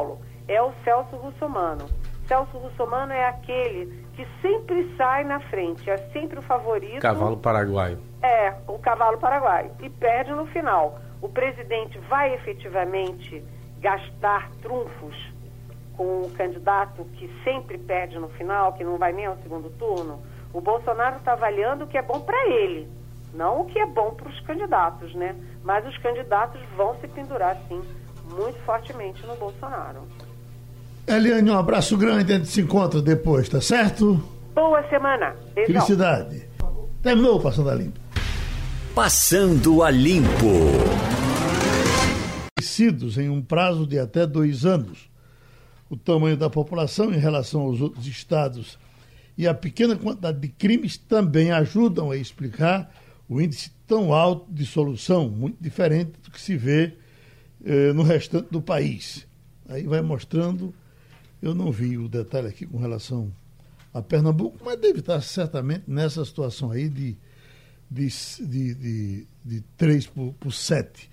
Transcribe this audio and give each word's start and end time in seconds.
Paulo, 0.00 0.18
é 0.48 0.62
o 0.62 0.72
Celso 0.82 1.14
Russomano. 1.16 1.86
Celso 2.26 2.56
Russomano 2.56 3.12
é 3.12 3.28
aquele 3.28 4.04
que 4.14 4.26
sempre 4.40 4.94
sai 4.96 5.24
na 5.24 5.40
frente, 5.40 5.90
é 5.90 5.98
sempre 6.10 6.38
o 6.38 6.42
favorito. 6.42 7.00
Cavalo 7.00 7.36
paraguaio. 7.36 7.98
É, 8.22 8.54
o 8.66 8.78
cavalo 8.78 9.18
paraguaio. 9.18 9.72
E 9.80 9.90
perde 9.90 10.30
no 10.32 10.46
final. 10.46 10.98
O 11.20 11.28
presidente 11.28 11.98
vai 12.08 12.32
efetivamente 12.34 13.44
gastar 13.80 14.50
trunfos 14.62 15.14
com 15.96 16.22
o 16.22 16.30
candidato 16.30 17.04
que 17.16 17.28
sempre 17.44 17.76
perde 17.76 18.18
no 18.18 18.30
final, 18.30 18.72
que 18.72 18.84
não 18.84 18.96
vai 18.96 19.12
nem 19.12 19.26
ao 19.26 19.36
segundo 19.38 19.68
turno? 19.70 20.22
O 20.52 20.62
Bolsonaro 20.62 21.16
está 21.16 21.32
avaliando 21.32 21.84
o 21.84 21.88
que 21.88 21.98
é 21.98 22.02
bom 22.02 22.20
para 22.20 22.48
ele, 22.48 22.88
não 23.34 23.60
o 23.60 23.64
que 23.66 23.78
é 23.78 23.86
bom 23.86 24.14
para 24.14 24.28
os 24.28 24.40
candidatos, 24.40 25.14
né? 25.14 25.36
Mas 25.62 25.86
os 25.86 25.96
candidatos 25.98 26.60
vão 26.74 26.94
se 27.00 27.08
pendurar, 27.08 27.56
sim, 27.68 27.82
muito 28.30 28.58
fortemente 28.60 29.24
no 29.26 29.36
Bolsonaro. 29.36 30.00
Eliane, 31.06 31.50
um 31.50 31.58
abraço 31.58 31.96
grande, 31.96 32.32
a 32.32 32.36
gente 32.36 32.48
se 32.48 32.60
encontra 32.60 33.02
depois, 33.02 33.48
tá 33.48 33.60
certo? 33.60 34.22
Boa 34.54 34.82
semana. 34.88 35.34
Beijão. 35.54 35.74
Felicidade. 35.74 36.48
Terminou 37.02 37.40
Passando 37.40 37.70
a 37.70 37.74
Limpo. 37.74 38.00
Passando 38.94 39.82
a 39.82 39.90
Limpo. 39.90 40.30
Em 43.18 43.28
um 43.28 43.42
prazo 43.42 43.86
de 43.86 43.98
até 43.98 44.26
dois 44.26 44.64
anos. 44.64 45.10
O 45.90 45.96
tamanho 45.96 46.36
da 46.36 46.48
população 46.48 47.12
em 47.12 47.18
relação 47.18 47.62
aos 47.62 47.80
outros 47.80 48.06
estados 48.06 48.78
e 49.36 49.46
a 49.46 49.54
pequena 49.54 49.96
quantidade 49.96 50.38
de 50.38 50.48
crimes 50.48 50.96
também 50.96 51.50
ajudam 51.50 52.10
a 52.10 52.16
explicar 52.16 52.90
o 53.28 53.40
índice 53.40 53.70
tão 53.86 54.12
alto 54.12 54.52
de 54.52 54.64
solução, 54.66 55.28
muito 55.28 55.56
diferente 55.60 56.12
do 56.22 56.30
que 56.30 56.40
se 56.40 56.56
vê 56.56 56.96
eh, 57.64 57.92
no 57.92 58.02
restante 58.02 58.50
do 58.50 58.60
país. 58.60 59.26
Aí 59.68 59.84
vai 59.84 60.00
mostrando 60.00 60.74
eu 61.42 61.54
não 61.54 61.72
vi 61.72 61.96
o 61.96 62.08
detalhe 62.08 62.48
aqui 62.48 62.66
com 62.66 62.78
relação 62.78 63.32
a 63.94 64.02
Pernambuco, 64.02 64.58
mas 64.64 64.78
deve 64.78 65.00
estar 65.00 65.20
certamente 65.22 65.84
nessa 65.86 66.24
situação 66.24 66.70
aí 66.70 66.88
de, 66.88 67.16
de, 67.90 68.08
de, 68.40 68.74
de, 68.74 69.26
de 69.44 69.60
3 69.76 70.06
por, 70.06 70.34
por 70.34 70.52
7. 70.52 71.10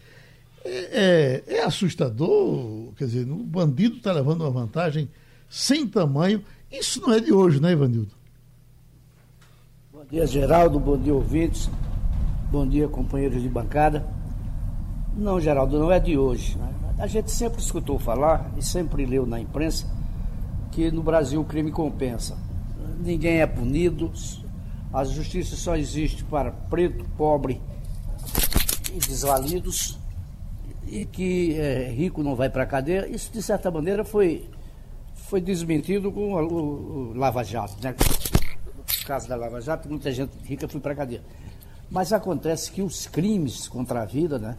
É, 0.65 1.43
é, 1.49 1.55
é, 1.55 1.63
assustador, 1.63 2.93
quer 2.97 3.05
dizer, 3.05 3.29
o 3.29 3.37
bandido 3.37 3.97
está 3.97 4.11
levando 4.11 4.41
uma 4.41 4.51
vantagem 4.51 5.09
sem 5.49 5.87
tamanho. 5.87 6.43
Isso 6.69 7.01
não 7.01 7.13
é 7.13 7.21
de 7.21 7.31
hoje, 7.31 7.61
né, 7.61 7.71
Ivanildo? 7.71 8.11
Bom 9.93 10.05
dia, 10.11 10.27
Geraldo. 10.27 10.77
Bom 10.77 10.97
dia, 10.97 11.13
ouvintes. 11.13 11.69
Bom 12.51 12.67
dia, 12.67 12.87
companheiros 12.89 13.41
de 13.41 13.47
bancada. 13.47 14.05
Não, 15.17 15.41
Geraldo, 15.41 15.79
não 15.79 15.91
é 15.91 15.99
de 15.99 16.15
hoje. 16.15 16.55
Né? 16.59 16.73
A 16.99 17.07
gente 17.07 17.31
sempre 17.31 17.59
escutou 17.59 17.97
falar 17.97 18.51
e 18.55 18.61
sempre 18.61 19.03
leu 19.03 19.25
na 19.25 19.39
imprensa 19.39 19.87
que 20.71 20.91
no 20.91 21.01
Brasil 21.01 21.41
o 21.41 21.43
crime 21.43 21.71
compensa. 21.71 22.37
Ninguém 22.99 23.41
é 23.41 23.47
punido, 23.47 24.11
a 24.93 25.03
justiça 25.03 25.55
só 25.55 25.75
existe 25.75 26.23
para 26.23 26.51
preto, 26.51 27.03
pobre 27.17 27.59
e 28.93 28.99
desvalidos, 28.99 29.97
e 30.85 31.03
que 31.03 31.59
é, 31.59 31.89
rico 31.89 32.21
não 32.21 32.35
vai 32.35 32.49
para 32.49 32.61
a 32.61 32.67
cadeia. 32.67 33.07
Isso, 33.07 33.31
de 33.31 33.41
certa 33.41 33.71
maneira, 33.71 34.05
foi, 34.05 34.47
foi 35.15 35.41
desmentido 35.41 36.11
com 36.11 36.33
o, 36.33 37.09
o, 37.09 37.13
Lava 37.15 37.43
Jato. 37.43 37.75
Né? 37.81 37.95
No 38.77 39.05
caso 39.07 39.27
da 39.27 39.35
Lava 39.35 39.59
Jato, 39.61 39.89
muita 39.89 40.11
gente 40.11 40.31
rica 40.43 40.67
foi 40.67 40.79
para 40.79 40.93
a 40.93 40.95
cadeia. 40.95 41.23
Mas 41.89 42.13
acontece 42.13 42.71
que 42.71 42.83
os 42.83 43.07
crimes 43.07 43.67
contra 43.67 44.03
a 44.03 44.05
vida, 44.05 44.37
né? 44.37 44.55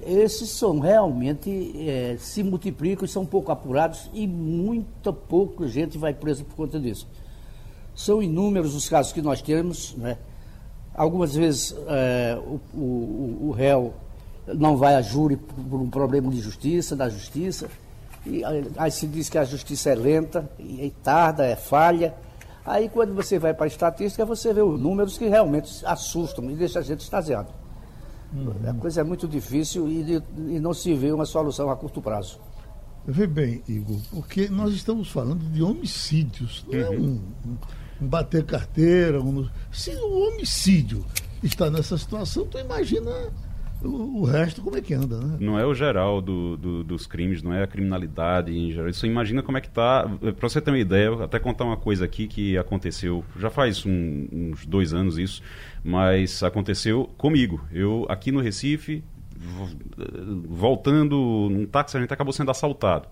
Esses 0.00 0.50
são 0.50 0.80
realmente 0.80 1.88
é, 1.88 2.16
se 2.18 2.42
multiplicam 2.42 3.06
são 3.06 3.24
pouco 3.24 3.52
apurados 3.52 4.10
e 4.12 4.26
muita 4.26 5.12
pouca 5.12 5.68
gente 5.68 5.98
vai 5.98 6.12
presa 6.12 6.44
por 6.44 6.56
conta 6.56 6.80
disso. 6.80 7.06
São 7.94 8.22
inúmeros 8.22 8.74
os 8.74 8.88
casos 8.88 9.12
que 9.12 9.20
nós 9.20 9.42
temos, 9.42 9.94
né? 9.96 10.16
Algumas 10.94 11.34
vezes 11.34 11.74
é, 11.86 12.38
o, 12.46 12.60
o, 12.76 13.48
o, 13.48 13.50
réu 13.50 13.94
não 14.46 14.76
vai 14.76 14.94
a 14.94 15.02
júri 15.02 15.36
por 15.36 15.80
um 15.80 15.88
problema 15.88 16.30
de 16.30 16.40
justiça, 16.40 16.94
da 16.96 17.08
justiça, 17.08 17.68
e 18.26 18.42
aí 18.76 18.90
se 18.90 19.06
diz 19.06 19.28
que 19.28 19.38
a 19.38 19.44
justiça 19.44 19.90
é 19.90 19.94
lenta, 19.94 20.50
e 20.58 20.92
tarda, 21.02 21.46
é 21.46 21.56
falha. 21.56 22.14
Aí 22.64 22.88
quando 22.88 23.14
você 23.14 23.38
vai 23.38 23.54
para 23.54 23.64
a 23.64 23.68
estatística, 23.68 24.24
você 24.24 24.52
vê 24.52 24.60
os 24.60 24.78
números 24.78 25.16
que 25.16 25.26
realmente 25.28 25.84
assustam 25.84 26.50
e 26.50 26.54
deixam 26.54 26.80
a 26.80 26.84
gente 26.84 27.00
extasiado. 27.00 27.61
Uhum. 28.32 28.70
A 28.70 28.74
coisa 28.74 29.00
é 29.00 29.04
muito 29.04 29.28
difícil 29.28 29.88
e, 29.88 30.22
e 30.36 30.60
não 30.60 30.72
se 30.72 30.94
vê 30.94 31.12
uma 31.12 31.26
solução 31.26 31.70
a 31.70 31.76
curto 31.76 32.00
prazo. 32.00 32.40
Vê 33.06 33.26
bem, 33.26 33.62
Igor, 33.68 34.00
porque 34.10 34.48
nós 34.48 34.72
estamos 34.72 35.10
falando 35.10 35.44
de 35.50 35.62
homicídios, 35.62 36.64
não 36.68 36.78
é 36.78 36.88
uhum. 36.88 36.94
é 36.94 36.98
um, 36.98 37.20
um, 38.02 38.06
bater 38.06 38.44
carteira. 38.44 39.20
Um, 39.20 39.48
se 39.72 39.90
o 39.90 40.28
homicídio 40.28 41.04
está 41.42 41.68
nessa 41.68 41.98
situação, 41.98 42.46
tu 42.46 42.58
imagina 42.58 43.10
o, 43.82 44.20
o, 44.20 44.24
resto 44.24 44.62
como 44.62 44.76
é 44.76 44.80
que 44.80 44.94
anda, 44.94 45.18
né? 45.18 45.36
Não 45.40 45.58
é 45.58 45.66
o 45.66 45.74
geral 45.74 46.20
do, 46.20 46.56
do, 46.56 46.84
dos 46.84 47.04
crimes, 47.06 47.42
não 47.42 47.52
é 47.52 47.64
a 47.64 47.66
criminalidade 47.66 48.56
em 48.56 48.70
geral. 48.70 48.88
Isso 48.88 49.04
imagina 49.04 49.42
como 49.42 49.58
é 49.58 49.60
que 49.60 49.70
tá. 49.70 50.08
Para 50.38 50.48
você 50.48 50.60
ter 50.60 50.70
uma 50.70 50.78
ideia, 50.78 51.06
eu 51.06 51.22
até 51.24 51.40
contar 51.40 51.64
uma 51.64 51.76
coisa 51.76 52.04
aqui 52.04 52.28
que 52.28 52.56
aconteceu, 52.56 53.24
já 53.36 53.50
faz 53.50 53.84
um, 53.84 54.28
uns 54.30 54.64
dois 54.64 54.94
anos 54.94 55.18
isso, 55.18 55.42
mas 55.84 56.42
aconteceu 56.42 57.10
comigo. 57.16 57.64
Eu 57.72 58.06
aqui 58.08 58.30
no 58.32 58.40
Recife, 58.40 59.02
voltando 60.48 61.48
num 61.50 61.66
táxi, 61.66 61.96
a 61.96 62.00
gente 62.00 62.12
acabou 62.12 62.32
sendo 62.32 62.50
assaltado. 62.50 63.08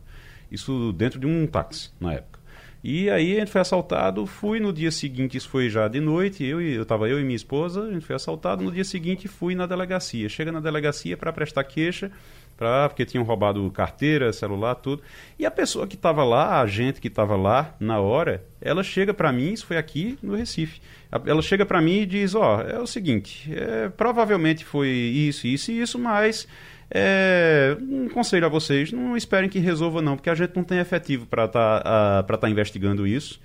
Isso 0.51 0.93
dentro 0.93 1.21
de 1.21 1.27
um 1.27 1.47
táxi 1.47 1.91
na 2.01 2.15
época. 2.15 2.40
E 2.83 3.11
aí 3.11 3.37
a 3.37 3.41
gente 3.41 3.51
foi 3.51 3.61
assaltado, 3.61 4.25
fui 4.25 4.59
no 4.59 4.73
dia 4.73 4.91
seguinte, 4.91 5.37
isso 5.37 5.49
foi 5.51 5.69
já 5.69 5.87
de 5.87 6.01
noite, 6.01 6.43
eu 6.43 6.63
eu 6.63 6.83
estava 6.83 7.09
eu 7.09 7.21
e 7.21 7.23
minha 7.23 7.37
esposa, 7.37 7.83
a 7.83 7.93
gente 7.93 8.07
foi 8.07 8.17
assaltado, 8.17 8.65
no 8.65 8.73
dia 8.73 8.85
seguinte 8.85 9.29
fui 9.29 9.55
na 9.55 9.67
delegacia. 9.67 10.29
Chega 10.31 10.51
na 10.51 10.61
delegacia 10.61 11.15
para 11.17 11.31
prestar 11.31 11.65
queixa, 11.65 12.11
pra, 12.57 12.89
porque 12.89 13.05
tinham 13.05 13.25
roubado 13.25 13.71
carteira, 13.71 14.33
celular, 14.33 14.75
tudo. 14.77 15.03
E 15.39 15.45
a 15.45 15.51
pessoa 15.51 15.87
que 15.87 15.95
estava 15.95 16.25
lá, 16.25 16.45
a 16.45 16.61
agente 16.61 17.01
que 17.01 17.09
estava 17.09 17.37
lá 17.37 17.75
na 17.79 18.01
hora, 18.01 18.45
ela 18.61 18.83
chega 18.83 19.13
para 19.13 19.31
mim, 19.31 19.53
isso 19.53 19.67
foi 19.67 19.77
aqui 19.77 20.19
no 20.23 20.35
Recife. 20.35 20.81
Ela 21.27 21.43
chega 21.43 21.67
para 21.67 21.83
mim 21.83 22.01
e 22.01 22.07
diz: 22.07 22.35
Ó, 22.35 22.59
oh, 22.59 22.61
é 22.61 22.79
o 22.79 22.87
seguinte, 22.87 23.51
é, 23.53 23.89
provavelmente 23.91 24.65
foi 24.65 24.89
isso, 24.89 25.47
isso 25.47 25.71
e 25.71 25.81
isso, 25.81 25.99
mas 25.99 26.47
é, 26.91 27.77
um 27.81 28.09
conselho 28.09 28.47
a 28.47 28.49
vocês, 28.49 28.93
não 28.93 29.17
esperem 29.17 29.49
que 29.49 29.59
resolva 29.59 30.03
não, 30.03 30.17
porque 30.17 30.31
a 30.31 30.35
gente 30.35 30.57
não 30.57 30.65
tem 30.65 30.79
efetivo 30.79 31.27
para 31.27 31.45
estar 31.45 31.83
tá, 32.25 32.37
tá 32.37 32.51
investigando 32.51 33.07
isso. 33.07 33.41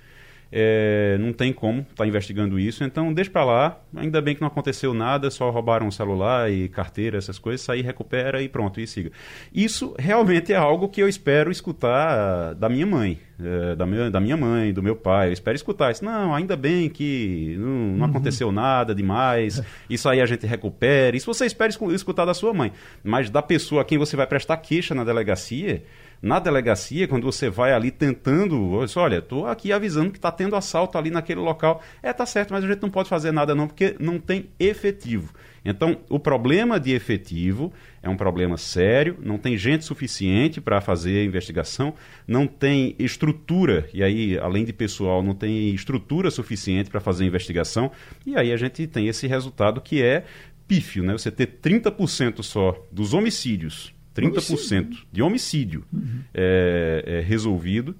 É, 0.58 1.18
não 1.20 1.34
tem 1.34 1.52
como 1.52 1.80
estar 1.80 1.96
tá 1.96 2.06
investigando 2.06 2.58
isso, 2.58 2.82
então 2.82 3.12
deixa 3.12 3.30
para 3.30 3.44
lá. 3.44 3.78
Ainda 3.94 4.22
bem 4.22 4.34
que 4.34 4.40
não 4.40 4.48
aconteceu 4.48 4.94
nada, 4.94 5.30
só 5.30 5.50
roubaram 5.50 5.86
o 5.86 5.92
celular 5.92 6.50
e 6.50 6.66
carteira, 6.66 7.18
essas 7.18 7.38
coisas, 7.38 7.68
aí 7.68 7.82
recupera 7.82 8.40
e 8.40 8.48
pronto, 8.48 8.80
e 8.80 8.86
siga. 8.86 9.12
Isso 9.54 9.94
realmente 9.98 10.54
é 10.54 10.56
algo 10.56 10.88
que 10.88 11.02
eu 11.02 11.10
espero 11.10 11.50
escutar 11.50 12.54
da 12.54 12.70
minha 12.70 12.86
mãe, 12.86 13.18
é, 13.38 13.76
da, 13.76 13.84
minha, 13.84 14.10
da 14.10 14.18
minha 14.18 14.34
mãe, 14.34 14.72
do 14.72 14.82
meu 14.82 14.96
pai. 14.96 15.28
Eu 15.28 15.34
espero 15.34 15.54
escutar 15.54 15.92
isso. 15.92 16.02
Não, 16.02 16.34
ainda 16.34 16.56
bem 16.56 16.88
que 16.88 17.54
não, 17.58 17.68
não 17.68 18.04
uhum. 18.06 18.10
aconteceu 18.10 18.50
nada 18.50 18.94
demais, 18.94 19.62
isso 19.90 20.08
aí 20.08 20.22
a 20.22 20.26
gente 20.26 20.46
recupera. 20.46 21.14
Isso 21.14 21.26
você 21.26 21.44
espera 21.44 21.70
escutar 21.70 22.24
da 22.24 22.32
sua 22.32 22.54
mãe, 22.54 22.72
mas 23.04 23.28
da 23.28 23.42
pessoa 23.42 23.82
a 23.82 23.84
quem 23.84 23.98
você 23.98 24.16
vai 24.16 24.26
prestar 24.26 24.56
queixa 24.56 24.94
na 24.94 25.04
delegacia 25.04 25.82
na 26.20 26.38
delegacia, 26.38 27.06
quando 27.06 27.24
você 27.24 27.48
vai 27.48 27.72
ali 27.72 27.90
tentando, 27.90 28.78
olha, 28.96 29.18
estou 29.18 29.46
aqui 29.46 29.72
avisando 29.72 30.10
que 30.10 30.18
está 30.18 30.32
tendo 30.32 30.56
assalto 30.56 30.98
ali 30.98 31.10
naquele 31.10 31.40
local. 31.40 31.82
É, 32.02 32.12
tá 32.12 32.26
certo, 32.26 32.52
mas 32.52 32.64
a 32.64 32.66
gente 32.66 32.82
não 32.82 32.90
pode 32.90 33.08
fazer 33.08 33.32
nada 33.32 33.54
não, 33.54 33.66
porque 33.66 33.96
não 33.98 34.18
tem 34.18 34.48
efetivo. 34.58 35.32
Então, 35.64 35.98
o 36.08 36.18
problema 36.20 36.78
de 36.78 36.92
efetivo 36.92 37.72
é 38.00 38.08
um 38.08 38.16
problema 38.16 38.56
sério, 38.56 39.16
não 39.20 39.36
tem 39.36 39.58
gente 39.58 39.84
suficiente 39.84 40.60
para 40.60 40.80
fazer 40.80 41.18
a 41.18 41.24
investigação, 41.24 41.92
não 42.26 42.46
tem 42.46 42.94
estrutura, 43.00 43.88
e 43.92 44.02
aí, 44.02 44.38
além 44.38 44.64
de 44.64 44.72
pessoal, 44.72 45.24
não 45.24 45.34
tem 45.34 45.74
estrutura 45.74 46.30
suficiente 46.30 46.88
para 46.88 47.00
fazer 47.00 47.24
a 47.24 47.26
investigação, 47.26 47.90
e 48.24 48.36
aí 48.36 48.52
a 48.52 48.56
gente 48.56 48.86
tem 48.86 49.08
esse 49.08 49.26
resultado 49.26 49.80
que 49.80 50.00
é 50.00 50.24
pífio, 50.68 51.02
né? 51.02 51.12
Você 51.12 51.32
ter 51.32 51.58
30% 51.60 52.44
só 52.44 52.80
dos 52.92 53.12
homicídios 53.12 53.95
30% 54.16 54.50
homicídio. 54.50 55.06
de 55.12 55.22
homicídio 55.22 55.84
uhum. 55.92 56.20
é, 56.32 57.04
é, 57.06 57.20
resolvido. 57.20 57.94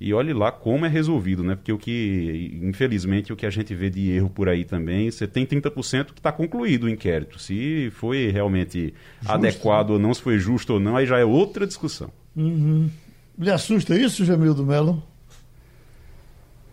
E 0.00 0.14
olhe 0.14 0.32
lá 0.32 0.52
como 0.52 0.86
é 0.86 0.88
resolvido, 0.88 1.42
né? 1.42 1.56
Porque 1.56 1.72
o 1.72 1.78
que, 1.78 2.56
infelizmente, 2.62 3.32
o 3.32 3.36
que 3.36 3.44
a 3.44 3.50
gente 3.50 3.74
vê 3.74 3.90
de 3.90 4.12
erro 4.12 4.30
por 4.30 4.48
aí 4.48 4.64
também, 4.64 5.10
você 5.10 5.26
tem 5.26 5.44
30% 5.44 6.12
que 6.12 6.20
está 6.20 6.30
concluído 6.30 6.84
o 6.84 6.88
inquérito. 6.88 7.36
Se 7.40 7.90
foi 7.90 8.30
realmente 8.30 8.94
justo, 9.20 9.34
adequado 9.34 9.90
ou 9.90 9.98
não, 9.98 10.14
se 10.14 10.22
foi 10.22 10.38
justo 10.38 10.74
ou 10.74 10.80
não, 10.80 10.96
aí 10.96 11.04
já 11.04 11.18
é 11.18 11.24
outra 11.24 11.66
discussão. 11.66 12.12
Uhum. 12.36 12.88
Lhe 13.36 13.50
assusta 13.50 13.96
isso, 13.96 14.24
Jamildo 14.24 14.64
Melo? 14.64 15.02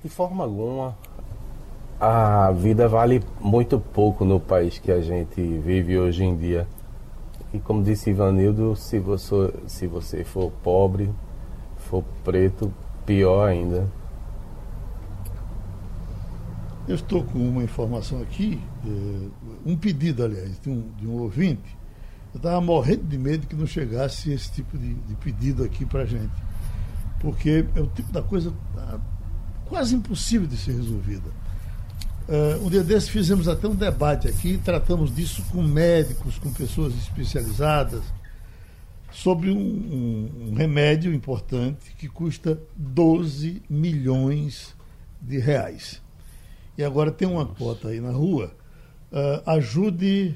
De 0.04 0.10
forma 0.10 0.44
alguma. 0.44 0.96
A 2.00 2.52
vida 2.52 2.88
vale 2.88 3.24
muito 3.40 3.80
pouco 3.80 4.24
no 4.24 4.40
país 4.40 4.78
que 4.78 4.92
a 4.92 5.02
gente 5.02 5.42
vive 5.42 5.98
hoje 5.98 6.24
em 6.24 6.38
dia. 6.38 6.68
E 7.56 7.60
como 7.60 7.82
disse 7.82 8.10
Ivanildo, 8.10 8.76
se 8.76 9.00
você, 9.00 9.54
se 9.66 9.88
você 9.88 10.26
for 10.26 10.52
pobre, 10.62 11.10
for 11.78 12.04
preto, 12.22 12.74
pior 13.06 13.48
ainda. 13.48 13.90
Eu 16.86 16.96
estou 16.96 17.24
com 17.24 17.40
uma 17.40 17.64
informação 17.64 18.22
aqui, 18.22 18.62
eh, 18.86 19.30
um 19.66 19.78
pedido, 19.78 20.26
aliás, 20.26 20.60
de 20.60 20.70
um, 20.70 20.90
de 20.98 21.08
um 21.08 21.14
ouvinte. 21.14 21.78
Eu 22.34 22.38
estava 22.40 22.60
morrendo 22.60 23.06
de 23.06 23.18
medo 23.18 23.48
que 23.48 23.56
não 23.56 23.66
chegasse 23.66 24.34
esse 24.34 24.52
tipo 24.52 24.78
de, 24.78 24.94
de 24.94 25.16
pedido 25.16 25.64
aqui 25.64 25.86
para 25.86 26.02
a 26.02 26.06
gente. 26.06 26.36
Porque 27.22 27.66
é 27.74 27.80
o 27.80 27.88
tipo 27.88 28.12
da 28.12 28.22
coisa 28.22 28.54
ah, 28.78 29.00
quase 29.66 29.96
impossível 29.96 30.46
de 30.46 30.58
ser 30.58 30.74
resolvida. 30.74 31.32
Uh, 32.28 32.66
um 32.66 32.70
dia 32.72 32.84
desses 32.84 33.08
fizemos 33.08 33.48
até 33.48 33.68
um 33.68 33.76
debate 33.76 34.28
aqui, 34.28 34.58
tratamos 34.58 35.14
disso 35.14 35.44
com 35.52 35.62
médicos, 35.62 36.40
com 36.40 36.52
pessoas 36.52 36.96
especializadas, 36.96 38.02
sobre 39.12 39.52
um, 39.52 39.60
um, 39.60 40.50
um 40.50 40.54
remédio 40.56 41.14
importante 41.14 41.94
que 41.96 42.10
custa 42.10 42.60
12 42.76 43.62
milhões 43.70 44.76
de 45.22 45.38
reais. 45.38 46.02
E 46.76 46.84
agora 46.84 47.12
tem 47.12 47.28
uma 47.28 47.46
cota 47.46 47.90
aí 47.90 48.02
na 48.02 48.12
rua. 48.12 48.52
Uh, 49.12 49.48
ajude 49.52 50.36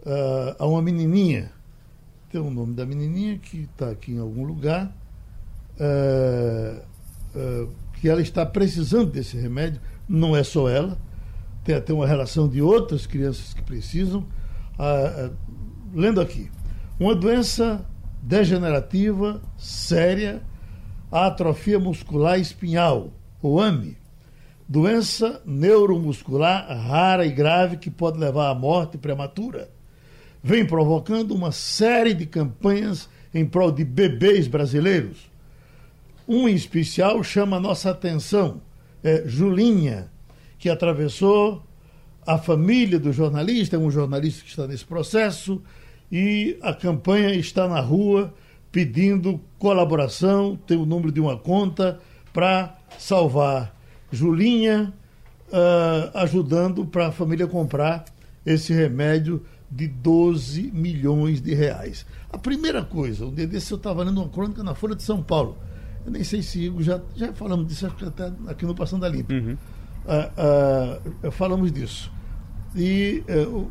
uh, 0.00 0.54
a 0.58 0.66
uma 0.66 0.82
menininha. 0.82 1.50
Tem 2.30 2.40
o 2.40 2.50
nome 2.50 2.74
da 2.74 2.84
menininha 2.84 3.38
que 3.38 3.62
está 3.62 3.88
aqui 3.88 4.12
em 4.12 4.18
algum 4.18 4.44
lugar. 4.44 4.94
que 7.94 8.08
ela 8.08 8.20
está 8.20 8.44
precisando 8.44 9.10
desse 9.10 9.38
remédio. 9.38 9.80
Não 10.06 10.36
é 10.36 10.44
só 10.44 10.68
ela 10.68 10.98
tem 11.66 11.74
até 11.74 11.92
uma 11.92 12.06
relação 12.06 12.48
de 12.48 12.62
outras 12.62 13.06
crianças 13.06 13.52
que 13.52 13.60
precisam. 13.60 14.24
Ah, 14.78 15.26
ah, 15.26 15.30
lendo 15.92 16.20
aqui, 16.20 16.48
uma 16.98 17.12
doença 17.12 17.84
degenerativa 18.22 19.42
séria, 19.58 20.40
a 21.10 21.26
atrofia 21.26 21.80
muscular 21.80 22.38
espinhal, 22.38 23.12
ou 23.42 23.60
AMI, 23.60 23.98
doença 24.68 25.42
neuromuscular 25.44 26.68
rara 26.86 27.26
e 27.26 27.32
grave 27.32 27.78
que 27.78 27.90
pode 27.90 28.16
levar 28.16 28.48
à 28.48 28.54
morte 28.54 28.96
prematura, 28.96 29.68
vem 30.40 30.64
provocando 30.64 31.34
uma 31.34 31.50
série 31.50 32.14
de 32.14 32.26
campanhas 32.26 33.08
em 33.34 33.44
prol 33.44 33.72
de 33.72 33.84
bebês 33.84 34.46
brasileiros. 34.46 35.28
Um 36.28 36.48
em 36.48 36.54
especial 36.54 37.24
chama 37.24 37.56
a 37.56 37.60
nossa 37.60 37.90
atenção, 37.90 38.60
é 39.02 39.24
Julinha, 39.26 40.10
que 40.58 40.68
atravessou 40.68 41.62
a 42.26 42.38
família 42.38 42.98
do 42.98 43.12
jornalista, 43.12 43.76
é 43.76 43.78
um 43.78 43.90
jornalista 43.90 44.42
que 44.42 44.50
está 44.50 44.66
nesse 44.66 44.84
processo, 44.84 45.62
e 46.10 46.58
a 46.60 46.74
campanha 46.74 47.32
está 47.34 47.68
na 47.68 47.80
rua 47.80 48.34
pedindo 48.72 49.40
colaboração, 49.58 50.58
tem 50.66 50.76
o 50.76 50.84
número 50.84 51.12
de 51.12 51.20
uma 51.20 51.38
conta 51.38 52.00
para 52.32 52.76
salvar 52.98 53.74
Julinha, 54.10 54.92
uh, 55.48 56.18
ajudando 56.18 56.84
para 56.84 57.08
a 57.08 57.12
família 57.12 57.46
comprar 57.46 58.04
esse 58.44 58.72
remédio 58.72 59.42
de 59.70 59.88
12 59.88 60.70
milhões 60.72 61.40
de 61.40 61.54
reais. 61.54 62.06
A 62.30 62.38
primeira 62.38 62.84
coisa, 62.84 63.24
um 63.24 63.34
dia 63.34 63.46
desse 63.46 63.72
eu 63.72 63.76
estava 63.76 64.02
lendo 64.04 64.20
uma 64.20 64.28
crônica 64.28 64.62
na 64.62 64.74
Folha 64.74 64.94
de 64.94 65.02
São 65.02 65.22
Paulo. 65.22 65.56
Eu 66.04 66.12
nem 66.12 66.22
sei 66.22 66.42
se 66.42 66.72
já, 66.80 67.00
já 67.16 67.32
falamos 67.32 67.66
disso 67.66 67.86
até 67.86 68.32
aqui 68.46 68.64
no 68.64 68.74
Passando 68.74 69.04
a 69.04 69.08
Limpo. 69.08 69.32
Uhum 69.32 69.56
uh, 70.06 71.28
uh, 71.28 71.30
falamos 71.30 71.72
disso. 71.72 72.12
E 72.74 73.24
uh, 73.28 73.68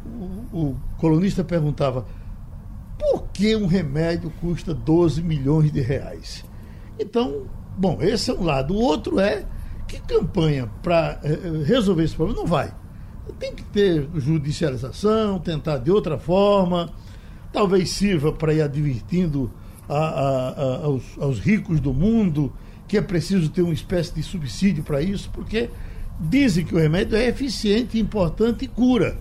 o, 0.53 0.57
o, 0.57 0.75
colunista 0.97 1.43
perguntava 1.43 2.05
por 2.97 3.27
que 3.27 3.55
um 3.55 3.67
remédio 3.67 4.31
custa 4.41 4.73
12 4.73 5.21
milhões 5.21 5.71
de 5.71 5.81
reais? 5.81 6.43
Então, 6.99 7.43
bom, 7.77 7.97
esse 8.01 8.31
é 8.31 8.33
um 8.33 8.43
lado. 8.43 8.73
O 8.73 8.77
outro 8.77 9.19
é 9.19 9.45
que 9.87 9.99
campanha 9.99 10.69
para 10.81 11.19
eh, 11.23 11.31
eh, 11.31 11.63
resolver 11.65 12.03
esse 12.03 12.15
problema 12.15 12.41
não 12.41 12.47
vai. 12.47 12.73
Tem 13.37 13.53
que 13.53 13.63
ter 13.63 14.07
judicialização, 14.15 15.39
tentar 15.39 15.77
de 15.77 15.91
outra 15.91 16.17
forma, 16.17 16.89
talvez 17.51 17.91
sirva 17.91 18.31
para 18.31 18.53
ir 18.53 18.61
advertindo 18.61 19.51
a, 19.87 19.97
a, 19.97 20.49
a, 20.49 20.85
aos, 20.85 21.03
aos 21.19 21.39
ricos 21.39 21.79
do 21.79 21.93
mundo 21.93 22.51
que 22.87 22.97
é 22.97 23.01
preciso 23.01 23.49
ter 23.49 23.61
uma 23.61 23.73
espécie 23.73 24.13
de 24.13 24.23
subsídio 24.23 24.83
para 24.83 25.01
isso, 25.01 25.29
porque 25.33 25.69
Dizem 26.19 26.65
que 26.65 26.73
o 26.73 26.77
remédio 26.77 27.17
é 27.17 27.27
eficiente, 27.27 27.99
importante 27.99 28.65
e 28.65 28.67
cura, 28.67 29.17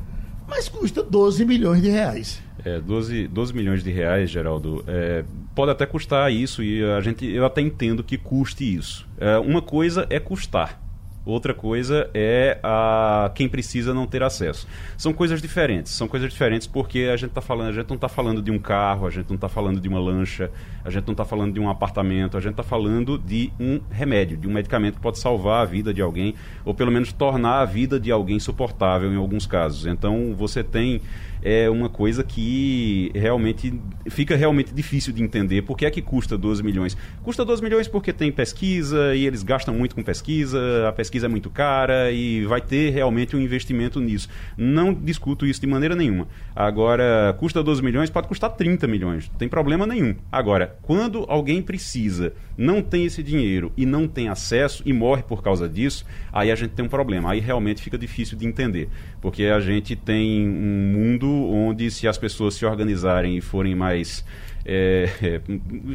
mas 0.48 0.68
custa 0.68 1.02
12 1.02 1.44
milhões 1.44 1.82
de 1.82 1.88
reais. 1.88 2.42
É, 2.64 2.80
12, 2.80 3.28
12 3.28 3.52
milhões 3.52 3.82
de 3.82 3.90
reais, 3.90 4.30
Geraldo, 4.30 4.84
é, 4.86 5.24
pode 5.54 5.70
até 5.72 5.84
custar 5.86 6.32
isso 6.32 6.62
e 6.62 6.84
a 6.84 7.00
gente, 7.00 7.26
eu 7.26 7.44
até 7.44 7.60
entendo 7.60 8.02
que 8.02 8.16
custe 8.16 8.76
isso. 8.76 9.06
É, 9.18 9.38
uma 9.38 9.60
coisa 9.60 10.06
é 10.08 10.20
custar, 10.20 10.80
Outra 11.26 11.54
coisa 11.54 12.10
é 12.12 12.58
a 12.62 13.30
quem 13.34 13.48
precisa 13.48 13.94
não 13.94 14.06
ter 14.06 14.22
acesso. 14.22 14.66
São 14.96 15.12
coisas 15.12 15.40
diferentes. 15.40 15.92
São 15.92 16.06
coisas 16.06 16.30
diferentes 16.30 16.66
porque 16.66 17.10
a 17.12 17.16
gente 17.16 17.30
tá 17.30 17.40
falando, 17.40 17.68
a 17.68 17.72
gente 17.72 17.88
não 17.88 17.96
está 17.96 18.08
falando 18.08 18.42
de 18.42 18.50
um 18.50 18.58
carro, 18.58 19.06
a 19.06 19.10
gente 19.10 19.28
não 19.28 19.36
está 19.36 19.48
falando 19.48 19.80
de 19.80 19.88
uma 19.88 19.98
lancha, 19.98 20.50
a 20.84 20.90
gente 20.90 21.06
não 21.06 21.12
está 21.12 21.24
falando 21.24 21.54
de 21.54 21.60
um 21.60 21.70
apartamento, 21.70 22.36
a 22.36 22.40
gente 22.40 22.52
está 22.52 22.62
falando 22.62 23.16
de 23.18 23.50
um 23.58 23.80
remédio, 23.90 24.36
de 24.36 24.46
um 24.46 24.52
medicamento 24.52 24.96
que 24.96 25.00
pode 25.00 25.18
salvar 25.18 25.62
a 25.62 25.64
vida 25.64 25.94
de 25.94 26.02
alguém 26.02 26.34
ou 26.62 26.74
pelo 26.74 26.92
menos 26.92 27.10
tornar 27.10 27.60
a 27.60 27.64
vida 27.64 27.98
de 27.98 28.10
alguém 28.10 28.38
suportável 28.38 29.10
em 29.10 29.16
alguns 29.16 29.46
casos. 29.46 29.86
Então 29.86 30.34
você 30.36 30.62
tem 30.62 31.00
é 31.44 31.68
uma 31.68 31.90
coisa 31.90 32.24
que 32.24 33.12
realmente 33.14 33.78
fica 34.08 34.34
realmente 34.34 34.72
difícil 34.72 35.12
de 35.12 35.22
entender. 35.22 35.60
Por 35.62 35.76
que 35.76 35.84
é 35.84 35.90
que 35.90 36.00
custa 36.00 36.38
12 36.38 36.62
milhões? 36.62 36.96
Custa 37.22 37.44
12 37.44 37.62
milhões 37.62 37.86
porque 37.86 38.14
tem 38.14 38.32
pesquisa 38.32 39.14
e 39.14 39.26
eles 39.26 39.42
gastam 39.42 39.74
muito 39.74 39.94
com 39.94 40.02
pesquisa, 40.02 40.88
a 40.88 40.92
pesquisa 40.92 41.26
é 41.26 41.28
muito 41.28 41.50
cara 41.50 42.10
e 42.10 42.46
vai 42.46 42.62
ter 42.62 42.90
realmente 42.90 43.36
um 43.36 43.40
investimento 43.40 44.00
nisso. 44.00 44.28
Não 44.56 44.94
discuto 44.94 45.44
isso 45.44 45.60
de 45.60 45.66
maneira 45.66 45.94
nenhuma. 45.94 46.26
Agora, 46.56 47.36
custa 47.38 47.62
12 47.62 47.82
milhões, 47.82 48.08
pode 48.08 48.26
custar 48.26 48.50
30 48.50 48.86
milhões, 48.86 49.28
não 49.28 49.36
tem 49.36 49.48
problema 49.48 49.86
nenhum. 49.86 50.14
Agora, 50.32 50.78
quando 50.80 51.26
alguém 51.28 51.60
precisa, 51.60 52.32
não 52.56 52.82
tem 52.82 53.04
esse 53.04 53.22
dinheiro 53.22 53.72
e 53.76 53.84
não 53.84 54.06
tem 54.06 54.28
acesso 54.28 54.82
e 54.86 54.92
morre 54.92 55.22
por 55.22 55.42
causa 55.42 55.68
disso, 55.68 56.04
aí 56.32 56.50
a 56.50 56.54
gente 56.54 56.70
tem 56.70 56.84
um 56.84 56.88
problema. 56.88 57.32
Aí 57.32 57.40
realmente 57.40 57.82
fica 57.82 57.98
difícil 57.98 58.36
de 58.36 58.46
entender. 58.46 58.88
Porque 59.20 59.44
a 59.44 59.60
gente 59.60 59.96
tem 59.96 60.46
um 60.46 60.92
mundo 60.92 61.28
onde 61.28 61.90
se 61.90 62.06
as 62.06 62.18
pessoas 62.18 62.54
se 62.54 62.64
organizarem 62.64 63.36
e 63.36 63.40
forem 63.40 63.74
mais 63.74 64.24
é, 64.64 65.40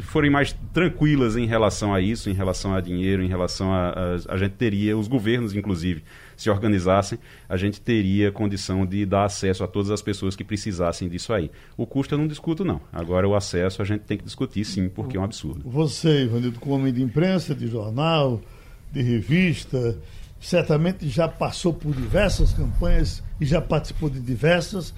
forem 0.02 0.30
mais 0.30 0.56
tranquilas 0.72 1.36
em 1.36 1.44
relação 1.44 1.92
a 1.92 2.00
isso, 2.00 2.30
em 2.30 2.32
relação 2.32 2.72
a 2.74 2.80
dinheiro, 2.80 3.22
em 3.22 3.28
relação 3.28 3.72
a, 3.72 3.88
a, 3.88 4.34
a 4.34 4.36
gente 4.36 4.52
teria, 4.52 4.96
os 4.96 5.08
governos 5.08 5.54
inclusive, 5.54 6.04
se 6.40 6.48
organizassem, 6.48 7.18
a 7.46 7.54
gente 7.58 7.82
teria 7.82 8.32
condição 8.32 8.86
de 8.86 9.04
dar 9.04 9.24
acesso 9.24 9.62
a 9.62 9.66
todas 9.68 9.90
as 9.90 10.00
pessoas 10.00 10.34
que 10.34 10.42
precisassem 10.42 11.06
disso 11.06 11.34
aí. 11.34 11.50
O 11.76 11.86
custo 11.86 12.14
eu 12.14 12.18
não 12.18 12.26
discuto, 12.26 12.64
não. 12.64 12.80
Agora, 12.90 13.28
o 13.28 13.34
acesso 13.34 13.82
a 13.82 13.84
gente 13.84 14.04
tem 14.04 14.16
que 14.16 14.24
discutir, 14.24 14.64
sim, 14.64 14.88
porque 14.88 15.18
é 15.18 15.20
um 15.20 15.24
absurdo. 15.24 15.60
Você, 15.68 16.24
Ivanildo, 16.24 16.58
como 16.58 16.76
homem 16.76 16.94
de 16.94 17.02
imprensa, 17.02 17.54
de 17.54 17.66
jornal, 17.66 18.40
de 18.90 19.02
revista, 19.02 19.98
certamente 20.40 21.06
já 21.10 21.28
passou 21.28 21.74
por 21.74 21.94
diversas 21.94 22.54
campanhas 22.54 23.22
e 23.38 23.44
já 23.44 23.60
participou 23.60 24.08
de 24.08 24.18
diversas. 24.18 24.94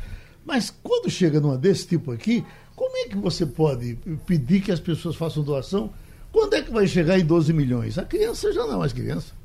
Mas 0.46 0.70
quando 0.70 1.10
chega 1.10 1.40
numa 1.40 1.58
desse 1.58 1.88
tipo 1.88 2.12
aqui, 2.12 2.44
como 2.76 2.96
é 2.98 3.08
que 3.08 3.16
você 3.16 3.44
pode 3.44 3.98
pedir 4.26 4.60
que 4.60 4.70
as 4.70 4.78
pessoas 4.78 5.16
façam 5.16 5.42
doação? 5.42 5.90
Quando 6.30 6.54
é 6.54 6.62
que 6.62 6.70
vai 6.70 6.86
chegar 6.86 7.18
em 7.18 7.24
12 7.24 7.52
milhões? 7.52 7.98
A 7.98 8.04
criança 8.04 8.52
já 8.52 8.64
não 8.64 8.74
é 8.74 8.78
mais 8.78 8.92
criança. 8.92 9.41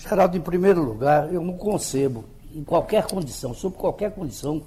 Geraldo, 0.00 0.34
em 0.34 0.40
primeiro 0.40 0.82
lugar, 0.82 1.32
eu 1.32 1.42
não 1.42 1.52
concebo, 1.58 2.24
em 2.54 2.64
qualquer 2.64 3.06
condição, 3.06 3.52
sob 3.52 3.76
qualquer 3.76 4.10
condição, 4.12 4.62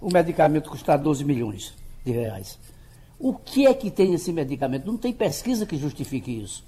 o 0.00 0.08
medicamento 0.12 0.70
custar 0.70 0.96
12 0.96 1.24
milhões 1.24 1.74
de 2.04 2.12
reais. 2.12 2.56
O 3.18 3.34
que 3.34 3.66
é 3.66 3.74
que 3.74 3.90
tem 3.90 4.14
esse 4.14 4.32
medicamento? 4.32 4.86
Não 4.86 4.96
tem 4.96 5.12
pesquisa 5.12 5.66
que 5.66 5.76
justifique 5.76 6.30
isso. 6.30 6.64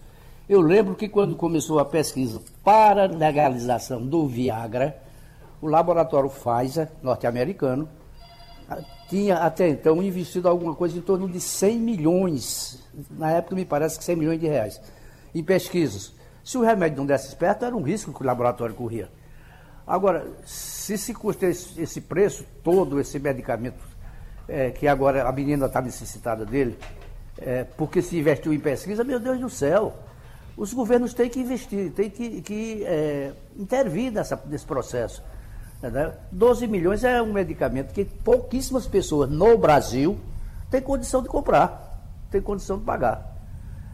Eu 0.49 0.61
lembro 0.61 0.97
que 0.97 1.09
quando 1.09 1.37
começou 1.37 1.79
a 1.79 1.85
pesquisa 1.85 2.41
para 2.65 3.07
legalização 3.07 4.05
do 4.05 4.27
Viagra, 4.27 5.01
o 5.63 5.69
laboratório 5.69 6.29
Pfizer, 6.29 6.91
norte-americano, 7.01 7.89
tinha 9.09 9.37
até 9.37 9.69
então 9.69 10.03
investido 10.03 10.49
alguma 10.49 10.75
coisa 10.75 10.99
em 10.99 11.01
torno 11.01 11.29
de 11.29 11.41
100 11.41 11.79
milhões, 11.79 12.83
na 13.11 13.31
época 13.31 13.55
me 13.55 13.65
parece 13.65 13.97
que 13.97 14.05
100 14.05 14.17
milhões 14.17 14.41
de 14.41 14.49
reais, 14.49 14.81
em 15.33 15.45
pesquisas. 15.45 16.17
Se 16.47 16.57
o 16.57 16.63
remédio 16.63 16.99
não 16.99 17.07
desse 17.07 17.27
esperto, 17.27 17.65
era 17.65 17.77
um 17.77 17.83
risco 17.83 18.13
que 18.13 18.23
o 18.23 18.25
laboratório 18.25 18.73
corria. 18.73 19.11
Agora, 19.85 20.25
se 20.45 20.97
se 20.97 21.13
custa 21.13 21.45
esse, 21.45 22.01
preço 22.01 22.47
todo, 22.63 23.01
esse 23.01 23.19
medicamento, 23.19 23.83
é, 24.49 24.71
que 24.71 24.87
agora 24.87 25.29
a 25.29 25.33
menina 25.33 25.67
está 25.67 25.83
necessitada 25.83 26.47
dele, 26.47 26.79
é, 27.37 27.65
porque 27.65 28.01
se 28.01 28.17
investiu 28.17 28.53
em 28.53 28.61
pesquisa, 28.61 29.03
meu 29.03 29.19
Deus 29.19 29.41
do 29.41 29.51
céu, 29.51 29.97
os 30.57 30.73
governos 30.73 31.13
têm 31.13 31.29
que 31.29 31.41
investir, 31.41 31.91
têm 31.91 32.09
que, 32.09 32.41
que 32.43 32.85
é, 32.85 33.33
intervir 33.57 34.13
nessa, 34.13 34.41
nesse 34.47 34.65
processo. 34.65 35.25
12 36.31 36.69
milhões 36.69 37.03
é 37.03 37.21
um 37.21 37.33
medicamento 37.33 37.93
que 37.93 38.05
pouquíssimas 38.05 38.87
pessoas 38.87 39.29
no 39.29 39.59
Brasil 39.59 40.17
têm 40.71 40.81
condição 40.81 41.25
de 41.25 41.29
comprar. 41.29 42.01
tem 42.31 42.41
condição 42.41 42.79
de 42.79 42.85
pagar. 42.85 43.36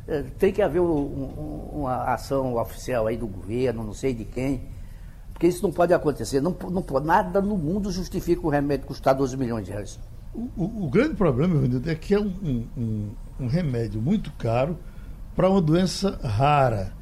É, 0.07 0.23
tem 0.39 0.53
que 0.53 0.61
haver 0.61 0.81
um, 0.81 0.91
um, 0.91 1.81
uma 1.81 2.13
ação 2.13 2.57
oficial 2.57 3.07
aí 3.07 3.17
do 3.17 3.27
governo, 3.27 3.85
não 3.85 3.95
sei 3.95 4.13
de 4.13 4.25
quem, 4.25 4.63
porque 5.33 5.47
isso 5.47 5.63
não 5.63 5.73
pode 5.73 5.95
acontecer. 5.95 6.41
Não, 6.41 6.57
não, 6.71 6.85
nada 7.01 7.41
no 7.41 7.57
mundo 7.57 7.91
justifica 7.91 8.45
o 8.47 8.51
remédio 8.51 8.87
custar 8.87 9.15
12 9.15 9.37
milhões 9.37 9.65
de 9.65 9.73
reais. 9.73 10.01
O, 10.35 10.49
o, 10.57 10.87
o 10.87 10.91
grande 10.91 11.15
problema, 11.15 11.61
Renildo, 11.61 11.89
é 11.89 11.95
que 11.95 12.15
é 12.15 12.21
um, 12.21 12.67
um, 12.77 13.11
um 13.41 13.47
remédio 13.47 14.01
muito 14.01 14.33
caro 14.33 14.79
para 15.37 15.49
uma 15.49 15.61
doença 15.61 16.19
rara. 16.23 16.93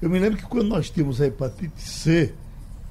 Eu 0.00 0.10
me 0.10 0.18
lembro 0.18 0.38
que 0.38 0.44
quando 0.44 0.68
nós 0.68 0.90
tínhamos 0.90 1.20
a 1.20 1.26
hepatite 1.26 1.80
C, 1.80 2.34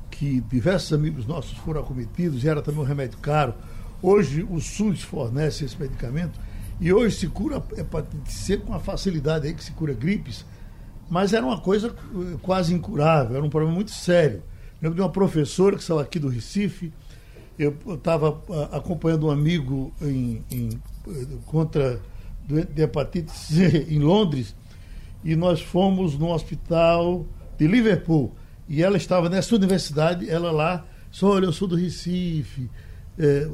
que 0.09 0.41
diversos 0.41 0.93
amigos 0.93 1.25
nossos 1.25 1.57
foram 1.59 1.81
acometidos 1.81 2.43
e 2.43 2.49
era 2.49 2.61
também 2.61 2.81
um 2.81 2.85
remédio 2.85 3.17
caro, 3.19 3.53
hoje 4.01 4.45
o 4.49 4.59
SUS 4.59 5.01
fornece 5.01 5.65
esse 5.65 5.79
medicamento 5.79 6.39
e 6.79 6.91
hoje 6.91 7.15
se 7.15 7.27
cura 7.27 7.63
hepatite 7.77 8.31
C 8.31 8.57
com 8.57 8.73
a 8.73 8.79
facilidade 8.79 9.47
aí 9.47 9.53
que 9.53 9.63
se 9.63 9.71
cura 9.71 9.93
gripes, 9.93 10.45
mas 11.09 11.33
era 11.33 11.45
uma 11.45 11.59
coisa 11.59 11.87
eh, 11.89 12.37
quase 12.41 12.73
incurável, 12.73 13.37
era 13.37 13.45
um 13.45 13.49
problema 13.49 13.73
muito 13.73 13.91
sério. 13.91 14.43
Lembro 14.81 14.95
de 14.95 15.01
uma 15.01 15.09
professora 15.09 15.77
que 15.77 15.83
saiu 15.83 15.99
aqui 15.99 16.19
do 16.19 16.27
Recife, 16.27 16.91
eu 17.57 17.75
estava 17.87 18.41
ah, 18.49 18.77
acompanhando 18.77 19.27
um 19.27 19.31
amigo 19.31 19.93
em, 20.01 20.43
em, 20.51 20.69
eh, 21.07 21.27
contra 21.45 22.01
de 22.47 22.81
hepatite 22.81 23.31
C 23.31 23.87
em 23.89 23.99
Londres 23.99 24.55
e 25.23 25.35
nós 25.35 25.61
fomos 25.61 26.17
no 26.17 26.29
hospital 26.33 27.25
de 27.57 27.67
Liverpool 27.67 28.33
e 28.67 28.83
ela 28.83 28.97
estava 28.97 29.29
nessa 29.29 29.55
universidade, 29.55 30.29
ela 30.29 30.51
lá, 30.51 30.85
só 31.11 31.31
olha, 31.31 31.45
eu 31.45 31.53
sou 31.53 31.67
do 31.67 31.75
Recife, 31.75 32.69
é, 33.17 33.47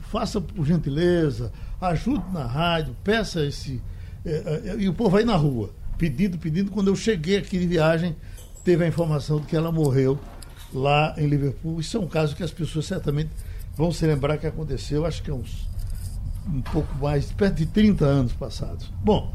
faça 0.00 0.40
por 0.40 0.66
gentileza, 0.66 1.52
ajude 1.80 2.24
na 2.32 2.44
rádio, 2.44 2.96
peça 3.02 3.44
esse. 3.44 3.80
É, 4.24 4.62
é, 4.66 4.76
e 4.78 4.88
o 4.88 4.94
povo 4.94 5.16
aí 5.16 5.24
na 5.24 5.36
rua, 5.36 5.70
pedindo, 5.96 6.38
pedindo. 6.38 6.70
Quando 6.70 6.88
eu 6.88 6.96
cheguei 6.96 7.38
aqui 7.38 7.58
de 7.58 7.66
viagem, 7.66 8.16
teve 8.64 8.84
a 8.84 8.88
informação 8.88 9.40
de 9.40 9.46
que 9.46 9.56
ela 9.56 9.72
morreu 9.72 10.18
lá 10.72 11.14
em 11.16 11.26
Liverpool. 11.26 11.80
Isso 11.80 11.96
é 11.96 12.00
um 12.00 12.08
caso 12.08 12.36
que 12.36 12.42
as 12.42 12.50
pessoas 12.50 12.86
certamente 12.86 13.30
vão 13.76 13.92
se 13.92 14.06
lembrar 14.06 14.38
que 14.38 14.46
aconteceu, 14.46 15.06
acho 15.06 15.22
que 15.22 15.30
é 15.30 15.34
uns 15.34 15.68
um 16.46 16.62
pouco 16.62 16.94
mais, 16.96 17.30
perto 17.32 17.56
de 17.56 17.66
30 17.66 18.04
anos 18.04 18.32
passados. 18.32 18.90
Bom, 19.02 19.34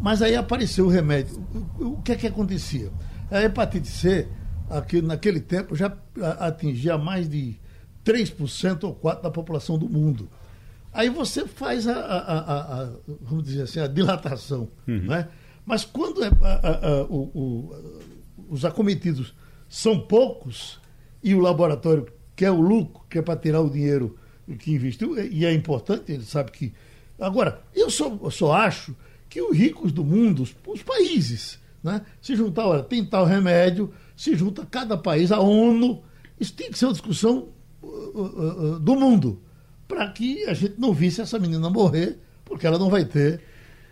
mas 0.00 0.22
aí 0.22 0.34
apareceu 0.34 0.86
o 0.86 0.88
remédio. 0.88 1.42
O, 1.78 1.84
o 1.84 2.02
que 2.02 2.12
é 2.12 2.16
que 2.16 2.26
acontecia? 2.26 2.90
A 3.30 3.42
hepatite 3.42 3.88
C, 3.88 4.28
aqui, 4.68 5.00
naquele 5.00 5.40
tempo, 5.40 5.76
já 5.76 5.96
atingia 6.40 6.96
mais 6.98 7.28
de 7.28 7.58
3% 8.04 8.84
ou 8.84 8.94
4% 8.94 9.22
da 9.22 9.30
população 9.30 9.78
do 9.78 9.88
mundo. 9.88 10.28
Aí 10.94 11.10
você 11.10 11.46
faz 11.46 11.88
a, 11.88 11.92
a, 11.92 12.38
a, 12.38 12.82
a 12.82 12.90
vamos 13.20 13.44
dizer 13.44 13.62
assim, 13.62 13.80
a 13.80 13.88
dilatação. 13.88 14.68
Uhum. 14.86 15.06
Né? 15.06 15.28
Mas 15.66 15.84
quando 15.84 16.22
é, 16.22 16.30
o, 17.10 17.30
o, 17.34 17.74
os 18.48 18.64
acometidos 18.64 19.34
são 19.68 19.98
poucos 19.98 20.80
e 21.22 21.34
o 21.34 21.40
laboratório 21.40 22.06
quer 22.36 22.52
o 22.52 22.60
lucro, 22.60 23.04
quer 23.10 23.22
para 23.22 23.36
tirar 23.36 23.60
o 23.60 23.68
dinheiro 23.68 24.16
que 24.58 24.72
investiu, 24.72 25.18
e 25.18 25.44
é 25.44 25.52
importante, 25.52 26.12
ele 26.12 26.24
sabe 26.24 26.52
que. 26.52 26.72
Agora, 27.18 27.62
eu 27.74 27.90
só, 27.90 28.18
eu 28.22 28.30
só 28.30 28.52
acho 28.52 28.94
que 29.28 29.40
os 29.40 29.56
ricos 29.56 29.90
do 29.90 30.04
mundo, 30.04 30.42
os, 30.42 30.54
os 30.66 30.82
países, 30.82 31.58
né, 31.82 32.02
se 32.20 32.36
juntar, 32.36 32.66
olha, 32.66 32.82
tem 32.82 33.04
tal 33.04 33.24
remédio, 33.24 33.92
se 34.16 34.36
junta 34.36 34.66
cada 34.66 34.96
país, 34.96 35.32
a 35.32 35.40
ONU, 35.40 36.02
isso 36.38 36.52
tem 36.52 36.70
que 36.70 36.78
ser 36.78 36.86
uma 36.86 36.92
discussão 36.92 37.48
uh, 37.82 37.86
uh, 37.86 38.74
uh, 38.74 38.80
do 38.80 38.94
mundo, 38.96 39.40
para 39.86 40.08
que 40.08 40.44
a 40.44 40.54
gente 40.54 40.74
não 40.78 40.92
visse 40.92 41.20
essa 41.20 41.38
menina 41.38 41.68
morrer, 41.70 42.18
porque 42.44 42.66
ela 42.66 42.78
não 42.78 42.90
vai 42.90 43.04
ter 43.04 43.40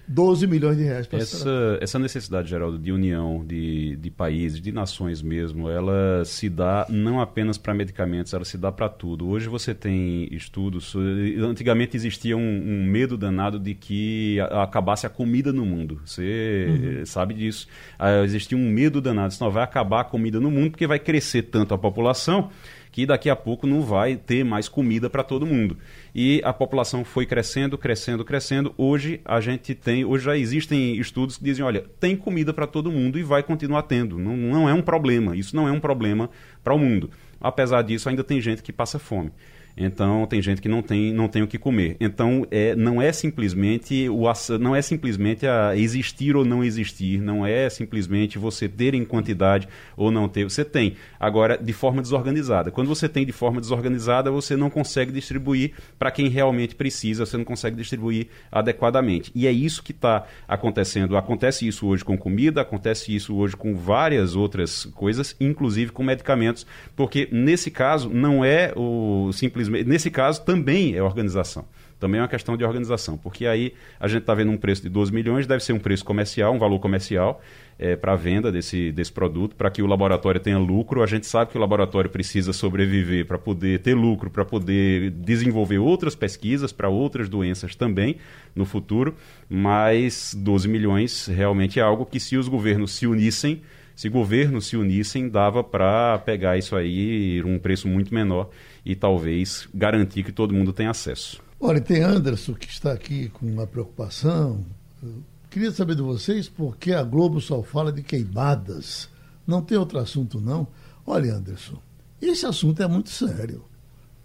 12 0.07 0.47
milhões 0.47 0.77
de 0.77 0.83
reais 0.83 1.07
para 1.07 1.21
essa, 1.21 1.79
essa 1.81 1.99
necessidade, 1.99 2.51
Geraldo, 2.51 2.79
de 2.79 2.91
união 2.93 3.45
de, 3.45 3.97
de 3.97 4.11
países, 4.11 4.61
de 4.61 4.73
nações 4.73 5.23
mesmo, 5.23 5.71
ela 5.71 6.25
se 6.25 6.49
dá 6.49 6.87
não 6.89 7.21
apenas 7.21 7.57
para 7.57 7.73
medicamentos, 7.73 8.35
ela 8.35 8.45
se 8.45 8.59
dá 8.59 8.73
para 8.73 8.89
tudo. 8.89 9.29
Hoje 9.29 9.49
você 9.49 9.75
tem 9.75 10.29
estudos. 10.31 10.95
Antigamente 11.41 11.97
existia 11.97 12.37
um, 12.37 12.41
um 12.41 12.85
medo 12.85 13.17
danado 13.17 13.59
de 13.59 13.75
que 13.75 14.39
acabasse 14.41 15.07
a 15.07 15.11
comida 15.11 15.53
no 15.53 15.65
mundo. 15.65 16.01
Você 16.05 16.67
uhum. 16.69 17.07
sabe 17.07 17.35
disso. 17.35 17.69
Ah, 17.99 18.23
existia 18.25 18.59
um 18.59 18.69
medo 18.69 19.01
danado. 19.01 19.33
Senão 19.33 19.51
vai 19.51 19.63
acabar 19.63 20.01
a 20.01 20.05
comida 20.05 20.41
no 20.41 20.51
mundo 20.51 20.73
porque 20.73 20.87
vai 20.87 20.99
crescer 20.99 21.43
tanto 21.45 21.73
a 21.75 21.79
população 21.79 22.51
que 22.93 23.07
daqui 23.07 23.31
a 23.31 23.35
pouco 23.35 23.67
não 23.67 23.81
vai 23.81 24.17
ter 24.17 24.45
mais 24.45 24.69
comida 24.69 25.09
para 25.09 25.25
todo 25.25 25.47
mundo. 25.47 25.79
E 26.15 26.43
a 26.45 26.53
população 26.53 27.05
foi 27.05 27.25
crescendo, 27.25 27.79
crescendo, 27.79 28.23
crescendo. 28.23 28.75
Hoje 28.77 29.23
a 29.25 29.41
gente 29.41 29.75
tem, 29.75 30.05
hoje 30.05 30.27
já 30.27 30.37
existem 30.37 30.97
estudos 30.97 31.39
que 31.39 31.45
dizem, 31.45 31.65
olha, 31.65 31.87
tem 31.99 32.15
comida 32.15 32.53
para 32.53 32.67
todo 32.67 32.93
mundo 32.93 33.19
e 33.19 33.23
vai 33.23 33.43
continuar 33.43 33.85
tendo. 33.85 34.19
Não, 34.19 34.37
não 34.37 34.69
é 34.69 34.75
um 34.75 34.83
problema. 34.83 35.35
Isso 35.35 35.57
não 35.57 35.67
é 35.67 35.73
um 35.73 35.81
problema 35.81 36.29
para 36.63 36.75
o 36.75 36.79
mundo. 36.79 37.11
Apesar 37.41 37.81
disso, 37.83 38.11
ainda 38.11 38.23
tem 38.23 38.41
gente 38.43 38.63
que 38.63 38.73
passa 38.73 38.99
fome. 38.99 39.33
Então 39.77 40.27
tem 40.27 40.43
gente 40.43 40.61
que 40.61 40.69
não 40.69 40.83
tem, 40.83 41.13
não 41.13 41.29
tem 41.29 41.43
o 41.43 41.47
que 41.47 41.59
comer. 41.59 41.97
Então 42.01 42.47
é, 42.51 42.75
não 42.75 43.01
é 43.01 43.13
simplesmente 43.13 44.09
o 44.09 44.23
não 44.59 44.75
é 44.75 44.83
simplesmente 44.83 45.47
a 45.47 45.77
existir 45.77 46.37
ou 46.37 46.45
não 46.45 46.63
existir, 46.63 47.21
não 47.21 47.47
é 47.47 47.69
simplesmente 47.69 48.39
você 48.39 48.69
ter 48.69 48.95
em 48.95 49.05
quantidade 49.05 49.69
ou 49.97 50.11
não 50.11 50.29
ter. 50.29 50.45
Você 50.45 50.65
tem 50.65 50.97
agora 51.19 51.59
de 51.59 51.73
forma 51.73 52.03
desorganizada. 52.03 52.71
Quando 52.71 52.89
você 52.89 53.09
tem 53.09 53.25
de 53.25 53.33
forma 53.33 53.61
desorganizada, 53.61 54.31
você 54.31 54.57
não 54.57 54.71
consegue 54.71 55.13
distribuir 55.13 55.73
para 55.99 56.11
quem 56.11 56.29
realmente 56.29 56.75
precisa, 56.75 57.27
você 57.27 57.37
não 57.37 57.45
consegue 57.45 57.77
distribuir 57.77 58.29
adequadamente. 58.51 59.31
E 59.35 59.47
é 59.47 59.53
isso 59.53 59.83
que 59.83 59.93
está 59.93 60.27
acontecendo. 60.47 61.17
Acontece 61.17 61.67
isso 61.67 61.87
hoje 61.87 62.05
com 62.05 62.17
comida, 62.17 62.61
acontece 62.61 63.15
isso 63.15 63.35
hoje 63.37 63.57
com 63.57 63.75
várias 63.75 64.37
outras 64.37 64.85
coisas, 64.85 65.35
inclusive 65.41 65.93
com 65.93 66.03
medicamentos, 66.03 66.67
porque 66.95 67.29
nesse 67.31 67.71
caso 67.71 68.11
não 68.11 68.45
é 68.45 68.73
o 68.77 69.31
simples 69.33 69.62
simplesmente. 69.65 69.89
Nesse 69.89 70.11
caso, 70.11 70.45
também 70.45 70.95
é 70.95 71.03
organização. 71.03 71.65
Também 72.03 72.19
é 72.19 72.23
uma 72.23 72.29
questão 72.29 72.57
de 72.57 72.65
organização, 72.65 73.17
porque 73.17 73.47
aí 73.47 73.75
a 74.01 74.09
gente 74.09 74.23
está 74.23 74.35
vendo 74.35 74.51
um 74.51 74.57
preço 74.57 74.83
de 74.83 74.89
12 74.89 75.13
milhões, 75.13 75.47
deve 75.47 75.63
ser 75.63 75.73
um 75.73 75.79
preço 75.79 76.05
comercial, 76.05 76.53
um 76.53 76.59
valor 76.59 76.81
comercial 76.81 77.41
é, 77.79 77.95
para 77.95 78.15
a 78.15 78.17
venda 78.17 78.51
desse, 78.51 78.91
desse 78.91 79.13
produto, 79.13 79.55
para 79.55 79.71
que 79.71 79.81
o 79.81 79.87
laboratório 79.87 80.41
tenha 80.41 80.59
lucro. 80.59 81.01
A 81.01 81.07
gente 81.07 81.29
sabe 81.29 81.53
que 81.53 81.57
o 81.57 81.61
laboratório 81.61 82.11
precisa 82.11 82.53
sobreviver 82.53 83.25
para 83.25 83.39
poder 83.39 83.79
ter 83.83 83.95
lucro, 83.95 84.31
para 84.31 84.45
poder 84.45 85.13
desenvolver 85.13 85.79
outras 85.79 86.17
pesquisas 86.17 86.73
para 86.73 86.89
outras 86.89 87.29
doenças 87.29 87.77
também 87.77 88.17
no 88.53 88.65
futuro, 88.65 89.15
mas 89.49 90.35
12 90.37 90.69
milhões 90.69 91.29
realmente 91.29 91.79
é 91.79 91.83
algo 91.85 92.05
que, 92.05 92.19
se 92.19 92.37
os 92.37 92.49
governos 92.49 92.91
se 92.91 93.07
unissem, 93.07 93.63
se 93.95 94.09
governos 94.09 94.67
se 94.67 94.77
unissem, 94.77 95.29
dava 95.29 95.63
para 95.63 96.19
pegar 96.19 96.59
isso 96.59 96.75
aí 96.75 97.41
um 97.45 97.61
preço 97.61 97.87
muito 97.87 98.13
menor 98.13 98.51
e 98.85 98.95
talvez 98.95 99.69
garantir 99.73 100.25
que 100.25 100.33
todo 100.33 100.53
mundo 100.53 100.73
tenha 100.73 100.91
acesso. 100.91 101.41
Olha, 101.59 101.81
tem 101.81 102.03
Anderson 102.03 102.55
que 102.55 102.69
está 102.69 102.93
aqui 102.93 103.29
com 103.29 103.47
uma 103.47 103.67
preocupação. 103.67 104.65
Eu 105.03 105.23
queria 105.49 105.71
saber 105.71 105.95
de 105.95 106.03
vocês 106.03 106.49
por 106.49 106.77
que 106.77 106.93
a 106.93 107.03
Globo 107.03 107.41
só 107.41 107.63
fala 107.63 107.93
de 107.93 108.03
queimadas. 108.03 109.09
Não 109.47 109.63
tem 109.63 109.79
outro 109.79 109.99
assunto, 109.99 110.41
não? 110.41 110.67
Olha, 111.07 111.35
Anderson, 111.35 111.81
esse 112.21 112.45
assunto 112.45 112.83
é 112.83 112.89
muito 112.89 113.11
sério. 113.11 113.65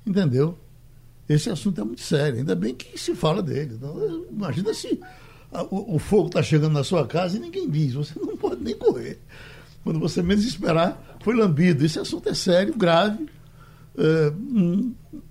Entendeu? 0.05 0.57
Esse 1.29 1.49
assunto 1.49 1.79
é 1.81 1.83
muito 1.83 2.01
sério. 2.01 2.39
Ainda 2.39 2.55
bem 2.55 2.73
que 2.73 2.97
se 2.97 3.13
fala 3.13 3.43
dele. 3.43 3.75
Então, 3.75 4.25
imagina 4.31 4.73
se 4.73 4.99
o, 5.69 5.95
o 5.95 5.99
fogo 5.99 6.27
está 6.27 6.41
chegando 6.41 6.73
na 6.73 6.83
sua 6.83 7.05
casa 7.05 7.37
e 7.37 7.39
ninguém 7.39 7.69
diz. 7.69 7.93
Você 7.93 8.19
não 8.19 8.35
pode 8.35 8.63
nem 8.63 8.75
correr. 8.75 9.19
Quando 9.83 9.99
você 9.99 10.23
menos 10.23 10.43
esperar, 10.43 11.17
foi 11.21 11.35
lambido. 11.35 11.85
Esse 11.85 11.99
assunto 11.99 12.29
é 12.29 12.33
sério, 12.33 12.75
grave 12.75 13.27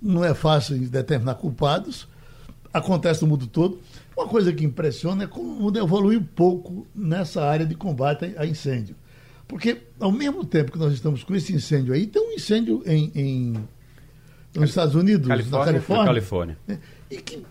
não 0.01 0.23
é 0.23 0.33
fácil 0.33 0.77
determinar 0.89 1.35
culpados, 1.35 2.07
acontece 2.73 3.21
no 3.21 3.27
mundo 3.27 3.47
todo. 3.47 3.79
Uma 4.15 4.27
coisa 4.27 4.51
que 4.51 4.65
impressiona 4.65 5.23
é 5.23 5.27
como 5.27 5.53
o 5.53 5.59
mundo 5.61 5.79
evoluiu 5.79 6.23
pouco 6.35 6.85
nessa 6.93 7.43
área 7.43 7.65
de 7.65 7.75
combate 7.75 8.33
a 8.37 8.45
incêndio. 8.45 8.95
Porque, 9.47 9.77
ao 9.99 10.11
mesmo 10.11 10.43
tempo 10.43 10.71
que 10.71 10.77
nós 10.77 10.91
estamos 10.91 11.23
com 11.23 11.33
esse 11.33 11.53
incêndio 11.53 11.93
aí, 11.93 12.05
tem 12.05 12.21
um 12.21 12.33
incêndio 12.33 12.83
em, 12.85 13.11
em 13.15 13.53
nos 14.53 14.69
Estados 14.69 14.95
Unidos, 14.95 15.27
Califórnia, 15.27 15.59
na 15.59 15.65
Califórnia. 15.65 16.05
Califórnia. 16.05 16.57
É, 16.67 16.77
e 17.11 17.17
que 17.21 17.45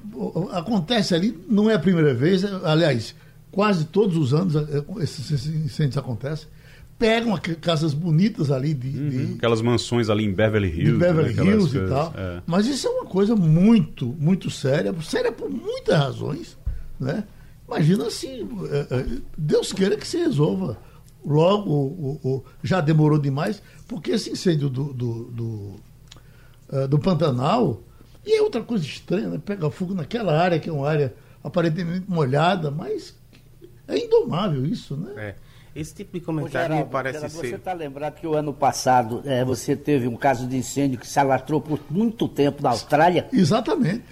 acontece 0.52 1.14
ali, 1.14 1.38
não 1.48 1.70
é 1.70 1.74
a 1.74 1.78
primeira 1.78 2.12
vez, 2.12 2.44
aliás, 2.44 3.14
quase 3.50 3.86
todos 3.86 4.16
os 4.16 4.34
anos 4.34 4.56
é, 4.56 4.84
esses 5.02 5.46
incêndios 5.46 5.96
acontecem 5.96 6.48
pegam 6.98 7.38
casas 7.60 7.92
bonitas 7.92 8.50
ali 8.50 8.72
de, 8.72 8.88
uhum, 8.88 9.08
de, 9.08 9.32
aquelas 9.34 9.60
mansões 9.60 10.08
ali 10.08 10.24
em 10.24 10.32
Beverly 10.32 10.68
Hills, 10.68 10.92
de 10.92 10.98
Beverly 10.98 11.34
né, 11.34 11.44
Hills 11.44 11.76
e 11.76 11.88
tal. 11.88 12.14
É. 12.16 12.42
Mas 12.46 12.66
isso 12.66 12.86
é 12.86 12.90
uma 12.90 13.04
coisa 13.04 13.36
muito, 13.36 14.06
muito 14.18 14.50
séria, 14.50 14.94
séria 15.02 15.30
por 15.30 15.50
muitas 15.50 15.96
razões, 15.98 16.56
né? 16.98 17.24
Imagina 17.68 18.08
se 18.10 18.26
é, 18.28 18.94
é, 18.94 19.06
Deus 19.36 19.72
queira 19.72 19.96
que 19.96 20.06
se 20.06 20.16
resolva 20.18 20.78
logo, 21.24 21.70
ou, 21.70 22.20
ou, 22.22 22.44
já 22.62 22.80
demorou 22.80 23.18
demais, 23.18 23.60
porque 23.88 24.12
esse 24.12 24.30
incêndio 24.30 24.68
do, 24.68 24.92
do, 24.94 25.24
do, 25.24 25.74
uh, 26.70 26.88
do 26.88 26.98
Pantanal 26.98 27.82
e 28.24 28.38
é 28.38 28.42
outra 28.42 28.62
coisa 28.62 28.84
estranha, 28.84 29.28
né? 29.28 29.40
Pega 29.44 29.70
fogo 29.70 29.94
naquela 29.94 30.36
área 30.36 30.58
que 30.58 30.68
é 30.68 30.72
uma 30.72 30.88
área 30.88 31.14
aparentemente 31.42 32.04
molhada, 32.08 32.70
mas 32.70 33.14
é 33.86 33.98
indomável 33.98 34.64
isso, 34.64 34.96
né? 34.96 35.12
É. 35.16 35.45
Esse 35.76 35.94
tipo 35.94 36.18
de 36.18 36.24
comentário 36.24 36.68
Geraldo, 36.68 36.90
parece 36.90 37.18
Geraldo, 37.18 37.36
ser. 37.36 37.48
Você 37.50 37.54
está 37.56 37.74
lembrado 37.74 38.14
que 38.18 38.26
o 38.26 38.34
ano 38.34 38.50
passado 38.54 39.20
é, 39.26 39.44
você 39.44 39.76
teve 39.76 40.08
um 40.08 40.16
caso 40.16 40.46
de 40.46 40.56
incêndio 40.56 40.98
que 40.98 41.06
se 41.06 41.20
alastrou 41.20 41.60
por 41.60 41.78
muito 41.90 42.26
tempo 42.26 42.62
na 42.62 42.70
Austrália? 42.70 43.28
Exatamente. 43.30 44.02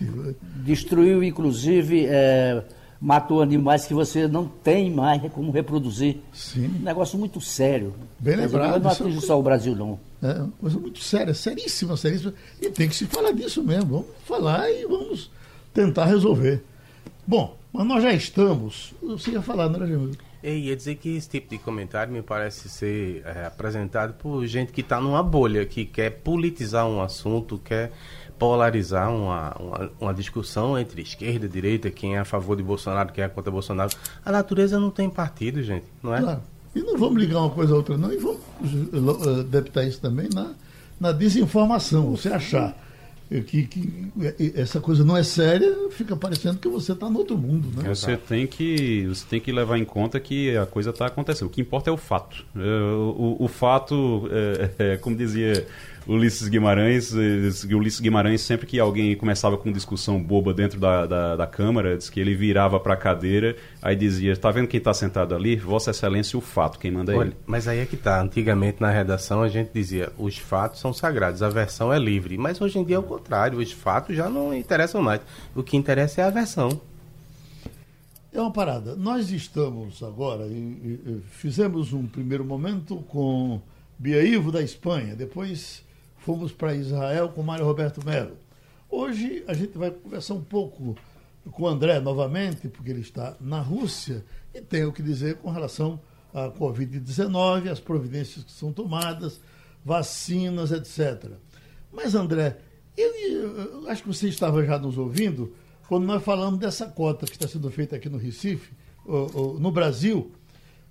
Destruiu, 0.56 1.25
inclusive, 1.25 2.04
é, 2.06 2.62
matou 3.00 3.40
animais 3.40 3.87
que 3.87 3.94
você 3.94 4.28
não 4.28 4.47
tem 4.47 4.90
mais 4.90 5.23
como 5.33 5.50
reproduzir. 5.50 6.18
Sim. 6.35 6.66
Um 6.66 6.83
negócio 6.83 7.18
muito 7.18 7.40
sério. 7.40 7.94
Bem 8.18 8.37
lembrado. 8.37 8.83
Não 8.83 8.90
atinge 8.90 9.23
só 9.23 9.40
o 9.40 9.42
Brasil, 9.42 9.75
não. 9.75 9.99
É 10.23 10.35
uma 10.35 10.52
coisa 10.61 10.78
muito 10.78 11.02
séria, 11.02 11.33
seríssima, 11.33 11.97
seríssima. 11.97 12.35
E 12.61 12.68
tem 12.68 12.90
que 12.90 12.94
se 12.94 13.06
falar 13.06 13.33
disso 13.33 13.64
mesmo. 13.64 13.87
Vamos 13.87 14.06
falar 14.26 14.71
e 14.71 14.85
vamos 14.85 15.30
tentar 15.73 16.04
resolver. 16.04 16.62
Bom, 17.26 17.56
mas 17.73 17.87
nós 17.87 18.02
já 18.02 18.12
estamos. 18.12 18.92
Você 19.02 19.30
ia 19.30 19.40
falar, 19.40 19.71
não 19.71 19.76
era, 19.76 19.87
Jamil? 19.87 20.12
Eu 20.45 20.59
ia 20.59 20.77
dizer 20.77 20.97
que 20.97 21.17
esse 21.17 21.27
tipo 21.27 21.49
de 21.49 21.57
comentário 21.57 22.13
me 22.13 22.21
parece 22.21 22.69
ser 22.69 23.23
é, 23.25 23.47
apresentado 23.47 24.13
por 24.13 24.45
gente 24.45 24.73
que 24.73 24.83
está 24.83 25.01
numa 25.01 25.23
bolha, 25.23 25.65
que 25.65 25.87
quer 25.87 26.11
politizar 26.11 26.87
um 26.87 27.01
assunto, 27.01 27.57
quer 27.57 27.91
polarizar 28.39 29.11
uma, 29.11 29.57
uma, 29.59 29.91
uma, 29.99 30.13
discussão 30.13 30.79
entre 30.79 31.01
esquerda 31.01 31.47
e 31.47 31.49
direita, 31.49 31.91
quem 31.91 32.17
é 32.17 32.19
a 32.19 32.27
favor 32.27 32.59
de 32.59 32.63
Bolsonaro, 32.63 33.11
quem 33.11 33.25
é 33.25 33.29
contra 33.29 33.51
Bolsonaro. 33.51 33.91
A 34.23 34.31
natureza 34.31 34.79
não 34.79 34.91
tem 34.91 35.09
partido, 35.09 35.63
gente, 35.63 35.87
não 36.03 36.15
é? 36.15 36.21
Claro. 36.21 36.43
E 36.75 36.83
não 36.83 36.99
vamos 36.99 37.23
ligar 37.23 37.39
uma 37.39 37.49
coisa 37.49 37.73
a 37.73 37.77
outra, 37.79 37.97
não, 37.97 38.13
e 38.13 38.19
vamos 38.19 38.43
uh, 38.61 39.45
deputar 39.45 39.87
isso 39.87 39.99
também 39.99 40.29
na, 40.35 40.53
na 41.01 41.11
desinformação. 41.11 42.11
Você 42.11 42.29
achar 42.29 42.77
que, 43.28 43.66
que, 43.66 44.12
essa 44.54 44.81
coisa 44.81 45.04
não 45.04 45.16
é 45.16 45.23
séria, 45.23 45.88
fica 45.90 46.14
parecendo 46.14 46.59
que 46.59 46.69
você 46.69 46.93
está 46.93 47.09
no 47.09 47.19
outro 47.19 47.37
mundo. 47.37 47.69
Né? 47.75 47.88
Você, 47.88 48.16
tem 48.16 48.47
que, 48.47 49.07
você 49.07 49.25
tem 49.28 49.40
que 49.40 49.50
levar 49.50 49.78
em 49.78 49.85
conta 49.85 50.21
que 50.21 50.57
a 50.57 50.66
coisa 50.66 50.90
está 50.90 51.07
acontecendo. 51.07 51.49
O 51.49 51.50
que 51.50 51.61
importa 51.61 51.90
é 51.90 51.93
o 51.93 51.97
fato. 51.97 52.45
É, 52.54 52.61
o, 52.61 53.37
o, 53.40 53.45
o 53.45 53.49
fato, 53.49 54.28
é, 54.31 54.93
é, 54.93 54.97
como 54.99 55.16
dizia 55.16 55.66
Ulisses 56.06 56.49
Guimarães, 56.49 57.12
Ulisses 57.12 58.00
Guimarães, 58.00 58.42
sempre 58.42 58.66
que 58.66 58.78
alguém 58.78 59.16
começava 59.16 59.56
com 59.56 59.73
discussão 59.73 60.23
boba 60.23 60.52
dentro 60.52 60.78
da, 60.78 61.06
da, 61.06 61.37
da 61.37 61.46
Câmara, 61.46 61.96
diz 61.96 62.11
que 62.11 62.20
ele 62.20 62.34
virava 62.34 62.78
para 62.78 62.94
a 62.94 62.96
cadeira, 62.96 63.56
aí 63.80 63.96
dizia: 63.96 64.32
Está 64.32 64.50
vendo 64.50 64.68
quem 64.68 64.78
está 64.78 64.92
sentado 64.92 65.34
ali? 65.34 65.56
Vossa 65.56 65.92
Excelência, 65.92 66.38
o 66.38 66.42
fato, 66.42 66.78
quem 66.78 66.90
manda 66.90 67.12
é 67.12 67.16
Olha, 67.16 67.28
ele. 67.28 67.37
Mas 67.46 67.66
aí 67.66 67.78
é 67.78 67.87
que 67.87 67.96
tá. 67.96 68.20
Antigamente 68.20 68.80
na 68.80 68.90
redação 68.90 69.42
a 69.42 69.49
gente 69.49 69.70
dizia: 69.73 70.12
os 70.18 70.37
fatos 70.37 70.80
são 70.80 70.92
sagrados, 70.92 71.42
a 71.42 71.49
versão 71.49 71.92
é 71.92 71.99
livre. 71.99 72.37
Mas 72.37 72.61
hoje 72.61 72.78
em 72.78 72.84
dia 72.84 72.96
é 72.96 72.99
o 72.99 73.02
contrário, 73.02 73.58
os 73.58 73.73
fatos 73.73 74.14
já 74.14 74.28
não 74.28 74.52
interessam 74.52 75.02
mais. 75.02 75.23
O 75.54 75.62
que 75.62 75.76
interessa 75.76 76.20
é 76.20 76.25
a 76.25 76.30
versão. 76.30 76.80
É 78.30 78.40
uma 78.40 78.50
parada. 78.50 78.96
Nós 78.96 79.30
estamos 79.30 80.02
agora, 80.02 80.44
e, 80.46 80.50
e, 80.52 81.23
fizemos 81.30 81.92
um 81.92 82.04
primeiro 82.04 82.44
momento 82.44 82.96
com 83.08 83.61
Bia 83.96 84.23
Ivo 84.25 84.50
da 84.50 84.61
Espanha, 84.61 85.14
depois 85.14 85.84
fomos 86.25 86.52
para 86.52 86.75
Israel 86.75 87.28
com 87.28 87.43
Mário 87.43 87.66
Roberto 87.66 88.02
Melo. 88.02 88.38
Hoje 88.88 89.45
a 89.47 89.52
gente 89.52 89.76
vai 89.76 89.90
conversar 89.90 90.33
um 90.33 90.43
pouco 90.43 90.97
com 91.52 91.64
o 91.64 91.69
André 91.69 92.00
novamente, 92.00 92.66
porque 92.66 92.90
ele 92.90 93.02
está 93.02 93.37
na 93.38 93.61
Rússia 93.61 94.25
e 94.54 94.62
tem 94.62 94.87
o 94.87 94.93
que 94.93 95.02
dizer 95.02 95.37
com 95.37 95.50
relação 95.50 96.00
à 96.33 96.49
Covid-19, 96.49 97.71
as 97.71 97.78
providências 97.78 98.43
que 98.43 98.52
são 98.52 98.73
tomadas, 98.73 99.38
vacinas, 99.85 100.73
etc. 100.73 101.33
Mas, 101.93 102.14
André, 102.14 102.57
eu, 102.97 103.14
eu, 103.14 103.88
acho 103.90 104.02
que 104.02 104.09
você 104.09 104.26
estava 104.26 104.64
já 104.64 104.78
nos 104.78 104.97
ouvindo 104.97 105.52
quando 105.88 106.07
nós 106.07 106.25
falamos 106.25 106.59
dessa 106.59 106.87
cota 106.87 107.26
que 107.26 107.33
está 107.33 107.47
sendo 107.47 107.71
feita 107.71 107.97
aqui 107.97 108.09
no 108.09 108.16
Recife, 108.16 108.73
ou, 109.04 109.31
ou, 109.35 109.61
no 109.61 109.71
Brasil, 109.71 110.33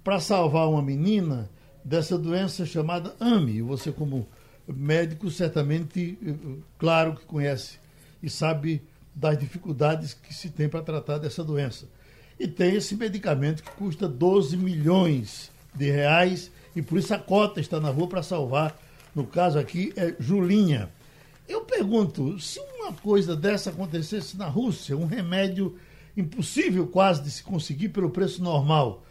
para 0.04 0.20
salvar 0.20 0.70
uma 0.70 0.82
menina 0.84 1.50
dessa 1.84 2.19
doença 2.19 2.67
chamada 2.67 3.15
AMI. 3.19 3.63
Você, 3.63 3.91
como 3.91 4.28
médico 4.67 5.30
certamente, 5.30 6.17
eh, 6.26 6.34
claro 6.78 7.15
que 7.15 7.26
conhece 7.26 7.80
e 8.21 8.30
sabe 8.30 8.82
das 9.13 9.38
dificuldades 9.38 10.13
que 10.13 10.34
se 10.34 10.49
tem 10.49 10.67
para 10.67 10.82
tratar 10.82 11.17
dessa 11.17 11.43
doença. 11.43 11.88
E 12.39 12.47
tem 12.47 12.76
esse 12.76 12.95
medicamento 12.95 13.63
que 13.63 13.71
custa 13.71 14.08
12 14.08 14.58
milhões 14.58 15.52
de 15.73 15.89
reais 15.91 16.52
e 16.76 16.82
por 16.82 16.97
isso 16.97 17.13
a 17.13 17.19
cota 17.19 17.60
está 17.60 17.80
na 17.80 17.89
rua 17.89 18.08
para 18.08 18.23
salvar. 18.23 18.78
No 19.13 19.26
caso 19.26 19.60
aqui 19.60 19.93
é 19.95 20.15
Julinha. 20.19 20.89
Eu 21.47 21.62
pergunto, 21.62 22.39
se 22.39 22.60
uma 22.60 22.93
coisa 22.93 23.36
dessa 23.36 23.69
acontecesse 23.69 24.38
na 24.38 24.47
Rússia, 24.47 24.97
um 24.97 25.06
remédio 25.06 25.78
impossível 26.15 26.88
quase 26.88 27.21
de 27.21 27.30
se 27.30 27.43
conseguir 27.43 27.89
pelo 27.89 28.10
preço 28.10 28.41
normal, 28.41 29.04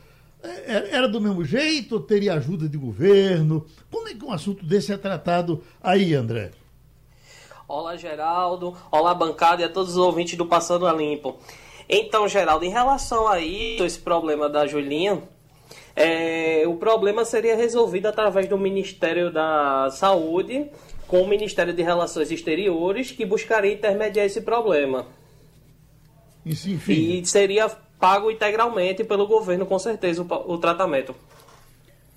era 0.42 1.08
do 1.08 1.20
mesmo 1.20 1.44
jeito 1.44 2.00
teria 2.00 2.34
ajuda 2.34 2.68
de 2.68 2.76
governo? 2.76 3.64
Como 3.90 4.08
é 4.08 4.14
que 4.14 4.24
um 4.24 4.32
assunto 4.32 4.64
desse 4.64 4.92
é 4.92 4.96
tratado 4.96 5.62
aí, 5.82 6.14
André? 6.14 6.50
Olá, 7.68 7.96
Geraldo. 7.96 8.76
Olá, 8.90 9.14
bancada 9.14 9.62
e 9.62 9.64
a 9.64 9.68
todos 9.68 9.92
os 9.92 9.96
ouvintes 9.96 10.36
do 10.36 10.44
Passando 10.44 10.86
a 10.86 10.92
Limpo. 10.92 11.38
Então, 11.88 12.28
Geraldo, 12.28 12.64
em 12.64 12.70
relação 12.70 13.28
a 13.28 13.38
isso, 13.38 13.84
esse 13.84 13.98
problema 13.98 14.48
da 14.48 14.66
Julinha, 14.66 15.22
é, 15.94 16.64
o 16.66 16.76
problema 16.76 17.24
seria 17.24 17.56
resolvido 17.56 18.06
através 18.06 18.48
do 18.48 18.58
Ministério 18.58 19.32
da 19.32 19.90
Saúde 19.90 20.70
com 21.06 21.22
o 21.22 21.28
Ministério 21.28 21.74
de 21.74 21.82
Relações 21.82 22.30
Exteriores, 22.30 23.12
que 23.12 23.26
buscaria 23.26 23.72
intermediar 23.72 24.24
esse 24.24 24.40
problema. 24.40 25.06
Isso, 26.44 26.70
enfim. 26.70 27.20
E 27.20 27.26
seria 27.26 27.70
pago 28.02 28.32
integralmente 28.32 29.04
pelo 29.04 29.28
governo, 29.28 29.64
com 29.64 29.78
certeza, 29.78 30.22
o, 30.22 30.52
o 30.52 30.58
tratamento. 30.58 31.14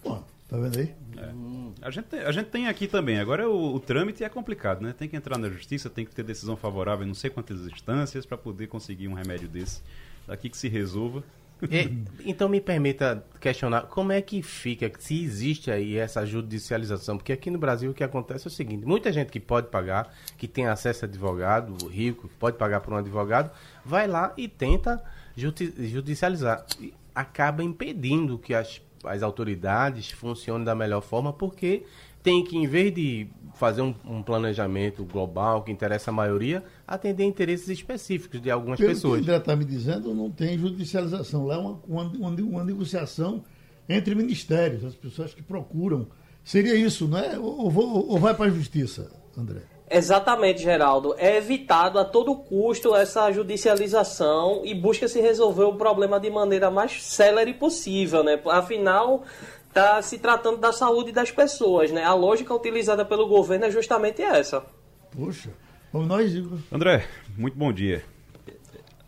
Pô, 0.01 0.17
tá 0.49 0.57
vendo 0.57 0.79
aí? 0.79 0.91
É. 1.15 1.85
A, 1.85 1.91
gente 1.91 2.05
tem, 2.05 2.19
a 2.21 2.31
gente 2.31 2.47
tem 2.47 2.67
aqui 2.67 2.87
também. 2.87 3.19
Agora 3.19 3.47
o, 3.47 3.75
o, 3.75 3.79
trâmite 3.79 4.23
é 4.23 4.29
complicado, 4.29 4.81
né? 4.81 4.95
Tem 4.97 5.07
que 5.07 5.15
entrar 5.15 5.37
na 5.37 5.47
justiça, 5.47 5.87
tem 5.87 6.03
que 6.03 6.15
ter 6.15 6.23
decisão 6.23 6.57
favorável 6.57 7.05
em 7.05 7.09
não 7.09 7.13
sei 7.13 7.29
quantas 7.29 7.67
instâncias 7.67 8.25
para 8.25 8.35
poder 8.35 8.65
conseguir 8.65 9.07
um 9.07 9.13
remédio 9.13 9.47
desse. 9.47 9.83
Daqui 10.25 10.49
que 10.49 10.57
se 10.57 10.67
resolva. 10.67 11.23
E, 11.69 12.03
então 12.25 12.49
me 12.49 12.59
permita 12.59 13.23
questionar 13.39 13.83
como 13.83 14.11
é 14.11 14.19
que 14.23 14.41
fica, 14.41 14.91
se 14.97 15.23
existe 15.23 15.69
aí 15.69 15.97
essa 15.97 16.25
judicialização, 16.25 17.15
porque 17.15 17.31
aqui 17.31 17.51
no 17.51 17.59
Brasil 17.59 17.91
o 17.91 17.93
que 17.93 18.03
acontece 18.03 18.47
é 18.47 18.49
o 18.49 18.51
seguinte, 18.51 18.85
muita 18.85 19.13
gente 19.13 19.31
que 19.31 19.39
pode 19.39 19.67
pagar, 19.67 20.11
que 20.35 20.47
tem 20.47 20.65
acesso 20.65 21.05
a 21.05 21.07
advogado, 21.07 21.87
rico, 21.87 22.27
pode 22.39 22.57
pagar 22.57 22.81
por 22.81 22.91
um 22.91 22.97
advogado, 22.97 23.51
vai 23.85 24.07
lá 24.07 24.33
e 24.35 24.47
tenta 24.47 25.01
judicializar. 25.35 26.65
E 26.79 26.93
acaba 27.13 27.63
impedindo 27.63 28.37
que 28.37 28.53
as, 28.53 28.81
as 29.03 29.23
autoridades 29.23 30.11
funcionem 30.11 30.65
da 30.65 30.75
melhor 30.75 31.01
forma, 31.01 31.31
porque 31.31 31.83
tem 32.21 32.43
que, 32.43 32.57
em 32.57 32.65
vez 32.65 32.93
de 32.93 33.27
fazer 33.53 33.81
um, 33.81 33.93
um, 34.03 34.23
planejamento 34.23 35.05
global 35.05 35.63
que 35.63 35.71
interessa 35.71 36.09
a 36.09 36.13
maioria, 36.13 36.63
atender 36.87 37.23
interesses 37.23 37.69
específicos 37.69 38.41
de 38.41 38.49
algumas 38.49 38.79
Pelo 38.79 38.89
pessoas. 38.89 39.23
Que 39.23 39.31
o 39.31 39.35
está 39.35 39.55
me 39.55 39.63
dizendo, 39.63 40.13
não 40.13 40.31
tem 40.31 40.57
judicialização. 40.57 41.45
Lá 41.45 41.55
é 41.55 41.57
uma, 41.59 41.79
uma, 41.87 42.29
uma, 42.29 42.63
negociação 42.63 43.43
entre 43.87 44.15
ministérios, 44.15 44.83
as 44.83 44.95
pessoas 44.95 45.33
que 45.33 45.43
procuram. 45.43 46.07
Seria 46.43 46.75
isso, 46.75 47.07
não 47.07 47.19
é? 47.19 47.37
Ou, 47.37 47.71
ou, 47.71 48.09
ou 48.09 48.19
vai 48.19 48.33
para 48.33 48.45
a 48.45 48.49
justiça, 48.49 49.11
André? 49.37 49.74
Exatamente, 49.89 50.63
Geraldo. 50.63 51.15
É 51.17 51.37
evitado 51.37 51.99
a 51.99 52.05
todo 52.05 52.35
custo 52.35 52.95
essa 52.95 53.31
judicialização 53.31 54.61
e 54.65 54.73
busca-se 54.73 55.21
resolver 55.21 55.63
o 55.63 55.75
problema 55.75 56.19
de 56.19 56.29
maneira 56.29 56.71
mais 56.71 57.03
célere 57.03 57.53
possível, 57.53 58.23
né? 58.23 58.39
Afinal, 58.47 59.23
está 59.69 60.01
se 60.01 60.17
tratando 60.17 60.57
da 60.57 60.71
saúde 60.71 61.11
das 61.11 61.29
pessoas, 61.29 61.91
né? 61.91 62.03
A 62.03 62.13
lógica 62.13 62.53
utilizada 62.53 63.05
pelo 63.05 63.27
governo 63.27 63.65
é 63.65 63.71
justamente 63.71 64.21
essa. 64.21 64.63
Puxa, 65.11 65.49
vamos 65.93 66.07
nós, 66.07 66.33
Igor. 66.33 66.57
André, 66.71 67.05
muito 67.37 67.57
bom 67.57 67.71
dia. 67.71 68.03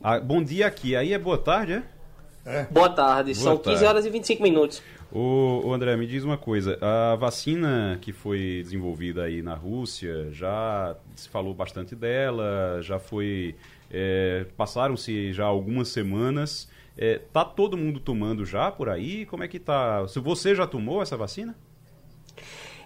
Ah, 0.01 0.19
bom 0.19 0.43
dia 0.43 0.67
aqui, 0.67 0.95
aí 0.95 1.11
é 1.11 1.17
boa 1.17 1.39
tarde, 1.39 1.73
é? 1.73 1.83
é. 2.45 2.63
Boa 2.69 2.89
tarde, 2.89 3.33
boa 3.33 3.43
são 3.43 3.57
tarde. 3.57 3.79
15 3.79 3.85
horas 3.85 4.05
e 4.05 4.09
25 4.11 4.43
minutos. 4.43 4.81
O, 5.11 5.71
André, 5.73 5.95
me 5.95 6.05
diz 6.05 6.23
uma 6.23 6.37
coisa. 6.37 6.77
A 6.81 7.15
vacina 7.15 7.97
que 8.01 8.11
foi 8.11 8.61
desenvolvida 8.63 9.23
aí 9.23 9.41
na 9.41 9.53
Rússia, 9.53 10.29
já 10.31 10.95
se 11.15 11.29
falou 11.29 11.53
bastante 11.53 11.95
dela, 11.95 12.79
já 12.81 12.99
foi. 12.99 13.55
É, 13.89 14.45
Passaram-se 14.57 15.31
já 15.31 15.45
algumas 15.45 15.87
semanas. 15.87 16.69
É, 16.97 17.19
tá 17.31 17.45
todo 17.45 17.77
mundo 17.77 17.99
tomando 17.99 18.43
já 18.43 18.69
por 18.69 18.89
aí? 18.89 19.25
Como 19.25 19.43
é 19.43 19.47
que 19.47 19.59
tá? 19.59 20.01
Você 20.01 20.53
já 20.53 20.67
tomou 20.67 21.01
essa 21.01 21.15
vacina? 21.15 21.55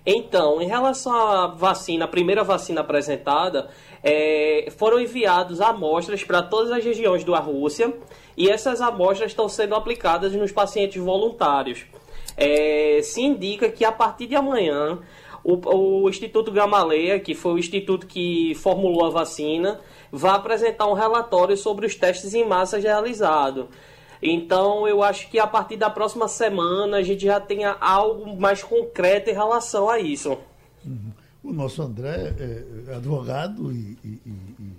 Então, 0.06 0.62
em 0.62 0.68
relação 0.68 1.14
à 1.14 1.48
vacina, 1.48 2.06
a 2.06 2.08
primeira 2.08 2.44
vacina 2.44 2.82
apresentada, 2.82 3.70
é, 4.04 4.68
foram 4.78 5.00
enviados 5.00 5.62
amostras 5.62 6.24
para 6.24 6.42
todas 6.42 6.72
as 6.72 6.84
regiões 6.84 7.24
da 7.24 7.40
Rússia 7.40 7.94
e 8.36 8.50
essas 8.50 8.82
amostras 8.82 9.32
estão 9.32 9.48
sendo 9.48 9.76
aplicadas 9.76 10.34
nos 10.34 10.52
pacientes 10.52 11.02
voluntários 11.02 11.86
é, 12.38 13.02
se 13.04 13.22
indica 13.22 13.70
que 13.70 13.84
a 13.84 13.92
partir 13.92 14.28
de 14.28 14.36
amanhã 14.36 15.00
o, 15.44 16.04
o, 16.04 16.10
Instituto 16.10 16.52
Gamaleia, 16.52 17.20
que 17.20 17.34
foi 17.34 17.54
o 17.54 17.58
instituto 17.58 18.06
que 18.06 18.54
formulou 18.56 19.06
a 19.06 19.10
vacina, 19.10 19.80
vai 20.12 20.32
apresentar 20.32 20.88
um 20.88 20.94
relatório 20.94 21.58
sobre 21.58 21.86
os 21.86 21.96
testes 21.96 22.34
em 22.34 22.48
massa 22.48 22.78
realizados. 22.78 23.66
Então, 24.22 24.88
eu 24.88 25.02
acho 25.02 25.30
que 25.32 25.40
a 25.40 25.48
partir 25.48 25.78
da 25.78 25.90
próxima 25.90 26.28
semana 26.28 26.98
a 26.98 27.02
gente 27.02 27.26
já 27.26 27.40
tenha 27.40 27.76
algo 27.82 28.40
mais 28.40 28.62
concreto 28.62 29.32
em 29.32 29.34
relação 29.34 29.90
a 29.90 30.00
isso. 30.00 30.38
Uhum. 30.86 31.12
O 31.44 31.52
nosso 31.52 31.82
André 31.82 32.36
é 32.88 32.96
advogado 32.96 33.72
e, 33.72 33.98
e, 34.06 34.22
e, 34.28 34.74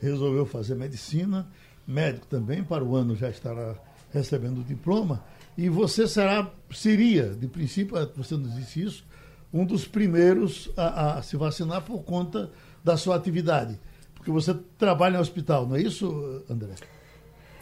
resolveu 0.00 0.46
fazer 0.46 0.76
medicina, 0.76 1.48
médico 1.84 2.26
também, 2.26 2.62
para 2.62 2.84
o 2.84 2.94
ano 2.94 3.16
já 3.16 3.28
estará 3.28 3.74
recebendo 4.12 4.60
o 4.60 4.64
diploma. 4.64 5.24
E 5.56 5.68
você 5.68 6.08
será, 6.08 6.50
seria, 6.70 7.28
de 7.28 7.46
princípio, 7.46 7.96
você 8.16 8.36
nos 8.36 8.54
disse 8.54 8.82
isso, 8.82 9.04
um 9.52 9.64
dos 9.64 9.86
primeiros 9.86 10.70
a, 10.76 11.18
a 11.18 11.22
se 11.22 11.36
vacinar 11.36 11.82
por 11.82 12.02
conta 12.02 12.50
da 12.82 12.96
sua 12.96 13.14
atividade. 13.14 13.78
Porque 14.14 14.30
você 14.30 14.54
trabalha 14.76 15.14
no 15.14 15.20
hospital, 15.20 15.66
não 15.66 15.76
é 15.76 15.82
isso, 15.82 16.42
André? 16.50 16.74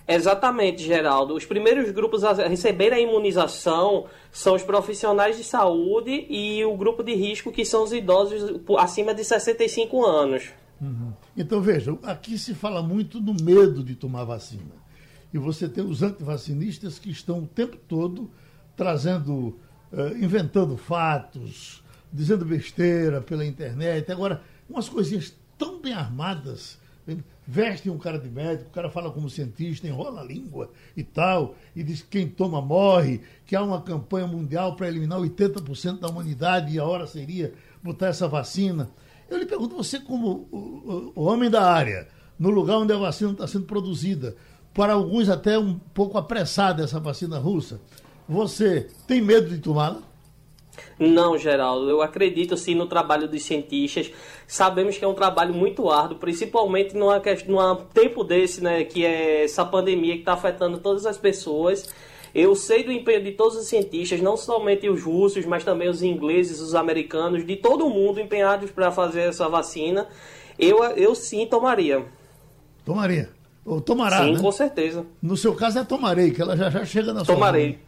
Exatamente, 0.07 0.83
Geraldo. 0.83 1.35
Os 1.35 1.44
primeiros 1.44 1.90
grupos 1.90 2.24
a 2.24 2.33
receber 2.48 2.92
a 2.92 3.00
imunização 3.00 4.07
são 4.31 4.55
os 4.55 4.62
profissionais 4.62 5.37
de 5.37 5.44
saúde 5.44 6.26
e 6.28 6.64
o 6.64 6.76
grupo 6.76 7.02
de 7.02 7.14
risco, 7.14 7.52
que 7.52 7.64
são 7.64 7.85
os 7.85 7.92
idosos 7.92 8.61
acima 8.78 9.14
de 9.14 9.24
65 9.24 10.05
anos. 10.05 10.50
Uhum. 10.81 11.12
Então, 11.37 11.61
veja, 11.61 11.96
aqui 12.02 12.37
se 12.37 12.55
fala 12.55 12.83
muito 12.83 13.20
do 13.20 13.33
medo 13.42 13.85
de 13.85 13.94
tomar 13.94 14.24
vacina. 14.24 14.81
E 15.32 15.38
você 15.38 15.68
tem 15.68 15.84
os 15.84 16.02
antivacinistas 16.02 16.98
que 16.98 17.10
estão 17.10 17.40
o 17.40 17.46
tempo 17.46 17.76
todo 17.88 18.30
trazendo, 18.76 19.58
uh, 19.92 20.16
inventando 20.20 20.76
fatos, 20.76 21.82
dizendo 22.12 22.44
besteira 22.44 23.20
pela 23.20 23.44
internet. 23.44 24.10
Agora, 24.10 24.42
umas 24.68 24.88
coisinhas 24.88 25.34
tão 25.56 25.80
bem 25.80 25.94
armadas 25.94 26.78
vestem 27.46 27.90
um 27.90 27.98
cara 27.98 28.18
de 28.18 28.28
médico, 28.28 28.70
o 28.70 28.72
cara 28.72 28.88
fala 28.88 29.10
como 29.10 29.28
cientista, 29.28 29.86
enrola 29.88 30.20
a 30.20 30.24
língua 30.24 30.70
e 30.96 31.02
tal, 31.02 31.56
e 31.74 31.82
diz 31.82 32.00
que 32.02 32.18
quem 32.18 32.28
toma 32.28 32.62
morre, 32.62 33.20
que 33.44 33.56
há 33.56 33.62
uma 33.62 33.82
campanha 33.82 34.26
mundial 34.26 34.76
para 34.76 34.88
eliminar 34.88 35.18
80% 35.18 35.98
da 35.98 36.08
humanidade 36.08 36.72
e 36.72 36.78
a 36.78 36.84
hora 36.84 37.06
seria 37.06 37.52
botar 37.82 38.08
essa 38.08 38.28
vacina. 38.28 38.90
Eu 39.28 39.38
lhe 39.38 39.46
pergunto, 39.46 39.76
você 39.76 39.98
como 39.98 40.48
o, 40.52 41.12
o 41.16 41.24
homem 41.24 41.50
da 41.50 41.62
área, 41.62 42.06
no 42.38 42.50
lugar 42.50 42.78
onde 42.78 42.92
a 42.92 42.98
vacina 42.98 43.32
está 43.32 43.46
sendo 43.46 43.66
produzida, 43.66 44.36
para 44.74 44.94
alguns 44.94 45.28
até 45.28 45.58
um 45.58 45.78
pouco 45.94 46.16
apressada 46.18 46.82
essa 46.82 46.98
vacina 46.98 47.38
russa, 47.38 47.80
você 48.28 48.88
tem 49.06 49.20
medo 49.20 49.48
de 49.48 49.58
tomá-la? 49.58 50.00
Não, 50.98 51.37
Geraldo, 51.37 51.90
eu 51.90 52.00
acredito 52.00 52.56
sim 52.56 52.74
no 52.74 52.87
trabalho 52.87 53.28
dos 53.28 53.42
cientistas. 53.42 54.11
Sabemos 54.46 54.96
que 54.96 55.04
é 55.04 55.08
um 55.08 55.14
trabalho 55.14 55.52
muito 55.52 55.90
árduo, 55.90 56.18
principalmente 56.18 56.96
numa, 56.96 57.20
num 57.46 57.76
tempo 57.92 58.24
desse, 58.24 58.62
né, 58.62 58.85
que 58.85 59.04
é 59.04 59.44
essa 59.44 59.64
pandemia 59.64 60.14
que 60.14 60.20
está 60.20 60.32
afetando 60.32 60.78
todas 60.78 61.04
as 61.04 61.18
pessoas. 61.18 61.88
Eu 62.35 62.54
sei 62.56 62.82
do 62.82 62.90
empenho 62.90 63.22
de 63.22 63.32
todos 63.32 63.56
os 63.58 63.66
cientistas, 63.66 64.20
não 64.22 64.37
somente 64.37 64.88
os 64.88 65.02
russos, 65.02 65.44
mas 65.44 65.64
também 65.64 65.88
os 65.88 66.02
ingleses, 66.02 66.61
os 66.61 66.74
americanos, 66.74 67.44
de 67.44 67.56
todo 67.56 67.90
mundo 67.90 68.20
empenhados 68.20 68.70
para 68.70 68.90
fazer 68.90 69.22
essa 69.22 69.48
vacina. 69.48 70.08
Eu, 70.58 70.82
eu 70.85 71.14
sim 71.14 71.46
tomaria. 71.46 72.06
Tomaria. 72.85 73.41
Ou 73.64 73.81
tomará, 73.81 74.25
Sim, 74.25 74.35
né? 74.35 74.40
com 74.40 74.53
certeza. 74.53 75.07
No 75.20 75.37
seu 75.37 75.55
caso 75.55 75.79
é 75.79 75.85
tomarei, 75.85 76.33
que 76.33 76.42
ela 76.42 76.57
já, 76.57 76.68
já 76.68 76.85
chega 76.85 77.12
na 77.12 77.25
sua 77.25 77.35
Tomarei. 77.35 77.79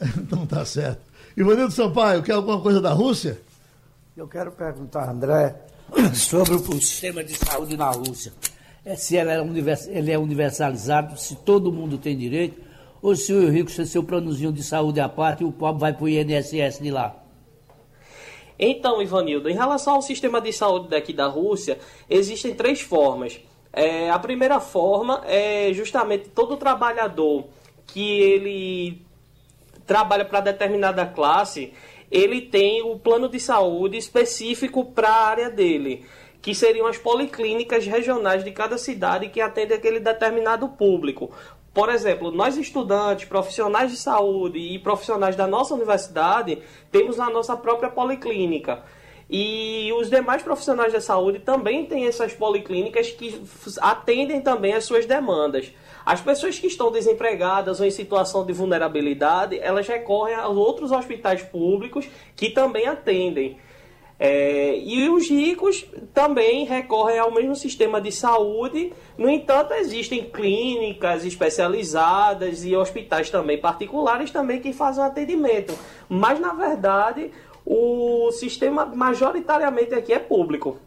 então 0.18 0.46
tá 0.46 0.64
certo. 0.64 1.00
Ivanildo 1.36 1.72
Sampaio, 1.72 2.22
quer 2.22 2.32
alguma 2.32 2.60
coisa 2.60 2.80
da 2.80 2.92
Rússia? 2.92 3.40
Eu 4.14 4.28
quero 4.28 4.52
perguntar, 4.52 5.08
André, 5.08 5.56
sobre 6.12 6.54
o 6.54 6.72
sistema 6.74 7.24
de 7.24 7.34
saúde 7.34 7.76
na 7.76 7.90
Rússia. 7.90 8.32
É 8.84 8.94
se 8.96 9.16
ele 9.16 9.30
é, 9.30 9.40
univers, 9.40 9.86
ele 9.86 10.10
é 10.10 10.18
universalizado, 10.18 11.18
se 11.18 11.36
todo 11.36 11.72
mundo 11.72 11.96
tem 11.96 12.16
direito, 12.16 12.60
ou 13.00 13.16
se 13.16 13.32
o 13.32 13.48
rico 13.48 13.72
tem 13.74 13.86
seu 13.86 14.02
planozinho 14.02 14.52
de 14.52 14.62
saúde 14.62 15.00
à 15.00 15.08
parte 15.08 15.42
e 15.42 15.46
o 15.46 15.52
pobre 15.52 15.80
vai 15.80 15.92
para 15.92 16.04
o 16.04 16.08
INSS 16.08 16.80
de 16.80 16.90
lá. 16.90 17.16
Então, 18.58 19.00
Ivanildo, 19.00 19.48
em 19.48 19.54
relação 19.54 19.94
ao 19.94 20.02
sistema 20.02 20.40
de 20.40 20.52
saúde 20.52 20.88
daqui 20.88 21.12
da 21.12 21.26
Rússia, 21.26 21.78
existem 22.08 22.54
três 22.54 22.80
formas. 22.80 23.40
É, 23.72 24.10
a 24.10 24.18
primeira 24.18 24.60
forma 24.60 25.22
é 25.26 25.72
justamente 25.72 26.28
todo 26.28 26.56
trabalhador 26.56 27.46
que 27.86 28.20
ele 28.20 29.02
trabalha 29.86 30.24
para 30.24 30.40
determinada 30.40 31.06
classe, 31.06 31.72
ele 32.10 32.42
tem 32.42 32.82
o 32.82 32.98
plano 32.98 33.28
de 33.28 33.40
saúde 33.40 33.96
específico 33.96 34.84
para 34.84 35.08
a 35.08 35.26
área 35.26 35.50
dele, 35.50 36.04
que 36.42 36.54
seriam 36.54 36.86
as 36.86 36.98
policlínicas 36.98 37.86
regionais 37.86 38.44
de 38.44 38.50
cada 38.50 38.76
cidade 38.76 39.30
que 39.30 39.40
atende 39.40 39.72
aquele 39.72 40.00
determinado 40.00 40.68
público. 40.68 41.30
Por 41.72 41.88
exemplo, 41.88 42.30
nós 42.30 42.58
estudantes, 42.58 43.26
profissionais 43.26 43.90
de 43.90 43.96
saúde 43.96 44.58
e 44.58 44.78
profissionais 44.78 45.34
da 45.34 45.46
nossa 45.46 45.74
universidade, 45.74 46.58
temos 46.90 47.18
a 47.18 47.30
nossa 47.30 47.56
própria 47.56 47.88
policlínica. 47.88 48.82
E 49.34 49.90
os 49.94 50.10
demais 50.10 50.42
profissionais 50.42 50.92
da 50.92 51.00
saúde 51.00 51.38
também 51.38 51.86
têm 51.86 52.06
essas 52.06 52.34
policlínicas 52.34 53.10
que 53.10 53.40
atendem 53.80 54.42
também 54.42 54.74
as 54.74 54.84
suas 54.84 55.06
demandas. 55.06 55.72
As 56.04 56.20
pessoas 56.20 56.58
que 56.58 56.66
estão 56.66 56.92
desempregadas 56.92 57.80
ou 57.80 57.86
em 57.86 57.90
situação 57.90 58.44
de 58.44 58.52
vulnerabilidade, 58.52 59.58
elas 59.58 59.88
recorrem 59.88 60.34
a 60.34 60.48
outros 60.48 60.92
hospitais 60.92 61.40
públicos 61.40 62.06
que 62.36 62.50
também 62.50 62.86
atendem. 62.86 63.56
É, 64.18 64.76
e 64.78 65.08
os 65.08 65.28
ricos 65.30 65.84
também 66.12 66.64
recorrem 66.66 67.18
ao 67.18 67.32
mesmo 67.32 67.56
sistema 67.56 68.00
de 68.02 68.12
saúde, 68.12 68.92
no 69.16 69.30
entanto, 69.30 69.72
existem 69.72 70.30
clínicas 70.30 71.24
especializadas 71.24 72.64
e 72.64 72.76
hospitais 72.76 73.30
também 73.30 73.58
particulares 73.58 74.30
também 74.30 74.60
que 74.60 74.74
fazem 74.74 75.02
atendimento. 75.02 75.76
Mas, 76.08 76.38
na 76.38 76.52
verdade, 76.52 77.32
o 77.64 78.30
sistema 78.32 78.86
majoritariamente 78.86 79.94
aqui 79.94 80.12
é 80.12 80.18
público. 80.18 80.78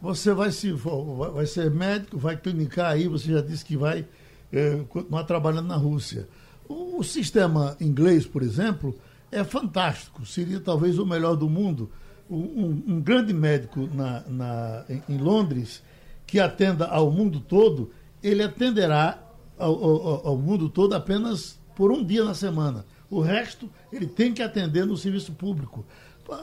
Você 0.00 0.34
vai, 0.34 0.50
se, 0.50 0.72
vai 0.72 1.46
ser 1.46 1.70
médico, 1.70 2.18
vai 2.18 2.36
clinicar 2.36 2.90
aí, 2.90 3.06
você 3.06 3.32
já 3.32 3.40
disse 3.40 3.64
que 3.64 3.76
vai 3.76 4.04
é, 4.52 4.82
continuar 4.88 5.24
trabalhando 5.24 5.68
na 5.68 5.76
Rússia. 5.76 6.28
O, 6.68 7.02
sistema 7.02 7.76
inglês, 7.80 8.26
por 8.26 8.42
exemplo, 8.42 8.96
é 9.30 9.44
fantástico, 9.44 10.26
seria 10.26 10.58
talvez 10.58 10.98
o 10.98 11.06
melhor 11.06 11.36
do 11.36 11.48
mundo. 11.48 11.90
Um, 12.30 12.82
um 12.86 13.00
grande 13.00 13.32
médico 13.32 13.88
na, 13.92 14.20
na, 14.26 14.84
em, 15.08 15.18
Londres 15.18 15.82
que 16.26 16.40
atenda 16.40 16.86
ao 16.86 17.10
mundo 17.10 17.40
todo, 17.40 17.90
ele 18.22 18.42
atenderá 18.42 19.22
ao, 19.58 19.84
ao, 19.84 20.26
ao 20.28 20.36
mundo 20.36 20.68
todo 20.68 20.94
apenas 20.94 21.60
por 21.76 21.92
um 21.92 22.02
dia 22.02 22.24
na 22.24 22.34
semana. 22.34 22.86
O 23.10 23.20
resto 23.20 23.68
ele 23.92 24.06
tem 24.06 24.32
que 24.32 24.42
atender 24.42 24.86
no 24.86 24.96
serviço 24.96 25.32
público. 25.32 25.84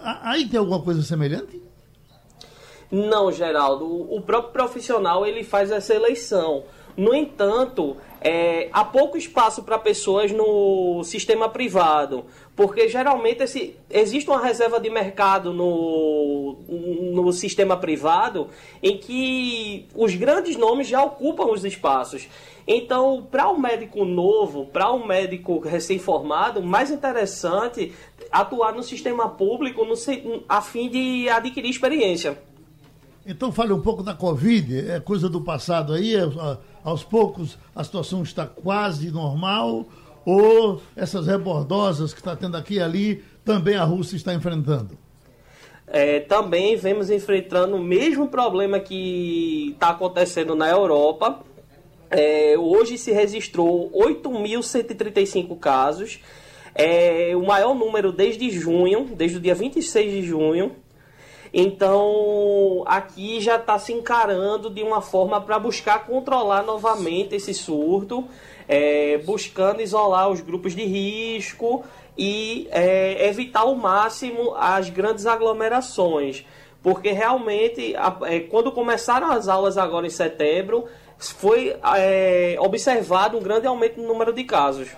Aí 0.03 0.47
tem 0.47 0.59
alguma 0.59 0.81
coisa 0.81 1.01
semelhante? 1.01 1.61
Não, 2.91 3.31
Geraldo. 3.31 3.85
O 4.13 4.21
próprio 4.21 4.51
profissional 4.51 5.25
ele 5.25 5.43
faz 5.43 5.71
essa 5.71 5.93
eleição. 5.93 6.63
No 6.97 7.15
entanto, 7.15 7.95
é, 8.19 8.67
há 8.73 8.83
pouco 8.83 9.17
espaço 9.17 9.63
para 9.63 9.79
pessoas 9.79 10.31
no 10.31 11.01
sistema 11.03 11.47
privado, 11.47 12.25
porque 12.55 12.89
geralmente 12.89 13.43
esse, 13.43 13.77
existe 13.89 14.29
uma 14.29 14.41
reserva 14.41 14.79
de 14.81 14.89
mercado 14.89 15.53
no, 15.53 16.57
no 17.13 17.31
sistema 17.31 17.77
privado 17.77 18.49
em 18.83 18.97
que 18.97 19.87
os 19.95 20.13
grandes 20.15 20.57
nomes 20.57 20.87
já 20.87 21.01
ocupam 21.01 21.45
os 21.45 21.63
espaços. 21.63 22.27
Então, 22.67 23.25
para 23.31 23.49
um 23.49 23.57
médico 23.57 24.03
novo, 24.05 24.65
para 24.65 24.91
um 24.91 25.05
médico 25.05 25.59
recém-formado, 25.59 26.61
mais 26.61 26.91
interessante 26.91 27.93
atuar 28.31 28.73
no 28.73 28.83
sistema 28.83 29.29
público 29.29 29.85
no, 29.85 29.95
a 30.47 30.61
fim 30.61 30.89
de 30.89 31.29
adquirir 31.29 31.69
experiência. 31.69 32.37
Então 33.25 33.51
fale 33.51 33.73
um 33.73 33.81
pouco 33.81 34.01
da 34.01 34.13
Covid, 34.13 34.89
é 34.89 34.99
coisa 34.99 35.29
do 35.29 35.41
passado 35.41 35.93
aí, 35.93 36.15
é, 36.15 36.21
aos 36.83 37.03
poucos 37.03 37.57
a 37.75 37.83
situação 37.83 38.23
está 38.23 38.47
quase 38.47 39.11
normal, 39.11 39.85
ou 40.25 40.81
essas 40.95 41.27
rebordosas 41.27 42.13
que 42.13 42.19
está 42.19 42.35
tendo 42.35 42.57
aqui 42.57 42.75
e 42.75 42.81
ali, 42.81 43.23
também 43.43 43.75
a 43.75 43.83
Rússia 43.83 44.15
está 44.15 44.33
enfrentando? 44.33 44.97
É, 45.87 46.19
também 46.19 46.75
vemos 46.75 47.09
enfrentando 47.09 47.75
o 47.75 47.83
mesmo 47.83 48.27
problema 48.27 48.79
que 48.79 49.71
está 49.73 49.89
acontecendo 49.89 50.55
na 50.55 50.69
Europa. 50.69 51.39
É, 52.11 52.55
hoje 52.57 52.97
se 52.97 53.11
registrou 53.11 53.91
8.135 53.91 55.57
casos, 55.57 56.19
é 56.75 57.35
o 57.35 57.45
maior 57.45 57.73
número 57.73 58.11
desde 58.11 58.49
junho, 58.49 59.05
desde 59.15 59.37
o 59.37 59.39
dia 59.39 59.55
26 59.55 60.11
de 60.11 60.21
junho. 60.23 60.75
Então, 61.53 62.83
aqui 62.85 63.41
já 63.41 63.55
está 63.55 63.79
se 63.79 63.91
encarando 63.91 64.69
de 64.69 64.83
uma 64.83 65.01
forma 65.01 65.41
para 65.41 65.57
buscar 65.57 66.05
controlar 66.05 66.63
novamente 66.63 67.35
esse 67.35 67.53
surto, 67.53 68.27
é, 68.67 69.17
buscando 69.19 69.81
isolar 69.81 70.29
os 70.29 70.41
grupos 70.41 70.75
de 70.75 70.85
risco 70.85 71.83
e 72.15 72.67
é, 72.69 73.27
evitar 73.27 73.61
ao 73.61 73.73
máximo 73.73 74.53
as 74.55 74.89
grandes 74.89 75.25
aglomerações. 75.25 76.45
porque 76.81 77.11
realmente, 77.11 77.93
é, 78.25 78.39
quando 78.39 78.71
começaram 78.71 79.31
as 79.31 79.49
aulas 79.49 79.77
agora 79.77 80.07
em 80.07 80.09
setembro, 80.09 80.85
foi 81.17 81.75
é, 81.97 82.55
observado 82.59 83.37
um 83.37 83.41
grande 83.41 83.67
aumento 83.67 83.99
no 83.99 84.07
número 84.07 84.31
de 84.31 84.45
casos. 84.45 84.89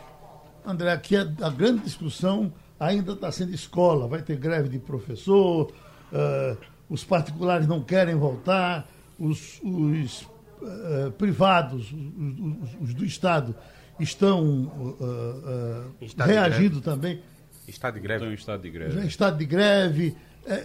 André, 0.65 0.91
aqui 0.91 1.15
a, 1.15 1.21
a 1.41 1.49
grande 1.49 1.83
discussão 1.83 2.53
ainda 2.79 3.13
está 3.13 3.31
sendo 3.31 3.53
escola. 3.53 4.07
Vai 4.07 4.21
ter 4.21 4.37
greve 4.37 4.69
de 4.69 4.79
professor, 4.79 5.71
uh, 6.11 6.57
os 6.89 7.03
particulares 7.03 7.67
não 7.67 7.81
querem 7.81 8.15
voltar, 8.15 8.89
os, 9.19 9.59
os 9.63 10.21
uh, 10.61 11.11
privados, 11.17 11.91
os, 11.91 12.89
os, 12.89 12.93
do 12.93 13.05
Estado, 13.05 13.55
estão 13.99 14.65
uh, 14.99 16.25
reagindo 16.25 16.81
também. 16.81 17.21
Estado 17.67 17.93
de 17.95 17.99
greve. 18.01 18.15
Estão 18.17 18.31
em 18.31 18.35
estado 18.35 18.61
de 18.61 18.69
greve. 18.69 19.07
Estado 19.07 19.37
de 19.37 19.45
greve. 19.45 20.15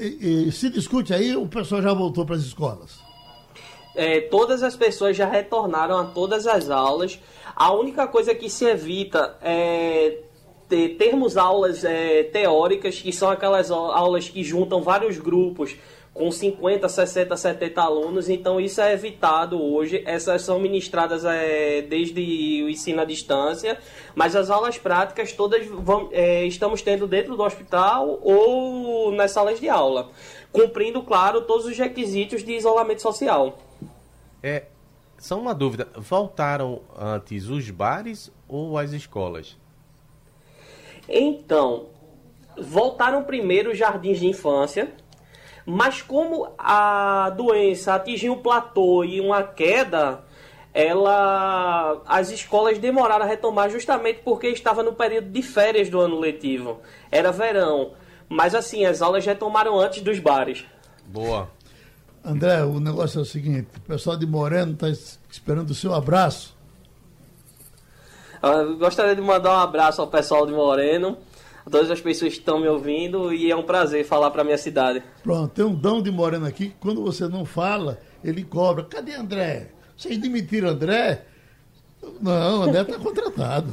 E, 0.01 0.47
e, 0.49 0.53
se 0.53 0.71
discute 0.71 1.13
aí, 1.13 1.37
o 1.37 1.47
pessoal 1.47 1.83
já 1.83 1.93
voltou 1.93 2.25
para 2.25 2.35
as 2.35 2.43
escolas. 2.43 3.06
É, 3.97 4.21
todas 4.21 4.63
as 4.63 4.77
pessoas 4.77 5.17
já 5.17 5.27
retornaram 5.27 5.99
a 5.99 6.05
todas 6.05 6.47
as 6.47 6.71
aulas. 6.71 7.19
A 7.55 7.73
única 7.73 8.07
coisa 8.07 8.35
que 8.35 8.51
se 8.51 8.67
evita 8.67 9.37
é 9.43 10.19
ter, 10.69 10.97
termos 10.97 11.37
aulas 11.37 11.85
é, 11.85 12.25
teóricas, 12.25 13.01
que 13.01 13.13
são 13.13 13.31
aquelas 13.31 13.71
aulas 13.71 14.29
que 14.29 14.43
juntam 14.45 14.83
vários 14.83 15.19
grupos 15.19 15.77
com 16.17 16.31
50, 16.31 16.89
60, 16.89 17.37
70 17.37 17.83
alunos, 17.83 18.31
então 18.31 18.59
isso 18.59 18.81
é 18.81 18.95
evitado 18.95 19.63
hoje. 19.63 20.03
Essas 20.07 20.43
são 20.43 20.59
ministradas 20.59 21.25
é, 21.27 21.83
desde 21.83 22.63
o 22.65 22.71
ensino 22.71 23.03
à 23.03 23.05
distância, 23.05 23.79
mas 24.15 24.35
as 24.35 24.49
aulas 24.49 24.79
práticas 24.79 25.33
todas 25.33 25.67
vão, 25.67 26.09
é, 26.13 26.45
estamos 26.47 26.81
tendo 26.81 27.07
dentro 27.07 27.37
do 27.37 27.43
hospital 27.43 28.19
ou 28.23 29.13
nas 29.13 29.31
salas 29.31 29.61
de 29.61 29.69
aula, 29.69 30.09
cumprindo, 30.51 31.03
claro, 31.03 31.43
todos 31.43 31.67
os 31.67 31.77
requisitos 31.77 32.43
de 32.43 32.53
isolamento 32.53 33.03
social. 33.03 33.59
É, 34.42 34.66
só 35.18 35.38
uma 35.38 35.55
dúvida: 35.55 35.88
voltaram 35.96 36.83
antes 36.96 37.49
os 37.49 37.70
bares 37.70 38.33
ou 38.49 38.79
as 38.79 38.92
escolas? 38.92 39.57
Então, 41.09 41.87
voltaram 42.59 43.25
primeiro 43.25 43.70
os 43.70 43.79
jardins 43.79 44.18
de 44.18 44.27
infância 44.27 44.92
mas 45.66 46.01
como 46.01 46.49
a 46.57 47.29
doença 47.31 47.94
atingiu 47.94 48.35
um 48.35 48.38
platô 48.40 49.03
e 49.03 49.20
uma 49.20 49.42
queda, 49.42 50.22
ela 50.72 52.01
as 52.07 52.31
escolas 52.31 52.79
demoraram 52.79 53.25
a 53.25 53.29
retomar 53.29 53.68
justamente 53.68 54.20
porque 54.25 54.46
estava 54.46 54.85
no 54.85 54.92
período 54.92 55.29
de 55.29 55.42
férias 55.42 55.90
do 55.90 56.01
ano 56.01 56.20
letivo. 56.20 56.81
Era 57.11 57.33
verão. 57.33 57.94
Mas 58.29 58.55
assim, 58.55 58.87
as 58.87 59.03
aulas 59.03 59.27
retomaram 59.27 59.77
antes 59.77 60.03
dos 60.03 60.20
bares. 60.20 60.64
Boa. 61.05 61.51
André, 62.27 62.65
o 62.65 62.81
negócio 62.81 63.21
é 63.21 63.23
o 63.23 63.25
seguinte, 63.25 63.69
o 63.77 63.81
pessoal 63.83 64.17
de 64.17 64.27
Moreno 64.27 64.73
está 64.73 64.89
esperando 65.31 65.71
o 65.71 65.75
seu 65.75 65.95
abraço. 65.95 66.57
Eu 68.43 68.77
gostaria 68.77 69.15
de 69.15 69.23
mandar 69.23 69.53
um 69.53 69.61
abraço 69.61 70.01
ao 70.01 70.09
pessoal 70.09 70.45
de 70.45 70.53
Moreno 70.53 71.17
todas 71.71 71.89
as 71.89 72.01
pessoas 72.01 72.33
que 72.33 72.41
estão 72.41 72.61
me 72.61 72.67
ouvindo 72.67 73.33
e 73.33 73.49
é 73.51 73.55
um 73.57 73.62
prazer 73.62 74.05
falar 74.05 74.33
para 74.33 74.43
minha 74.43 74.59
cidade. 74.59 75.03
Pronto, 75.23 75.53
tem 75.53 75.65
um 75.65 75.75
Dão 75.75 76.03
de 76.03 76.11
Moreno 76.11 76.47
aqui, 76.47 76.75
quando 76.81 77.01
você 77.01 77.29
não 77.29 77.45
fala, 77.45 78.01
ele 78.25 78.43
cobra. 78.43 78.85
Cadê 78.85 79.15
André? 79.15 79.71
Vocês 79.97 80.19
demitiram 80.19 80.71
André? 80.71 81.25
Não, 82.21 82.65
André 82.65 82.83
está 82.83 82.99
contratado. 82.99 83.73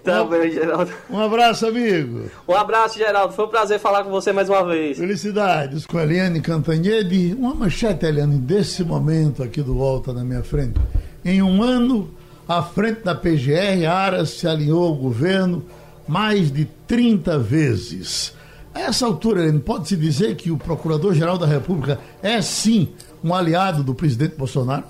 Tá 0.03 0.23
bem, 0.23 0.51
Geraldo. 0.51 0.91
Um 1.09 1.19
abraço, 1.19 1.67
amigo. 1.67 2.31
Um 2.47 2.55
abraço, 2.55 2.97
Geraldo. 2.97 3.33
Foi 3.33 3.45
um 3.45 3.49
prazer 3.49 3.79
falar 3.79 4.03
com 4.03 4.09
você 4.09 4.31
mais 4.31 4.49
uma 4.49 4.65
vez. 4.65 4.97
Felicidades 4.97 5.85
com 5.85 5.99
a 5.99 6.03
Eliane 6.03 6.41
Cantanhede. 6.41 7.35
Uma 7.37 7.53
manchete, 7.53 8.05
Eliane, 8.05 8.39
desse 8.39 8.83
momento 8.83 9.43
aqui 9.43 9.61
do 9.61 9.75
Volta 9.75 10.11
na 10.13 10.23
minha 10.23 10.43
frente. 10.43 10.79
Em 11.23 11.43
um 11.43 11.61
ano, 11.61 12.09
à 12.47 12.63
frente 12.63 13.01
da 13.03 13.13
PGR, 13.13 13.85
a 13.87 13.93
Aras 13.93 14.31
se 14.31 14.47
alinhou 14.47 14.83
ao 14.83 14.95
governo 14.95 15.63
mais 16.07 16.51
de 16.51 16.65
30 16.87 17.37
vezes. 17.37 18.33
A 18.73 18.81
essa 18.81 19.05
altura, 19.05 19.41
pode-se 19.59 19.95
dizer 19.95 20.35
que 20.35 20.49
o 20.49 20.57
Procurador-Geral 20.57 21.37
da 21.37 21.45
República 21.45 21.99
é 22.23 22.41
sim 22.41 22.89
um 23.23 23.33
aliado 23.33 23.83
do 23.83 23.93
presidente 23.93 24.35
Bolsonaro? 24.35 24.85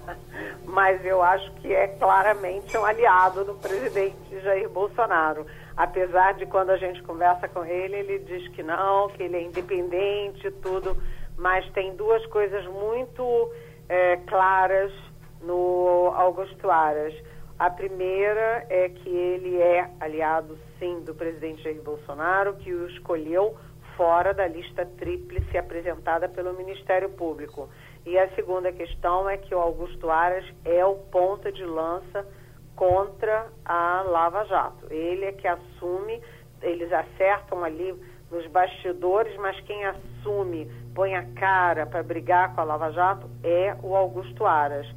Mas 0.75 1.05
eu 1.05 1.23
acho 1.23 1.49
que 1.53 1.73
é 1.73 1.87
claramente 1.87 2.77
um 2.77 2.83
aliado 2.83 3.45
do 3.45 3.53
presidente 3.53 4.41
Jair 4.41 4.67
Bolsonaro. 4.67 5.45
Apesar 5.77 6.33
de 6.33 6.45
quando 6.45 6.71
a 6.71 6.75
gente 6.75 7.01
conversa 7.03 7.47
com 7.47 7.63
ele, 7.63 7.95
ele 7.95 8.19
diz 8.19 8.45
que 8.49 8.61
não, 8.61 9.07
que 9.07 9.23
ele 9.23 9.37
é 9.37 9.41
independente, 9.41 10.51
tudo. 10.61 11.01
Mas 11.37 11.65
tem 11.71 11.95
duas 11.95 12.25
coisas 12.25 12.65
muito 12.65 13.23
é, 13.87 14.17
claras 14.27 14.91
no 15.41 16.11
Augusto 16.13 16.69
Aras. 16.69 17.13
A 17.57 17.69
primeira 17.69 18.65
é 18.69 18.89
que 18.89 19.07
ele 19.07 19.57
é 19.61 19.89
aliado, 20.01 20.57
sim, 20.77 20.99
do 21.05 21.15
presidente 21.15 21.63
Jair 21.63 21.81
Bolsonaro, 21.81 22.55
que 22.55 22.73
o 22.73 22.85
escolheu 22.89 23.55
fora 23.95 24.33
da 24.33 24.45
lista 24.45 24.85
tríplice 24.85 25.57
apresentada 25.57 26.27
pelo 26.27 26.51
Ministério 26.51 27.11
Público. 27.11 27.69
E 28.05 28.17
a 28.19 28.29
segunda 28.35 28.71
questão 28.71 29.27
é 29.27 29.37
que 29.37 29.53
o 29.53 29.59
Augusto 29.59 30.09
Aras 30.09 30.45
é 30.63 30.85
o 30.85 30.95
ponta 30.95 31.51
de 31.51 31.63
lança 31.65 32.25
contra 32.75 33.47
a 33.63 34.03
Lava 34.07 34.45
Jato. 34.45 34.85
Ele 34.91 35.25
é 35.25 35.31
que 35.31 35.47
assume, 35.47 36.21
eles 36.61 36.91
acertam 36.93 37.63
ali 37.63 37.95
nos 38.31 38.45
bastidores, 38.47 39.35
mas 39.37 39.59
quem 39.61 39.85
assume, 39.85 40.69
põe 40.93 41.15
a 41.15 41.23
cara 41.33 41.85
para 41.85 42.03
brigar 42.03 42.53
com 42.53 42.61
a 42.61 42.63
Lava 42.63 42.91
Jato 42.91 43.27
é 43.43 43.75
o 43.81 43.95
Augusto 43.95 44.45
Aras. 44.45 44.87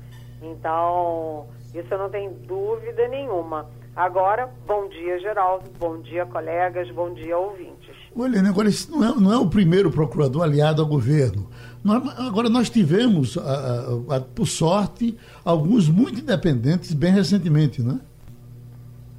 Então, 0.42 1.48
isso 1.74 1.92
eu 1.92 1.98
não 1.98 2.10
tenho 2.10 2.30
dúvida 2.30 3.08
nenhuma. 3.08 3.68
Agora, 3.96 4.48
bom 4.66 4.88
dia, 4.88 5.18
Geraldo, 5.18 5.68
bom 5.78 6.00
dia, 6.00 6.24
colegas, 6.26 6.88
bom 6.92 7.12
dia, 7.12 7.36
ouvintes. 7.36 7.96
Olha, 8.16 8.40
agora 8.48 8.68
não 8.88 9.04
é, 9.04 9.20
não 9.20 9.32
é 9.32 9.38
o 9.38 9.50
primeiro 9.50 9.90
procurador 9.90 10.42
aliado 10.42 10.80
ao 10.80 10.88
governo. 10.88 11.48
Nós, 11.82 12.18
agora, 12.18 12.48
nós 12.48 12.68
tivemos, 12.70 13.38
a, 13.38 13.42
a, 13.42 14.16
a, 14.16 14.20
por 14.20 14.46
sorte, 14.46 15.16
alguns 15.44 15.88
muito 15.88 16.20
independentes 16.20 16.92
bem 16.92 17.12
recentemente, 17.12 17.82
né? 17.82 18.00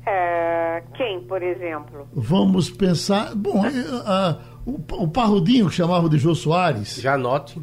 É, 0.05 0.83
quem, 0.95 1.21
por 1.21 1.41
exemplo? 1.41 2.07
Vamos 2.13 2.69
pensar. 2.69 3.35
Bom, 3.35 3.65
é, 3.65 4.37
o, 4.65 5.03
o 5.03 5.07
Parrudinho, 5.07 5.67
que 5.67 5.75
chamava 5.75 6.09
de 6.09 6.17
Jô 6.17 6.35
Soares. 6.35 6.99
Janote. 6.99 7.61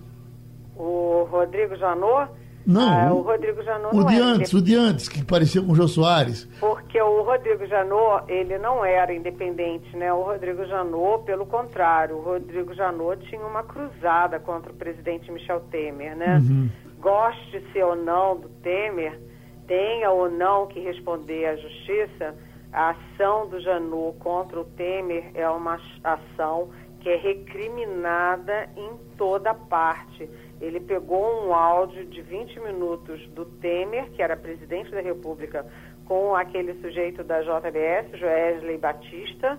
O 0.76 1.26
Rodrigo 1.30 1.76
Janot 1.76 2.30
não, 2.66 3.08
ah, 3.08 3.14
o 3.14 3.20
Rodrigo 3.20 3.62
Janot 3.62 3.94
o 3.94 4.00
não 4.00 4.06
de 4.06 4.14
era 4.16 4.24
antes, 4.24 4.52
o 4.52 4.60
de 4.60 4.74
antes, 4.74 5.08
que 5.08 5.24
parecia 5.24 5.62
com 5.62 5.70
o 5.70 5.74
Jô 5.76 5.86
Soares. 5.86 6.48
Porque 6.58 7.00
o 7.00 7.22
Rodrigo 7.22 7.64
Janot, 7.66 8.24
ele 8.26 8.58
não 8.58 8.84
era 8.84 9.14
independente, 9.14 9.96
né? 9.96 10.12
O 10.12 10.22
Rodrigo 10.22 10.66
Janot, 10.66 11.24
pelo 11.24 11.46
contrário, 11.46 12.16
o 12.16 12.22
Rodrigo 12.22 12.74
Janot 12.74 13.24
tinha 13.28 13.46
uma 13.46 13.62
cruzada 13.62 14.40
contra 14.40 14.72
o 14.72 14.74
presidente 14.74 15.30
Michel 15.30 15.60
Temer, 15.70 16.16
né? 16.16 16.38
Uhum. 16.38 16.68
Goste-se 16.98 17.80
ou 17.82 17.94
não 17.94 18.36
do 18.36 18.48
Temer, 18.48 19.20
tenha 19.68 20.10
ou 20.10 20.28
não 20.28 20.66
que 20.66 20.80
responder 20.80 21.46
à 21.46 21.56
justiça, 21.56 22.34
a 22.72 22.90
ação 22.90 23.48
do 23.48 23.60
Janot 23.60 24.18
contra 24.18 24.60
o 24.60 24.64
Temer 24.64 25.30
é 25.34 25.48
uma 25.48 25.80
ação 26.02 26.68
que 27.00 27.08
é 27.08 27.16
recriminada 27.16 28.68
em 28.76 28.90
toda 29.16 29.54
parte 29.54 30.28
ele 30.60 30.80
pegou 30.80 31.46
um 31.46 31.54
áudio 31.54 32.04
de 32.06 32.22
20 32.22 32.60
minutos 32.60 33.26
do 33.28 33.44
Temer, 33.44 34.10
que 34.12 34.22
era 34.22 34.36
presidente 34.36 34.90
da 34.90 35.00
República, 35.00 35.66
com 36.06 36.34
aquele 36.34 36.74
sujeito 36.80 37.22
da 37.22 37.42
JBS, 37.42 38.18
Joesley 38.18 38.78
Batista. 38.78 39.58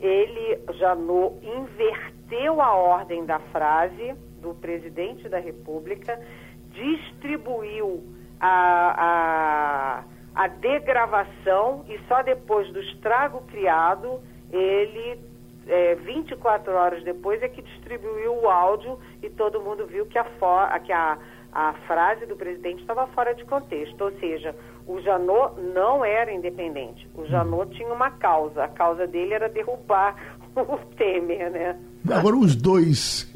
Ele, 0.00 0.58
Janot, 0.74 1.44
inverteu 1.44 2.60
a 2.62 2.74
ordem 2.74 3.26
da 3.26 3.38
frase 3.38 4.14
do 4.40 4.54
presidente 4.54 5.28
da 5.28 5.38
República, 5.38 6.18
distribuiu 6.72 8.04
a, 8.40 10.04
a, 10.34 10.44
a 10.44 10.48
degravação 10.48 11.84
e 11.88 11.98
só 12.06 12.22
depois 12.22 12.72
do 12.72 12.80
estrago 12.80 13.42
criado 13.48 14.20
ele 14.50 15.27
é, 15.68 15.94
24 15.96 16.72
horas 16.72 17.02
depois 17.04 17.42
é 17.42 17.48
que 17.48 17.62
distribuiu 17.62 18.34
o 18.34 18.48
áudio 18.48 18.98
e 19.22 19.28
todo 19.28 19.60
mundo 19.60 19.86
viu 19.86 20.06
que 20.06 20.18
a, 20.18 20.24
que 20.80 20.92
a, 20.92 21.18
a 21.52 21.72
frase 21.86 22.26
do 22.26 22.36
presidente 22.36 22.80
estava 22.80 23.06
fora 23.08 23.34
de 23.34 23.44
contexto. 23.44 24.02
Ou 24.02 24.12
seja, 24.12 24.54
o 24.86 25.00
Janot 25.00 25.60
não 25.60 26.04
era 26.04 26.32
independente. 26.32 27.08
O 27.14 27.26
Janot 27.26 27.70
tinha 27.76 27.92
uma 27.92 28.10
causa. 28.10 28.64
A 28.64 28.68
causa 28.68 29.06
dele 29.06 29.34
era 29.34 29.48
derrubar 29.48 30.16
o 30.56 30.78
Temer, 30.96 31.50
né? 31.50 31.78
Agora 32.10 32.36
os 32.36 32.54
dois 32.54 33.30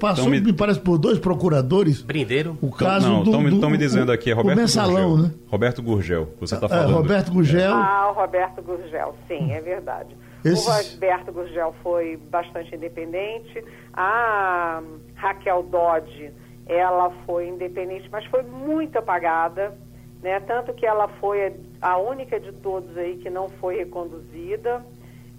passou, 0.00 0.28
me... 0.28 0.40
me... 0.40 0.52
parece 0.52 0.80
por 0.80 0.98
dois 0.98 1.18
procuradores. 1.18 2.02
Brindeiro. 2.02 2.58
O 2.60 2.70
caso 2.70 3.08
não, 3.08 3.22
do, 3.22 3.48
estão 3.48 3.70
me 3.70 3.78
dizendo 3.78 4.10
aqui 4.12 4.30
é 4.30 4.34
Roberto 4.34 4.58
o 4.58 4.60
mensalão, 4.60 5.10
Gurgel. 5.10 5.28
né? 5.28 5.34
Roberto 5.46 5.82
Gurgel, 5.82 6.28
você 6.40 6.54
está 6.54 6.66
é, 6.66 6.68
falando. 6.68 6.90
É, 6.90 6.94
Roberto 6.94 7.32
Gurgel. 7.32 7.74
Ah, 7.74 8.10
o 8.10 8.20
Roberto 8.20 8.62
Gurgel, 8.62 9.14
sim, 9.26 9.52
é 9.52 9.60
verdade. 9.60 10.16
Esses... 10.44 10.66
O 10.66 10.94
Roberto 10.94 11.32
Gurgel 11.32 11.74
foi 11.82 12.16
bastante 12.30 12.74
independente. 12.74 13.64
A 13.92 14.82
Raquel 15.14 15.62
Dodge, 15.64 16.30
ela 16.66 17.10
foi 17.26 17.48
independente, 17.48 18.08
mas 18.10 18.24
foi 18.26 18.42
muito 18.42 18.98
apagada, 18.98 19.74
né? 20.22 20.38
Tanto 20.40 20.72
que 20.74 20.86
ela 20.86 21.08
foi 21.20 21.54
a 21.80 21.96
única 21.98 22.38
de 22.38 22.52
todos 22.52 22.96
aí 22.96 23.16
que 23.16 23.30
não 23.30 23.48
foi 23.48 23.78
reconduzida, 23.78 24.84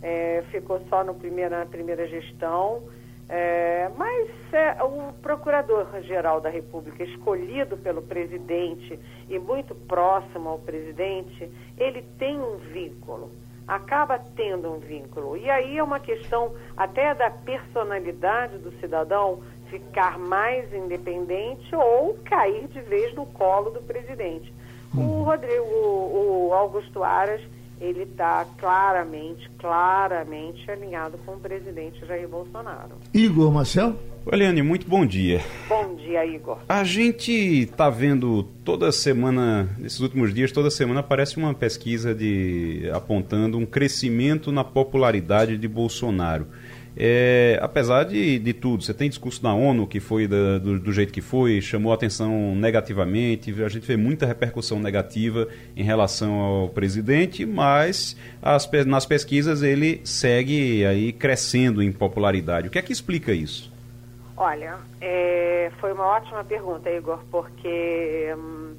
é, 0.01 0.43
ficou 0.51 0.79
só 0.89 1.03
no 1.03 1.15
primeira, 1.15 1.59
na 1.59 1.65
primeira 1.65 2.07
gestão. 2.07 2.83
É, 3.31 3.91
mas 3.95 4.27
é, 4.51 4.81
o 4.83 5.13
Procurador-Geral 5.21 6.41
da 6.41 6.49
República, 6.49 7.03
escolhido 7.03 7.77
pelo 7.77 8.01
presidente 8.01 8.99
e 9.29 9.37
muito 9.37 9.75
próximo 9.75 10.49
ao 10.49 10.57
presidente, 10.57 11.47
ele 11.77 12.01
tem 12.17 12.39
um 12.39 12.57
vínculo, 12.57 13.29
acaba 13.67 14.17
tendo 14.35 14.71
um 14.73 14.79
vínculo. 14.79 15.37
E 15.37 15.47
aí 15.47 15.77
é 15.77 15.83
uma 15.83 15.99
questão 15.99 16.55
até 16.75 17.13
da 17.13 17.29
personalidade 17.29 18.57
do 18.57 18.71
cidadão 18.79 19.43
ficar 19.69 20.17
mais 20.17 20.73
independente 20.73 21.75
ou 21.75 22.17
cair 22.25 22.67
de 22.67 22.81
vez 22.81 23.13
no 23.13 23.27
colo 23.27 23.69
do 23.69 23.81
presidente. 23.81 24.51
O 24.91 25.01
uhum. 25.01 25.23
Rodrigo, 25.23 25.63
o, 25.65 26.47
o 26.47 26.53
Augusto 26.55 27.03
Aras, 27.03 27.41
ele 27.79 28.03
está 28.03 28.45
claramente, 28.57 29.49
claramente 29.57 30.69
alinhado 30.69 31.17
com 31.25 31.33
o 31.33 31.39
presidente 31.39 32.05
Jair 32.05 32.27
Bolsonaro. 32.27 32.95
Igor 33.13 33.51
Marcel? 33.51 33.95
Eliane, 34.31 34.61
muito 34.61 34.87
bom 34.87 35.05
dia. 35.05 35.41
Bom 35.67 35.95
dia, 35.95 36.25
Igor. 36.25 36.59
A 36.67 36.83
gente 36.83 37.31
está 37.31 37.89
vendo 37.89 38.43
toda 38.63 38.91
semana, 38.91 39.69
nesses 39.79 39.99
últimos 40.01 40.33
dias, 40.33 40.51
toda 40.51 40.69
semana 40.69 40.99
aparece 40.99 41.37
uma 41.37 41.53
pesquisa 41.53 42.13
de 42.13 42.89
apontando 42.93 43.57
um 43.57 43.65
crescimento 43.65 44.51
na 44.51 44.63
popularidade 44.63 45.57
de 45.57 45.67
Bolsonaro. 45.67 46.47
É, 47.01 47.57
apesar 47.61 48.03
de, 48.03 48.37
de 48.39 48.51
tudo, 48.51 48.83
você 48.83 48.93
tem 48.93 49.07
discurso 49.07 49.41
da 49.41 49.53
ONU 49.53 49.87
que 49.87 50.01
foi 50.01 50.27
da, 50.27 50.57
do, 50.57 50.77
do, 50.77 50.91
jeito 50.91 51.13
que 51.13 51.21
foi, 51.21 51.61
chamou 51.61 51.93
atenção 51.93 52.53
negativamente, 52.57 53.55
a 53.63 53.69
gente 53.69 53.87
vê 53.87 53.95
muita 53.95 54.25
repercussão 54.25 54.81
negativa 54.81 55.47
em 55.77 55.83
relação 55.83 56.33
ao 56.33 56.67
presidente, 56.67 57.45
mas 57.45 58.17
as, 58.41 58.69
nas 58.85 59.05
pesquisas 59.05 59.63
ele 59.63 60.01
segue 60.03 60.85
aí 60.85 61.13
crescendo 61.13 61.81
em 61.81 61.89
popularidade. 61.89 62.67
O 62.67 62.69
que 62.69 62.77
é 62.77 62.81
que 62.81 62.91
explica 62.91 63.31
isso? 63.31 63.71
Olha, 64.35 64.75
é, 64.99 65.71
foi 65.79 65.93
uma 65.93 66.05
ótima 66.05 66.43
pergunta, 66.43 66.89
Igor, 66.89 67.23
porque 67.31 68.35
hum, 68.37 68.73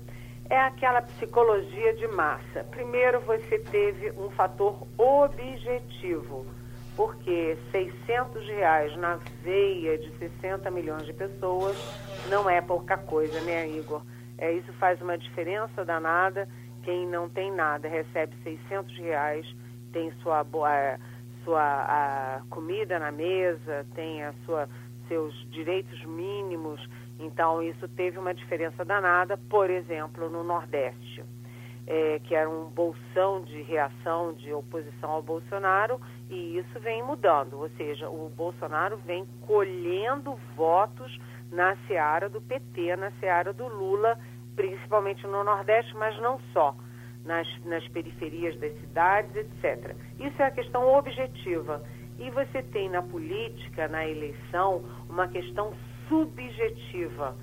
é 0.50 0.58
aquela 0.58 1.00
psicologia 1.00 1.94
de 1.94 2.06
massa. 2.08 2.64
Primeiro, 2.70 3.20
você 3.20 3.58
teve 3.58 4.10
um 4.10 4.28
fator 4.30 4.86
objetivo 4.98 6.44
porque 7.00 7.56
600 7.72 8.46
reais 8.46 8.94
na 8.98 9.18
veia 9.42 9.96
de 9.96 10.10
60 10.18 10.70
milhões 10.70 11.06
de 11.06 11.14
pessoas 11.14 11.74
não 12.28 12.50
é 12.50 12.60
pouca 12.60 12.98
coisa, 12.98 13.40
né, 13.40 13.66
Igor? 13.70 14.02
É, 14.36 14.52
isso 14.52 14.70
faz 14.74 15.00
uma 15.00 15.16
diferença 15.16 15.82
danada. 15.82 16.46
Quem 16.82 17.06
não 17.06 17.26
tem 17.26 17.50
nada 17.50 17.88
recebe 17.88 18.36
600 18.42 18.94
reais, 18.98 19.46
tem 19.94 20.12
sua, 20.22 20.40
a, 20.40 20.98
sua 21.42 21.62
a 21.62 22.42
comida 22.50 22.98
na 22.98 23.10
mesa, 23.10 23.86
tem 23.94 24.22
a 24.22 24.34
sua, 24.44 24.68
seus 25.08 25.32
direitos 25.50 26.04
mínimos. 26.04 26.86
Então, 27.18 27.62
isso 27.62 27.88
teve 27.88 28.18
uma 28.18 28.34
diferença 28.34 28.84
danada, 28.84 29.38
por 29.48 29.70
exemplo, 29.70 30.28
no 30.28 30.44
Nordeste, 30.44 31.24
é, 31.86 32.18
que 32.24 32.34
era 32.34 32.50
um 32.50 32.68
bolsão 32.68 33.40
de 33.40 33.62
reação, 33.62 34.34
de 34.34 34.52
oposição 34.52 35.12
ao 35.12 35.22
Bolsonaro, 35.22 35.98
e 36.30 36.58
isso 36.58 36.78
vem 36.78 37.02
mudando, 37.02 37.58
ou 37.58 37.68
seja, 37.70 38.08
o 38.08 38.30
Bolsonaro 38.30 38.96
vem 38.98 39.26
colhendo 39.46 40.36
votos 40.56 41.18
na 41.50 41.76
seara 41.88 42.28
do 42.28 42.40
PT, 42.40 42.94
na 42.96 43.10
seara 43.18 43.52
do 43.52 43.66
Lula, 43.66 44.16
principalmente 44.54 45.26
no 45.26 45.42
Nordeste, 45.42 45.94
mas 45.96 46.16
não 46.20 46.38
só, 46.52 46.76
nas, 47.24 47.48
nas 47.64 47.86
periferias 47.88 48.56
das 48.60 48.72
cidades, 48.80 49.34
etc. 49.34 49.96
Isso 50.20 50.40
é 50.40 50.46
a 50.46 50.50
questão 50.52 50.86
objetiva. 50.94 51.82
E 52.16 52.30
você 52.30 52.62
tem 52.62 52.88
na 52.88 53.02
política, 53.02 53.88
na 53.88 54.06
eleição, 54.06 54.84
uma 55.08 55.26
questão 55.26 55.72
subjetiva, 56.08 57.36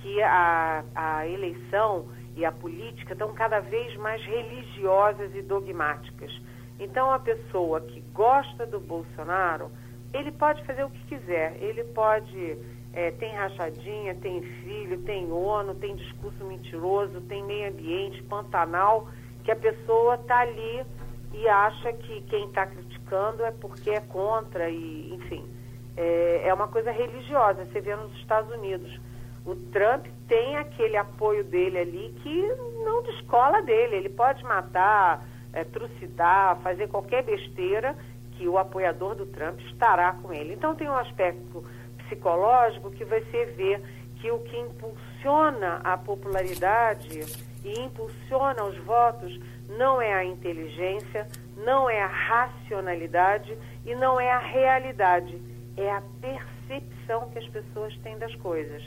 que 0.00 0.20
a, 0.20 0.84
a 0.96 1.28
eleição 1.28 2.08
e 2.34 2.44
a 2.44 2.50
política 2.50 3.12
estão 3.12 3.32
cada 3.34 3.60
vez 3.60 3.96
mais 3.98 4.20
religiosas 4.24 5.32
e 5.34 5.42
dogmáticas. 5.42 6.32
Então, 6.78 7.12
a 7.12 7.18
pessoa 7.18 7.80
que 7.80 8.00
gosta 8.12 8.66
do 8.66 8.80
Bolsonaro, 8.80 9.70
ele 10.12 10.30
pode 10.32 10.64
fazer 10.64 10.84
o 10.84 10.90
que 10.90 11.04
quiser. 11.06 11.56
Ele 11.60 11.84
pode. 11.84 12.58
É, 12.94 13.10
tem 13.12 13.34
rachadinha, 13.34 14.14
tem 14.16 14.42
filho, 14.42 15.00
tem 15.02 15.32
ONU, 15.32 15.74
tem 15.76 15.96
discurso 15.96 16.44
mentiroso, 16.44 17.22
tem 17.22 17.42
meio 17.42 17.70
ambiente, 17.70 18.22
Pantanal, 18.24 19.08
que 19.44 19.50
a 19.50 19.56
pessoa 19.56 20.16
está 20.16 20.40
ali 20.40 20.84
e 21.32 21.48
acha 21.48 21.90
que 21.94 22.20
quem 22.22 22.48
está 22.48 22.66
criticando 22.66 23.42
é 23.44 23.50
porque 23.50 23.90
é 23.90 24.00
contra, 24.00 24.68
e 24.68 25.14
enfim. 25.14 25.48
É, 25.96 26.48
é 26.48 26.54
uma 26.54 26.68
coisa 26.68 26.90
religiosa. 26.90 27.64
Você 27.64 27.80
vê 27.80 27.96
nos 27.96 28.14
Estados 28.18 28.52
Unidos. 28.52 29.00
O 29.44 29.56
Trump 29.56 30.06
tem 30.28 30.56
aquele 30.56 30.96
apoio 30.96 31.44
dele 31.44 31.78
ali 31.78 32.14
que 32.22 32.54
não 32.84 33.02
descola 33.02 33.62
dele. 33.62 33.96
Ele 33.96 34.08
pode 34.08 34.42
matar 34.44 35.26
é, 35.52 35.64
trucidar, 35.64 36.58
fazer 36.62 36.88
qualquer 36.88 37.22
besteira, 37.22 37.94
que 38.32 38.48
o 38.48 38.58
apoiador 38.58 39.14
do 39.14 39.26
Trump 39.26 39.60
estará 39.60 40.12
com 40.14 40.32
ele. 40.32 40.54
Então 40.54 40.74
tem 40.74 40.88
um 40.88 40.96
aspecto 40.96 41.64
psicológico 41.98 42.90
que 42.90 43.04
você 43.04 43.44
vê 43.56 43.80
que 44.16 44.30
o 44.30 44.38
que 44.38 44.56
impulsiona 44.56 45.80
a 45.84 45.96
popularidade 45.96 47.20
e 47.64 47.80
impulsiona 47.80 48.64
os 48.64 48.76
votos 48.78 49.38
não 49.68 50.00
é 50.00 50.12
a 50.12 50.24
inteligência, 50.24 51.26
não 51.56 51.88
é 51.88 52.02
a 52.02 52.06
racionalidade 52.06 53.56
e 53.84 53.94
não 53.94 54.20
é 54.20 54.30
a 54.30 54.38
realidade, 54.38 55.40
é 55.76 55.90
a 55.90 56.02
percepção 56.20 57.30
que 57.30 57.38
as 57.38 57.48
pessoas 57.48 57.96
têm 57.98 58.18
das 58.18 58.34
coisas. 58.36 58.82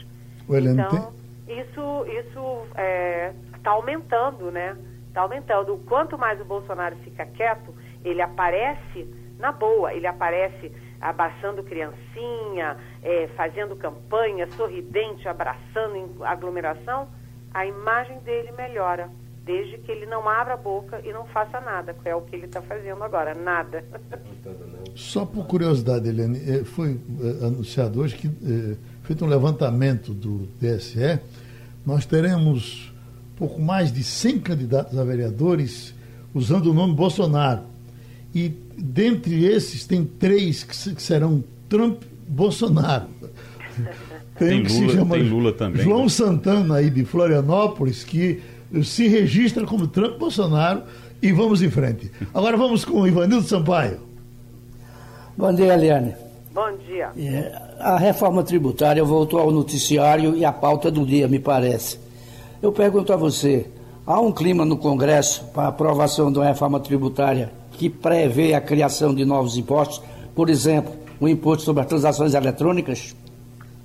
Então, 0.86 1.12
isso 1.48 2.06
isso 2.06 2.62
está 2.70 2.82
é, 2.82 3.32
tá 3.62 3.70
aumentando, 3.72 4.50
né? 4.50 4.76
Está 5.16 5.22
aumentando. 5.22 5.80
Quanto 5.86 6.18
mais 6.18 6.38
o 6.38 6.44
Bolsonaro 6.44 6.94
fica 6.96 7.24
quieto, 7.24 7.74
ele 8.04 8.20
aparece 8.20 9.08
na 9.38 9.50
boa, 9.50 9.92
ele 9.94 10.06
aparece 10.06 10.70
abraçando 11.00 11.62
criancinha, 11.62 12.76
é, 13.02 13.28
fazendo 13.34 13.74
campanha, 13.76 14.46
sorridente, 14.52 15.26
abraçando 15.26 15.96
em 15.96 16.08
aglomeração, 16.22 17.08
a 17.52 17.64
imagem 17.64 18.18
dele 18.20 18.52
melhora, 18.52 19.10
desde 19.44 19.78
que 19.78 19.90
ele 19.90 20.04
não 20.06 20.28
abra 20.28 20.54
a 20.54 20.56
boca 20.56 21.00
e 21.04 21.12
não 21.12 21.26
faça 21.26 21.60
nada, 21.60 21.94
que 21.94 22.08
é 22.08 22.14
o 22.14 22.22
que 22.22 22.36
ele 22.36 22.46
está 22.46 22.60
fazendo 22.60 23.02
agora, 23.02 23.34
nada. 23.34 23.84
Só 24.94 25.24
por 25.24 25.46
curiosidade, 25.46 26.08
Helene, 26.08 26.38
é, 26.50 26.64
foi 26.64 26.98
é, 27.20 27.46
anunciado 27.46 28.00
hoje 28.00 28.16
que, 28.16 28.26
é, 28.28 28.76
feito 29.02 29.24
um 29.24 29.28
levantamento 29.28 30.12
do 30.12 30.46
TSE, 30.58 31.20
nós 31.84 32.04
teremos 32.06 32.95
pouco 33.36 33.60
mais 33.60 33.92
de 33.92 34.02
100 34.02 34.38
candidatos 34.40 34.98
a 34.98 35.04
vereadores 35.04 35.94
usando 36.34 36.70
o 36.70 36.74
nome 36.74 36.94
Bolsonaro. 36.94 37.62
E 38.34 38.52
dentre 38.76 39.44
esses 39.44 39.86
tem 39.86 40.04
três 40.04 40.64
que, 40.64 41.02
serão 41.02 41.42
Trump 41.68 42.02
Bolsonaro. 42.28 43.06
Tem, 44.38 44.62
tem 44.62 44.80
Lula, 44.80 44.92
chama 44.92 45.14
tem 45.14 45.28
Lula 45.28 45.52
também. 45.52 45.82
João 45.82 46.02
né? 46.02 46.08
Santana 46.10 46.76
aí 46.76 46.90
de 46.90 47.04
Florianópolis, 47.04 48.04
que 48.04 48.42
se 48.84 49.08
registra 49.08 49.64
como 49.64 49.86
Trump 49.86 50.18
Bolsonaro 50.18 50.82
e 51.22 51.32
vamos 51.32 51.62
em 51.62 51.70
frente. 51.70 52.10
Agora 52.34 52.56
vamos 52.56 52.84
com 52.84 53.00
o 53.00 53.08
Ivanildo 53.08 53.46
Sampaio. 53.46 54.00
Bom 55.36 55.54
dia, 55.54 55.74
Eliane. 55.74 56.14
Bom 56.52 56.76
dia. 56.86 57.10
É, 57.16 57.52
a 57.78 57.98
reforma 57.98 58.42
tributária 58.42 59.04
voltou 59.04 59.38
ao 59.38 59.50
noticiário 59.50 60.36
e 60.36 60.44
à 60.44 60.52
pauta 60.52 60.90
do 60.90 61.04
dia, 61.04 61.28
me 61.28 61.38
parece. 61.38 61.98
Eu 62.62 62.72
pergunto 62.72 63.12
a 63.12 63.16
você: 63.16 63.70
há 64.06 64.18
um 64.20 64.32
clima 64.32 64.64
no 64.64 64.78
Congresso 64.78 65.46
para 65.52 65.68
aprovação 65.68 66.32
de 66.32 66.38
uma 66.38 66.46
reforma 66.46 66.80
tributária 66.80 67.52
que 67.72 67.90
prevê 67.90 68.54
a 68.54 68.60
criação 68.60 69.14
de 69.14 69.24
novos 69.24 69.56
impostos, 69.58 70.02
por 70.34 70.48
exemplo, 70.48 70.92
o 71.20 71.28
imposto 71.28 71.64
sobre 71.64 71.82
as 71.82 71.88
transações 71.88 72.34
eletrônicas? 72.34 73.14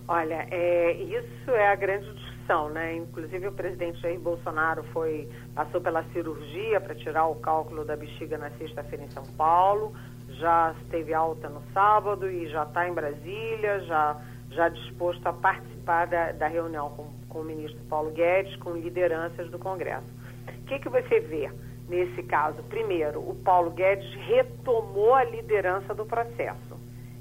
Olha, 0.07 0.47
é, 0.49 0.93
isso 0.93 1.51
é 1.51 1.69
a 1.69 1.75
grande 1.75 2.11
discussão, 2.13 2.69
né? 2.69 2.95
Inclusive 2.95 3.47
o 3.47 3.51
presidente 3.51 4.01
Jair 4.01 4.19
Bolsonaro 4.19 4.83
foi 4.93 5.27
passou 5.53 5.81
pela 5.81 6.03
cirurgia 6.13 6.79
para 6.79 6.95
tirar 6.95 7.27
o 7.27 7.35
cálculo 7.35 7.83
da 7.83 7.95
bexiga 7.97 8.37
na 8.37 8.49
sexta-feira 8.51 9.03
em 9.03 9.09
São 9.11 9.23
Paulo, 9.37 9.93
já 10.39 10.73
esteve 10.81 11.13
alta 11.13 11.49
no 11.49 11.61
sábado 11.73 12.29
e 12.29 12.49
já 12.49 12.63
está 12.63 12.87
em 12.87 12.93
Brasília, 12.93 13.81
já 13.81 14.17
já 14.51 14.67
disposto 14.67 15.25
a 15.25 15.33
participar 15.33 16.07
da, 16.07 16.33
da 16.33 16.47
reunião 16.47 16.89
com 16.89 17.20
com 17.31 17.39
o 17.39 17.43
ministro 17.43 17.81
Paulo 17.89 18.11
Guedes, 18.11 18.55
com 18.57 18.73
lideranças 18.73 19.49
do 19.49 19.57
Congresso. 19.57 20.07
O 20.47 20.65
que, 20.65 20.77
que 20.77 20.89
você 20.89 21.19
vê? 21.19 21.49
nesse 21.91 22.23
caso. 22.23 22.63
Primeiro, 22.63 23.19
o 23.19 23.35
Paulo 23.43 23.69
Guedes 23.71 24.11
retomou 24.25 25.13
a 25.13 25.25
liderança 25.25 25.93
do 25.93 26.05
processo. 26.05 26.79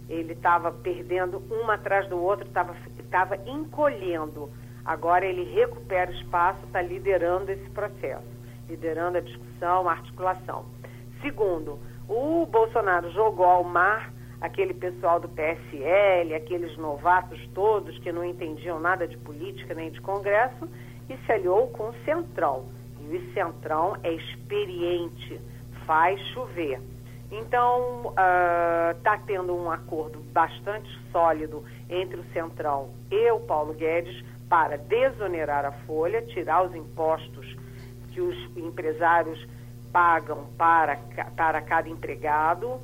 Ele 0.09 0.33
estava 0.33 0.71
perdendo 0.71 1.43
uma 1.51 1.75
atrás 1.75 2.09
do 2.09 2.17
outro, 2.23 2.47
estava 2.47 3.37
encolhendo. 3.47 4.49
Agora 4.85 5.27
ele 5.27 5.45
recupera 5.53 6.11
espaço, 6.13 6.65
está 6.65 6.81
liderando 6.81 7.51
esse 7.51 7.69
processo, 7.71 8.27
liderando 8.69 9.19
a 9.19 9.21
discussão, 9.21 9.89
a 9.89 9.93
articulação. 9.93 10.65
Segundo, 11.21 11.79
o 12.09 12.47
Bolsonaro 12.47 13.11
jogou 13.11 13.47
ao 13.47 13.65
mar 13.65 14.13
aquele 14.41 14.75
pessoal 14.75 15.21
do 15.21 15.29
PSL, 15.29 16.35
aqueles 16.35 16.77
novatos 16.77 17.39
todos 17.55 17.99
que 17.99 18.11
não 18.11 18.25
entendiam 18.25 18.81
nada 18.81 19.07
de 19.07 19.17
política 19.19 19.75
nem 19.75 19.91
de 19.91 20.01
Congresso, 20.01 20.69
e 21.09 21.17
se 21.19 21.33
aliou 21.33 21.69
com 21.69 21.91
o 21.91 21.95
Centrão. 22.05 22.65
E 23.01 23.17
o 23.17 23.35
Centrão 23.35 23.97
é 24.03 24.13
experiente, 24.13 25.41
faz 25.87 26.21
chover. 26.33 26.81
Então, 27.31 28.13
está 28.97 29.17
uh, 29.17 29.27
tendo 29.27 29.55
um 29.55 29.71
acordo 29.71 30.19
bastante 30.33 30.89
sólido 31.13 31.65
entre 31.89 32.19
o 32.19 32.25
Centrão 32.33 32.91
e 33.11 33.31
o 33.31 33.41
Paulo 33.41 33.73
Guedes 33.75 34.25
para 34.49 34.77
desonerar 34.77 35.65
a 35.65 35.73
folha, 35.87 36.23
tirar 36.23 36.65
os 36.65 36.75
impostos 36.75 37.57
que 38.11 38.21
os 38.21 38.37
empresários 38.57 39.47
pagam 39.93 40.47
para, 40.59 40.97
para 41.37 41.63
cada 41.63 41.89
empregado. 41.89 42.81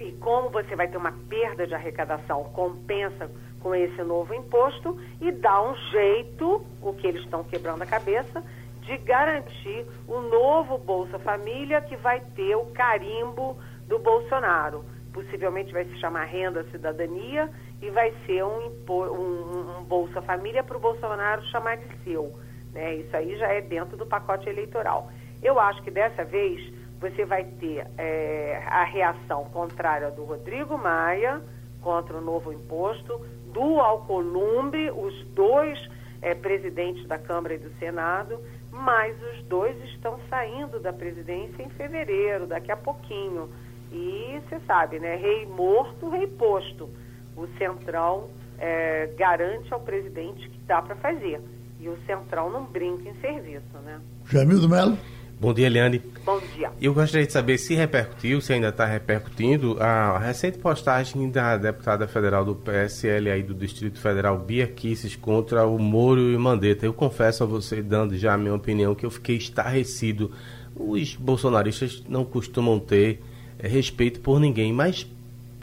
E 0.00 0.12
como 0.12 0.48
você 0.48 0.74
vai 0.74 0.88
ter 0.88 0.96
uma 0.96 1.12
perda 1.28 1.66
de 1.66 1.74
arrecadação, 1.74 2.44
compensa 2.54 3.30
com 3.60 3.74
esse 3.74 4.02
novo 4.02 4.32
imposto 4.32 4.98
e 5.20 5.30
dá 5.30 5.62
um 5.62 5.76
jeito, 5.90 6.64
o 6.80 6.94
que 6.94 7.06
eles 7.06 7.22
estão 7.22 7.44
quebrando 7.44 7.82
a 7.82 7.86
cabeça, 7.86 8.42
de 8.80 8.96
garantir 8.96 9.86
o 10.08 10.20
novo 10.22 10.78
Bolsa 10.78 11.18
Família 11.18 11.82
que 11.82 11.96
vai 11.96 12.20
ter 12.34 12.56
o 12.56 12.64
carimbo 12.72 13.58
do 13.86 13.98
Bolsonaro. 13.98 14.84
Possivelmente 15.12 15.70
vai 15.70 15.84
se 15.84 15.98
chamar 15.98 16.24
Renda 16.24 16.64
Cidadania 16.70 17.50
e 17.82 17.90
vai 17.90 18.14
ser 18.24 18.42
um, 18.42 18.72
um, 18.88 19.80
um 19.80 19.84
Bolsa 19.84 20.22
Família 20.22 20.64
para 20.64 20.78
o 20.78 20.80
Bolsonaro 20.80 21.42
chamar 21.48 21.76
de 21.76 22.04
seu. 22.04 22.32
Né? 22.72 22.96
Isso 22.96 23.14
aí 23.14 23.36
já 23.36 23.48
é 23.48 23.60
dentro 23.60 23.98
do 23.98 24.06
pacote 24.06 24.48
eleitoral. 24.48 25.10
Eu 25.42 25.60
acho 25.60 25.82
que 25.82 25.90
dessa 25.90 26.24
vez 26.24 26.79
você 27.00 27.24
vai 27.24 27.44
ter 27.44 27.86
é, 27.96 28.62
a 28.66 28.84
reação 28.84 29.44
contrária 29.46 30.10
do 30.10 30.24
Rodrigo 30.24 30.76
Maia 30.76 31.40
contra 31.80 32.16
o 32.16 32.20
novo 32.20 32.52
imposto, 32.52 33.20
do 33.52 33.80
Alcolumbre, 33.80 34.90
os 34.90 35.24
dois 35.34 35.78
é, 36.20 36.34
presidentes 36.34 37.06
da 37.08 37.18
Câmara 37.18 37.54
e 37.54 37.58
do 37.58 37.70
Senado, 37.78 38.38
mas 38.70 39.16
os 39.32 39.42
dois 39.44 39.76
estão 39.84 40.18
saindo 40.28 40.78
da 40.78 40.92
presidência 40.92 41.62
em 41.62 41.70
fevereiro, 41.70 42.46
daqui 42.46 42.70
a 42.70 42.76
pouquinho. 42.76 43.48
E 43.90 44.40
você 44.44 44.60
sabe, 44.66 45.00
né? 45.00 45.16
Rei 45.16 45.46
morto, 45.46 46.10
rei 46.10 46.26
posto. 46.26 46.88
O 47.36 47.46
Centrão 47.58 48.28
é, 48.58 49.06
garante 49.16 49.72
ao 49.72 49.80
presidente 49.80 50.48
que 50.48 50.58
dá 50.66 50.80
para 50.82 50.94
fazer. 50.96 51.40
E 51.80 51.88
o 51.88 51.96
Centrão 52.06 52.50
não 52.50 52.64
brinca 52.64 53.08
em 53.08 53.14
serviço, 53.20 53.78
né? 53.82 54.00
Jamil 54.26 54.60
do 54.60 54.68
Melo. 54.68 54.96
Bom 55.40 55.54
dia, 55.54 55.68
Eliane. 55.68 56.02
Bom 56.22 56.38
dia. 56.54 56.70
Eu 56.82 56.92
gostaria 56.92 57.26
de 57.26 57.32
saber 57.32 57.56
se 57.56 57.74
repercutiu, 57.74 58.42
se 58.42 58.52
ainda 58.52 58.68
está 58.68 58.84
repercutindo, 58.84 59.82
a 59.82 60.18
recente 60.18 60.58
postagem 60.58 61.30
da 61.30 61.56
deputada 61.56 62.06
federal 62.06 62.44
do 62.44 62.54
PSL 62.54 63.30
aí 63.30 63.42
do 63.42 63.54
Distrito 63.54 63.98
Federal, 63.98 64.38
Bia 64.38 64.66
Kisses, 64.66 65.16
contra 65.16 65.66
o 65.66 65.78
Moro 65.78 66.30
e 66.30 66.36
Mandetta. 66.36 66.84
Eu 66.84 66.92
confesso 66.92 67.42
a 67.42 67.46
você, 67.46 67.80
dando 67.80 68.18
já 68.18 68.34
a 68.34 68.36
minha 68.36 68.54
opinião, 68.54 68.94
que 68.94 69.06
eu 69.06 69.10
fiquei 69.10 69.36
estarrecido. 69.36 70.30
Os 70.76 71.16
bolsonaristas 71.16 72.04
não 72.06 72.22
costumam 72.22 72.78
ter 72.78 73.22
é, 73.58 73.66
respeito 73.66 74.20
por 74.20 74.38
ninguém, 74.38 74.74
mas 74.74 75.06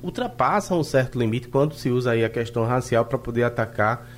ultrapassam 0.02 0.80
um 0.80 0.84
certo 0.84 1.20
limite 1.20 1.50
quando 1.50 1.76
se 1.76 1.92
usa 1.92 2.14
aí 2.14 2.26
a 2.26 2.30
questão 2.30 2.66
racial 2.66 3.06
para 3.06 3.20
poder 3.20 3.44
atacar 3.44 4.10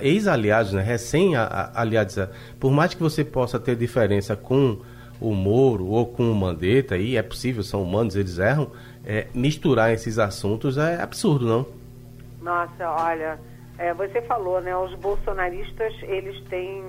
ex-aliados, 0.00 0.72
né, 0.72 0.82
recém-aliados, 0.82 2.16
por 2.58 2.70
mais 2.70 2.94
que 2.94 3.02
você 3.02 3.24
possa 3.24 3.58
ter 3.58 3.76
diferença 3.76 4.36
com 4.36 4.78
o 5.20 5.34
Moro 5.34 5.86
ou 5.86 6.06
com 6.06 6.30
o 6.30 6.34
Mandetta, 6.34 6.96
e 6.96 7.16
é 7.16 7.22
possível, 7.22 7.62
são 7.62 7.82
humanos, 7.82 8.16
eles 8.16 8.38
erram, 8.38 8.70
é, 9.04 9.26
misturar 9.34 9.92
esses 9.92 10.18
assuntos 10.18 10.78
é 10.78 11.00
absurdo, 11.00 11.46
não? 11.46 11.66
Nossa, 12.40 12.90
olha, 12.90 13.38
é, 13.76 13.92
você 13.92 14.22
falou, 14.22 14.60
né, 14.60 14.76
os 14.76 14.94
bolsonaristas, 14.94 15.92
eles 16.02 16.42
têm 16.48 16.82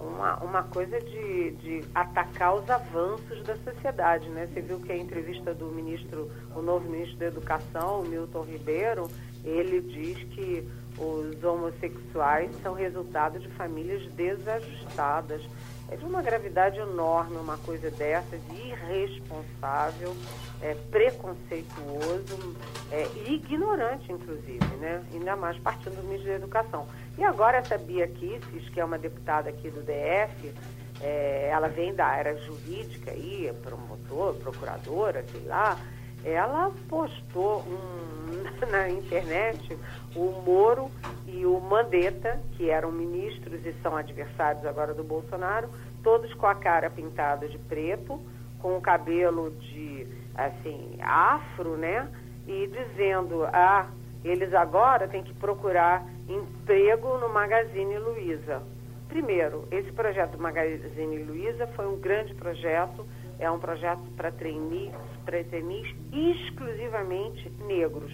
uma, 0.00 0.36
uma 0.36 0.62
coisa 0.64 0.98
de, 1.00 1.50
de 1.52 1.84
atacar 1.94 2.54
os 2.54 2.68
avanços 2.70 3.42
da 3.44 3.56
sociedade, 3.56 4.28
né? 4.30 4.48
Você 4.52 4.60
viu 4.60 4.78
que 4.80 4.92
a 4.92 4.96
entrevista 4.96 5.52
do 5.54 5.66
ministro, 5.66 6.30
o 6.54 6.62
novo 6.62 6.88
ministro 6.88 7.18
da 7.18 7.26
Educação, 7.26 8.02
Milton 8.02 8.42
Ribeiro, 8.42 9.08
ele 9.44 9.80
diz 9.80 10.18
que 10.34 10.68
os 11.00 11.42
homossexuais 11.42 12.50
são 12.62 12.74
resultado 12.74 13.38
de 13.38 13.48
famílias 13.48 14.02
desajustadas. 14.12 15.42
É 15.90 15.96
de 15.96 16.04
uma 16.04 16.20
gravidade 16.20 16.78
enorme 16.78 17.36
uma 17.36 17.56
coisa 17.56 17.90
dessas, 17.90 18.40
irresponsável, 18.52 20.14
é, 20.60 20.74
preconceituoso 20.90 22.56
é, 22.92 23.06
e 23.26 23.34
ignorante, 23.36 24.12
inclusive, 24.12 24.66
né? 24.80 25.02
ainda 25.14 25.34
mais 25.34 25.56
partindo 25.58 25.96
do 25.96 26.02
ministro 26.02 26.28
da 26.28 26.36
Educação. 26.36 26.86
E 27.16 27.24
agora 27.24 27.56
essa 27.56 27.78
Bia 27.78 28.06
Kisses, 28.06 28.68
que 28.68 28.78
é 28.78 28.84
uma 28.84 28.98
deputada 28.98 29.48
aqui 29.48 29.70
do 29.70 29.80
DF, 29.80 30.52
é, 31.00 31.48
ela 31.50 31.68
vem 31.68 31.94
da 31.94 32.06
área 32.06 32.36
jurídica 32.36 33.10
aí, 33.10 33.50
promotor, 33.62 34.34
procuradora, 34.34 35.24
sei 35.32 35.44
lá, 35.46 35.78
ela 36.24 36.72
postou 36.88 37.62
um, 37.62 38.66
na 38.70 38.88
internet 38.88 39.78
o 40.14 40.42
Moro 40.44 40.90
e 41.26 41.44
o 41.46 41.60
Mandetta, 41.60 42.40
que 42.52 42.70
eram 42.70 42.90
ministros 42.90 43.64
e 43.64 43.72
são 43.82 43.96
adversários 43.96 44.64
agora 44.64 44.94
do 44.94 45.04
Bolsonaro, 45.04 45.68
todos 46.02 46.32
com 46.34 46.46
a 46.46 46.54
cara 46.54 46.90
pintada 46.90 47.48
de 47.48 47.58
preto, 47.58 48.20
com 48.60 48.76
o 48.76 48.80
cabelo 48.80 49.50
de, 49.50 50.06
assim, 50.34 50.98
afro, 51.00 51.76
né? 51.76 52.08
E 52.46 52.66
dizendo, 52.66 53.44
ah, 53.44 53.88
eles 54.24 54.52
agora 54.54 55.06
têm 55.06 55.22
que 55.22 55.34
procurar 55.34 56.04
emprego 56.28 57.18
no 57.18 57.28
Magazine 57.28 57.98
Luiza. 57.98 58.62
Primeiro, 59.08 59.66
esse 59.70 59.90
projeto 59.92 60.32
do 60.32 60.42
Magazine 60.42 61.22
Luiza 61.22 61.66
foi 61.68 61.86
um 61.86 61.96
grande 61.96 62.34
projeto, 62.34 63.06
é 63.38 63.50
um 63.50 63.58
projeto 63.58 64.02
para 64.16 64.30
trainees, 64.30 64.92
para 65.24 65.40
exclusivamente 65.40 67.50
negros 67.60 68.12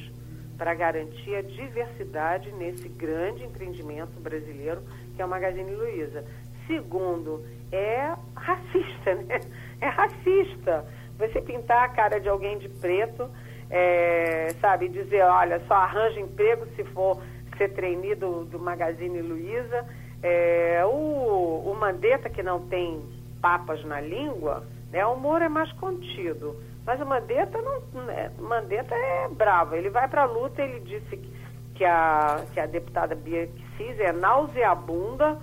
para 0.57 0.75
garantir 0.75 1.35
a 1.35 1.43
diversidade 1.43 2.51
nesse 2.53 2.89
grande 2.89 3.45
empreendimento 3.45 4.21
brasileiro 4.21 4.83
que 5.15 5.23
é 5.23 5.25
o 5.25 5.29
Magazine 5.29 5.75
Luiza. 5.75 6.25
Segundo, 6.67 7.45
é 7.73 8.15
racista, 8.35 9.15
né? 9.15 9.41
É 9.81 9.89
racista. 9.89 10.85
Você 11.19 11.41
pintar 11.41 11.85
a 11.85 11.89
cara 11.89 12.19
de 12.19 12.29
alguém 12.29 12.59
de 12.59 12.69
preto, 12.69 13.29
é, 13.71 14.49
sabe, 14.61 14.89
dizer, 14.89 15.25
olha, 15.25 15.61
só 15.67 15.75
arranja 15.75 16.21
emprego 16.21 16.67
se 16.75 16.85
for 16.85 17.21
ser 17.59 17.73
trainee 17.75 18.15
do, 18.15 18.45
do 18.45 18.59
Magazine 18.59 19.21
Luiza. 19.21 19.85
É, 20.23 20.83
o, 20.87 21.65
o 21.67 21.77
Mandetta, 21.79 22.31
que 22.31 22.43
não 22.43 22.67
tem 22.67 23.03
papas 23.43 23.85
na 23.85 24.01
língua, 24.01 24.65
né, 24.95 25.05
o 25.05 25.15
humor 25.15 25.43
é 25.43 25.49
mais 25.49 25.73
contido. 25.73 26.57
Mas 26.87 27.01
o 27.01 27.05
Mandetta 27.05 27.61
não, 27.61 28.05
né, 28.05 28.31
Mandetta 28.39 28.95
é 28.95 29.29
bravo. 29.29 29.75
Ele 29.75 29.91
vai 29.91 30.07
para 30.07 30.23
a 30.23 30.27
luta, 30.27 30.63
ele 30.63 30.79
disse 30.81 31.17
que 31.75 31.85
a, 31.85 32.45
que 32.53 32.61
a 32.61 32.67
deputada 32.67 33.17
Bia 33.17 33.49
Kicis 33.49 33.99
é 33.99 34.13
nauseabunda, 34.13 35.37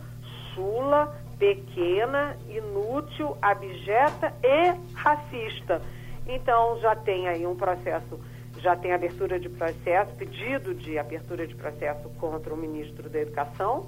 chula, 0.56 1.14
pequena, 1.38 2.38
inútil, 2.48 3.36
abjeta 3.42 4.34
e 4.42 4.74
racista. 4.96 5.82
Então 6.26 6.80
já 6.80 6.96
tem 6.96 7.28
aí 7.28 7.46
um 7.46 7.56
processo, 7.56 8.18
já 8.60 8.74
tem 8.78 8.94
abertura 8.94 9.38
de 9.38 9.50
processo, 9.50 10.16
pedido 10.16 10.74
de 10.74 10.98
abertura 10.98 11.46
de 11.46 11.56
processo 11.56 12.08
contra 12.22 12.54
o 12.54 12.58
ministro 12.58 13.10
da 13.10 13.20
Educação, 13.20 13.86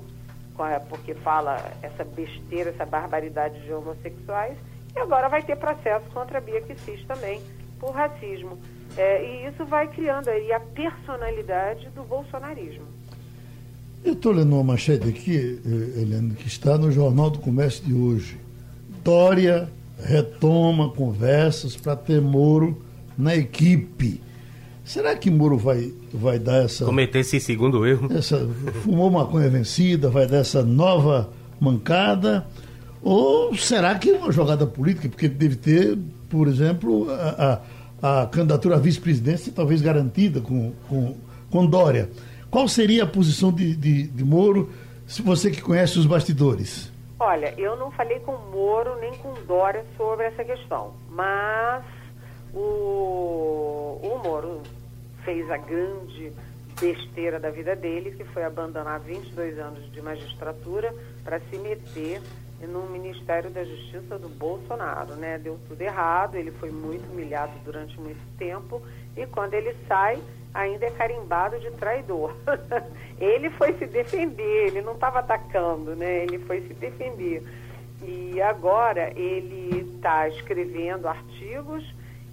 porque 0.89 1.13
fala 1.13 1.55
essa 1.81 2.03
besteira, 2.03 2.71
essa 2.71 2.85
barbaridade 2.85 3.61
de 3.61 3.71
homossexuais. 3.71 4.57
E 4.95 4.99
agora 4.99 5.27
vai 5.27 5.43
ter 5.43 5.57
processo 5.57 6.05
contra 6.13 6.37
a 6.37 6.41
Bia 6.41 6.61
Kicis 6.61 7.05
também, 7.05 7.41
por 7.79 7.91
racismo. 7.91 8.59
É, 8.95 9.23
e 9.25 9.47
isso 9.47 9.65
vai 9.65 9.87
criando 9.87 10.29
aí 10.29 10.51
a 10.51 10.59
personalidade 10.59 11.89
do 11.89 12.03
bolsonarismo. 12.03 12.85
Eu 14.03 14.13
estou 14.13 14.33
lendo 14.33 14.53
uma 14.53 14.63
manchete 14.63 15.07
aqui, 15.07 15.61
eh, 15.65 16.01
Helena, 16.01 16.35
que 16.35 16.45
está 16.45 16.77
no 16.77 16.91
Jornal 16.91 17.29
do 17.29 17.39
Comércio 17.39 17.85
de 17.85 17.93
hoje. 17.93 18.37
Dória 19.01 19.69
retoma 19.97 20.89
conversas 20.89 21.75
para 21.77 21.95
ter 21.95 22.21
Moro 22.21 22.83
na 23.17 23.33
equipe. 23.35 24.21
Será 24.83 25.15
que 25.15 25.31
Moro 25.31 25.57
vai, 25.57 25.93
vai 26.13 26.37
dar 26.37 26.65
essa. 26.65 26.83
Cometer 26.83 27.19
esse 27.19 27.39
segundo 27.39 27.85
erro? 27.87 28.09
Essa, 28.13 28.45
fumou 28.83 29.09
maconha 29.09 29.49
vencida, 29.49 30.09
vai 30.09 30.27
dar 30.27 30.39
essa 30.39 30.63
nova 30.63 31.29
mancada? 31.59 32.45
Ou 33.03 33.53
será 33.55 33.93
que 33.99 34.11
é 34.11 34.17
uma 34.17 34.31
jogada 34.31 34.65
política? 34.65 35.09
Porque 35.09 35.27
deve 35.27 35.57
ter, 35.57 35.97
por 36.29 36.47
exemplo, 36.47 37.11
a, 37.11 37.61
a, 38.01 38.21
a 38.23 38.27
candidatura 38.27 38.77
à 38.77 38.79
vice-presidência 38.79 39.51
talvez 39.53 39.81
garantida 39.81 40.39
com, 40.39 40.71
com, 40.87 41.15
com 41.51 41.65
Dória. 41.65 42.09
Qual 42.49 42.67
seria 42.67 43.03
a 43.03 43.07
posição 43.07 43.51
de, 43.51 43.75
de, 43.75 44.03
de 44.07 44.23
Moro, 44.23 44.71
se 45.05 45.21
você 45.21 45.51
que 45.51 45.61
conhece 45.61 45.99
os 45.99 46.05
bastidores? 46.05 46.91
Olha, 47.19 47.53
eu 47.57 47.75
não 47.75 47.91
falei 47.91 48.19
com 48.19 48.37
Moro 48.51 48.97
nem 49.01 49.13
com 49.15 49.33
Dória 49.45 49.83
sobre 49.97 50.25
essa 50.27 50.43
questão, 50.43 50.93
mas 51.09 51.83
o, 52.53 53.99
o 54.01 54.21
Moro 54.23 54.61
fez 55.25 55.49
a 55.49 55.57
grande 55.57 56.31
besteira 56.79 57.39
da 57.39 57.49
vida 57.49 57.75
dele, 57.75 58.11
que 58.11 58.23
foi 58.25 58.43
abandonar 58.43 58.99
22 59.01 59.57
anos 59.59 59.91
de 59.91 60.01
magistratura 60.01 60.93
para 61.23 61.39
se 61.49 61.57
meter 61.57 62.21
no 62.67 62.83
Ministério 62.89 63.49
da 63.49 63.63
Justiça 63.63 64.17
do 64.17 64.29
Bolsonaro, 64.29 65.15
né? 65.15 65.37
Deu 65.37 65.59
tudo 65.67 65.81
errado, 65.81 66.35
ele 66.35 66.51
foi 66.51 66.71
muito 66.71 67.09
humilhado 67.11 67.53
durante 67.63 67.99
muito 67.99 68.21
tempo 68.37 68.81
e 69.15 69.25
quando 69.25 69.53
ele 69.53 69.75
sai, 69.87 70.21
ainda 70.53 70.85
é 70.85 70.91
carimbado 70.91 71.59
de 71.59 71.71
traidor. 71.71 72.35
ele 73.19 73.49
foi 73.51 73.73
se 73.73 73.85
defender, 73.85 74.67
ele 74.67 74.81
não 74.81 74.93
estava 74.93 75.19
atacando, 75.19 75.95
né? 75.95 76.23
Ele 76.23 76.39
foi 76.39 76.61
se 76.61 76.73
defender. 76.73 77.43
E 78.01 78.41
agora 78.41 79.11
ele 79.17 79.93
está 79.95 80.27
escrevendo 80.27 81.07
artigos 81.07 81.83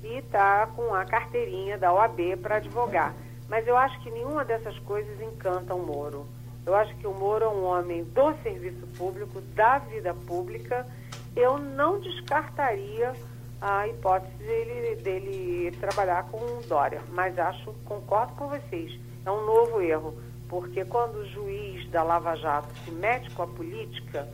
e 0.03 0.19
está 0.19 0.67
com 0.75 0.95
a 0.95 1.05
carteirinha 1.05 1.79
da 1.79 1.93
OAB 1.93 2.37
para 2.43 2.57
advogar. 2.57 3.15
Mas 3.49 3.67
eu 3.67 3.77
acho 3.77 4.01
que 4.01 4.11
nenhuma 4.11 4.45
dessas 4.45 4.79
coisas 4.81 5.21
encanta 5.21 5.75
o 5.75 5.85
Moro. 5.85 6.27
Eu 6.67 6.75
acho 6.75 6.95
que 6.97 7.07
o 7.07 7.15
Moro 7.15 7.45
é 7.45 7.49
um 7.49 7.65
homem 7.65 8.05
do 8.05 8.35
serviço 8.43 8.87
público, 8.97 9.41
da 9.55 9.79
vida 9.79 10.15
pública. 10.15 10.87
Eu 11.35 11.59
não 11.59 12.01
descartaria 12.01 13.13
a 13.61 13.87
hipótese 13.87 14.35
dele, 14.39 14.97
dele 14.97 15.77
trabalhar 15.79 16.25
com 16.25 16.61
Dória, 16.67 17.03
mas 17.13 17.39
acho, 17.39 17.73
concordo 17.85 18.33
com 18.35 18.49
vocês, 18.49 18.99
é 19.25 19.31
um 19.31 19.45
novo 19.45 19.83
erro, 19.83 20.19
porque 20.49 20.85
quando 20.85 21.17
o 21.17 21.27
juiz 21.27 21.89
da 21.91 22.03
Lava 22.03 22.35
Jato 22.37 22.73
se 22.85 22.91
mete 22.91 23.31
com 23.35 23.43
a 23.43 23.47
política, 23.47 24.27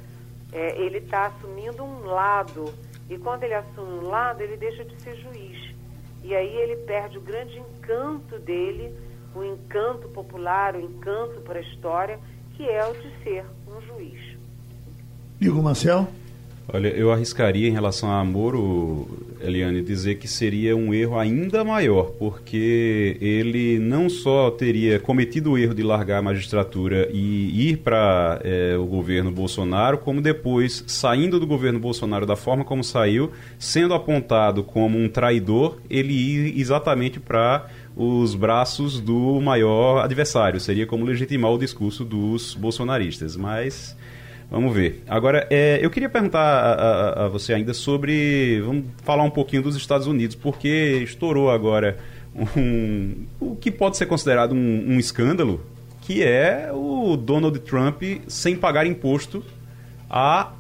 é, 0.53 0.81
ele 0.81 0.99
está 0.99 1.27
assumindo 1.27 1.83
um 1.83 2.05
lado, 2.05 2.73
e 3.11 3.19
quando 3.19 3.43
ele 3.43 3.55
assume 3.55 4.05
um 4.05 4.09
lado, 4.09 4.41
ele 4.43 4.57
deixa 4.57 4.85
de 4.85 5.01
ser 5.03 5.17
juiz. 5.17 5.75
E 6.23 6.35
aí 6.35 6.57
ele 6.57 6.77
perde 6.77 7.19
o 7.19 7.21
grande 7.21 7.59
encanto 7.59 8.39
dele 8.39 8.97
o 9.37 9.45
encanto 9.45 10.09
popular, 10.09 10.75
o 10.75 10.81
encanto 10.81 11.41
para 11.43 11.59
a 11.59 11.63
história, 11.63 12.19
que 12.57 12.65
é 12.65 12.85
o 12.87 12.95
de 12.95 13.13
ser 13.23 13.45
um 13.69 13.81
juiz. 13.83 14.21
Igor 15.41 15.63
Marcel? 15.63 16.09
Olha, 16.73 16.89
eu 16.89 17.13
arriscaria 17.13 17.69
em 17.69 17.73
relação 17.73 18.11
a 18.11 18.25
Moro, 18.25 19.07
Eliane, 19.41 19.83
dizer 19.83 20.17
que 20.17 20.27
seria 20.27 20.77
um 20.77 20.93
erro 20.93 21.17
ainda 21.17 21.63
maior, 21.63 22.11
porque 22.19 23.17
ele 23.21 23.79
não 23.79 24.11
só 24.11 24.51
teria 24.51 24.99
cometido 24.99 25.53
o 25.53 25.59
erro 25.59 25.73
de 25.73 25.85
largar 25.85 26.19
a 26.19 26.23
magistratura 26.23 27.09
e 27.13 27.71
ir 27.71 27.77
para 27.77 28.41
é, 28.43 28.77
o 28.77 28.85
governo 28.85 29.31
Bolsonaro, 29.31 29.99
como 29.99 30.21
depois, 30.21 30.83
saindo 30.89 31.39
do 31.39 31.47
governo 31.47 31.79
Bolsonaro 31.79 32.27
da 32.27 32.35
forma 32.35 32.65
como 32.65 32.83
saiu, 32.83 33.31
sendo 33.61 33.95
apontado 33.95 34.65
como 34.65 34.99
um 34.99 35.09
traidor, 35.09 35.77
ele 35.89 36.13
ir 36.13 36.59
exatamente 36.59 37.21
para 37.21 37.67
os 37.97 38.35
braços 38.35 39.01
do 39.01 39.41
maior 39.41 40.05
adversário. 40.05 40.61
Seria 40.61 40.87
como 40.87 41.05
legitimar 41.05 41.51
o 41.51 41.59
discurso 41.59 42.05
dos 42.05 42.55
bolsonaristas. 42.55 43.35
Mas 43.37 43.97
vamos 44.51 44.75
ver. 44.75 45.03
Agora, 45.09 45.47
é, 45.51 45.79
eu 45.83 45.89
queria 45.89 46.11
perguntar 46.11 46.41
a, 46.41 46.73
a, 46.73 47.25
a, 47.25 47.29
você 47.29 47.55
ainda 47.55 47.73
sobre. 47.73 48.61
Vamos 48.61 48.85
falar 49.03 49.23
um 49.23 49.31
pouquinho 49.31 49.63
dos 49.63 49.75
Estados 49.75 50.07
Unidos, 50.07 50.37
porque 50.37 51.01
estourou 51.03 51.51
agora 51.51 51.97
um, 52.57 53.25
o 53.41 53.57
que 53.57 53.71
pode 53.71 53.97
ser 53.97 54.05
considerado 54.05 54.53
um, 54.53 54.85
um 54.89 54.99
escândalo, 54.99 55.65
que 56.03 56.23
é 56.23 56.71
o 56.73 57.17
Donald 57.17 57.59
Trump 57.61 58.03
sem 58.29 58.55
pagar 58.55 58.87
imposto 58.87 59.43
há 60.11 60.53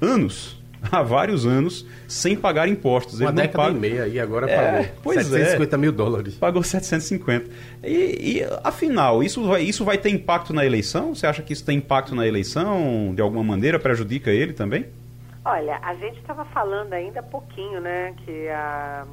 anos. 0.00 0.57
há 0.90 1.02
vários 1.02 1.46
anos 1.46 1.86
sem 2.06 2.36
pagar 2.36 2.68
impostos. 2.68 3.20
Uma 3.20 3.30
Ele 3.30 3.42
década 3.42 3.64
paga... 3.64 3.76
e 3.76 3.80
meia 3.80 4.08
e 4.08 4.20
agora 4.20 4.50
é, 4.50 4.56
pagou 4.56 4.86
pois 5.02 5.26
750 5.26 5.74
é, 5.74 5.78
mil 5.78 5.92
dólares. 5.92 6.34
Pagou 6.34 6.62
750. 6.62 7.50
E, 7.84 8.38
e, 8.38 8.42
afinal, 8.64 9.22
isso 9.22 9.46
vai, 9.46 9.62
isso 9.62 9.84
vai 9.84 9.98
ter 9.98 10.10
impacto 10.10 10.52
na 10.52 10.64
eleição? 10.64 11.14
Você 11.14 11.26
acha 11.26 11.42
que 11.42 11.52
isso 11.52 11.64
tem 11.64 11.78
impacto 11.78 12.14
na 12.14 12.26
eleição? 12.26 13.12
De 13.14 13.22
alguma 13.22 13.44
maneira 13.44 13.78
prejudica 13.78 14.30
ele 14.30 14.52
também? 14.52 14.86
Olha, 15.44 15.78
a 15.82 15.94
gente 15.94 16.18
estava 16.18 16.44
falando 16.46 16.92
ainda 16.92 17.20
há 17.20 17.22
pouquinho, 17.22 17.80
né, 17.80 18.14
que 18.24 18.48
a, 18.48 19.06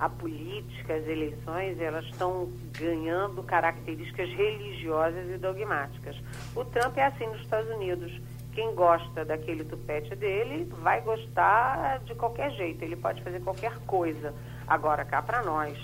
a 0.00 0.08
política, 0.08 0.94
as 0.94 1.06
eleições, 1.06 1.78
elas 1.78 2.04
estão 2.06 2.48
ganhando 2.72 3.42
características 3.42 4.30
religiosas 4.30 5.30
e 5.30 5.36
dogmáticas. 5.36 6.16
O 6.56 6.64
Trump 6.64 6.96
é 6.96 7.04
assim 7.04 7.26
nos 7.26 7.42
Estados 7.42 7.70
Unidos 7.70 8.10
quem 8.52 8.74
gosta 8.74 9.24
daquele 9.24 9.64
tupete 9.64 10.14
dele 10.14 10.64
vai 10.82 11.00
gostar 11.00 12.00
de 12.00 12.14
qualquer 12.14 12.50
jeito, 12.52 12.82
ele 12.82 12.96
pode 12.96 13.22
fazer 13.22 13.40
qualquer 13.40 13.78
coisa. 13.86 14.34
Agora, 14.66 15.04
cá 15.04 15.22
para 15.22 15.42
nós, 15.42 15.78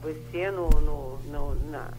você 0.00 0.50
no, 0.50 0.68
no, 0.68 1.18
no, 1.18 1.70
na, 1.70 1.90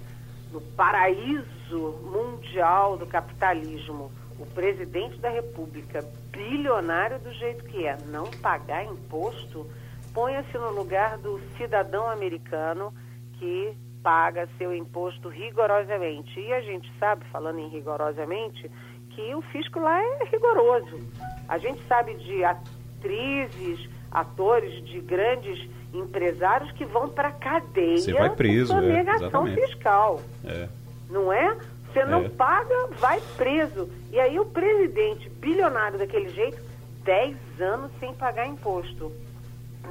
no 0.52 0.62
paraíso 0.76 2.00
mundial 2.04 2.98
do 2.98 3.06
capitalismo, 3.06 4.12
o 4.40 4.46
presidente 4.48 5.18
da 5.20 5.30
República, 5.30 6.04
bilionário 6.32 7.20
do 7.20 7.32
jeito 7.34 7.64
que 7.66 7.86
é, 7.86 7.98
não 8.08 8.26
pagar 8.42 8.84
imposto, 8.86 9.70
ponha-se 10.14 10.58
no 10.58 10.72
lugar 10.72 11.18
do 11.18 11.40
cidadão 11.58 12.10
americano 12.10 12.94
que 13.40 13.76
paga 14.04 14.50
seu 14.58 14.76
imposto 14.76 15.30
rigorosamente. 15.30 16.40
E 16.40 16.52
a 16.54 16.62
gente 16.62 16.92
sabe, 17.00 17.24
falando 17.32 17.60
em 17.60 17.70
rigorosamente, 17.70 18.70
que 19.16 19.34
o 19.36 19.42
fisco 19.42 19.80
lá 19.80 20.02
é 20.02 20.26
rigoroso. 20.32 21.00
A 21.48 21.58
gente 21.58 21.82
sabe 21.88 22.16
de 22.16 22.44
atrizes, 22.44 23.90
atores, 24.12 24.84
de 24.86 25.00
grandes 25.00 25.70
empresários 25.94 26.72
que 26.72 26.86
vão 26.86 27.10
para 27.10 27.32
cadeia 27.32 27.98
Você 27.98 28.14
vai 28.14 28.30
preso, 28.30 28.74
por 28.74 28.84
é, 28.84 29.56
fiscal. 29.56 30.22
É. 30.44 30.68
Não 31.10 31.32
é? 31.32 31.58
Você 31.92 32.04
não 32.06 32.26
é. 32.26 32.30
paga, 32.30 32.88
vai 33.00 33.22
preso. 33.38 33.90
E 34.12 34.20
aí 34.20 34.40
o 34.40 34.46
presidente 34.46 35.30
bilionário 35.30 36.00
daquele 36.00 36.30
jeito, 36.30 36.60
10 37.04 37.38
anos 37.62 37.92
sem 38.00 38.14
pagar 38.14 38.48
imposto. 38.48 39.12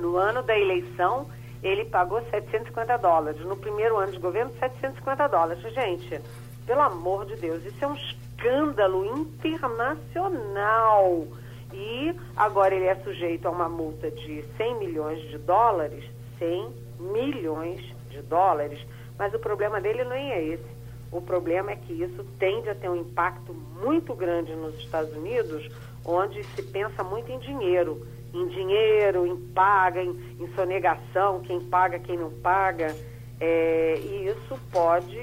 No 0.01 0.17
ano 0.17 0.43
da 0.43 0.59
eleição, 0.59 1.29
ele 1.63 1.85
pagou 1.85 2.21
750 2.31 2.97
dólares. 2.97 3.41
No 3.43 3.57
primeiro 3.57 3.99
ano 3.99 4.11
de 4.11 4.19
governo, 4.19 4.51
750 4.59 5.29
dólares. 5.29 5.63
Gente, 5.73 6.21
pelo 6.67 6.81
amor 6.81 7.27
de 7.27 7.37
Deus, 7.37 7.65
isso 7.65 7.85
é 7.85 7.87
um 7.87 7.97
escândalo 8.43 9.07
internacional. 9.07 11.29
E 11.73 12.13
agora 12.37 12.75
ele 12.75 12.87
é 12.87 12.97
sujeito 12.97 13.47
a 13.47 13.51
uma 13.51 13.69
multa 13.69 14.11
de 14.11 14.43
100 14.57 14.79
milhões 14.79 15.23
de 15.31 15.39
dólares, 15.39 16.05
100 16.39 16.73
milhões 16.99 17.81
de 18.11 18.21
dólares, 18.23 18.85
mas 19.19 19.33
o 19.33 19.39
problema 19.39 19.81
dele 19.81 20.05
não 20.05 20.13
é 20.13 20.45
esse. 20.45 20.83
O 21.11 21.23
problema 21.23 21.71
é 21.71 21.77
que 21.77 21.93
isso 21.93 22.27
tende 22.39 22.69
a 22.69 22.75
ter 22.75 22.91
um 22.91 22.97
impacto 22.97 23.55
muito 23.55 24.15
grande 24.15 24.55
nos 24.55 24.75
Estados 24.79 25.15
Unidos, 25.15 25.71
onde 26.05 26.45
se 26.45 26.63
pensa 26.63 27.03
muito 27.05 27.31
em 27.31 27.39
dinheiro. 27.39 28.07
Em 28.35 28.49
dinheiro, 28.49 29.27
em 29.27 29.37
paga, 29.37 30.03
em, 30.03 30.11
em 30.41 30.49
sonegação, 30.55 31.41
quem 31.41 31.61
paga, 31.61 31.99
quem 31.99 32.17
não 32.17 32.31
paga. 32.31 32.97
É, 33.39 33.99
e 33.99 34.29
isso 34.29 34.59
pode 34.71 35.19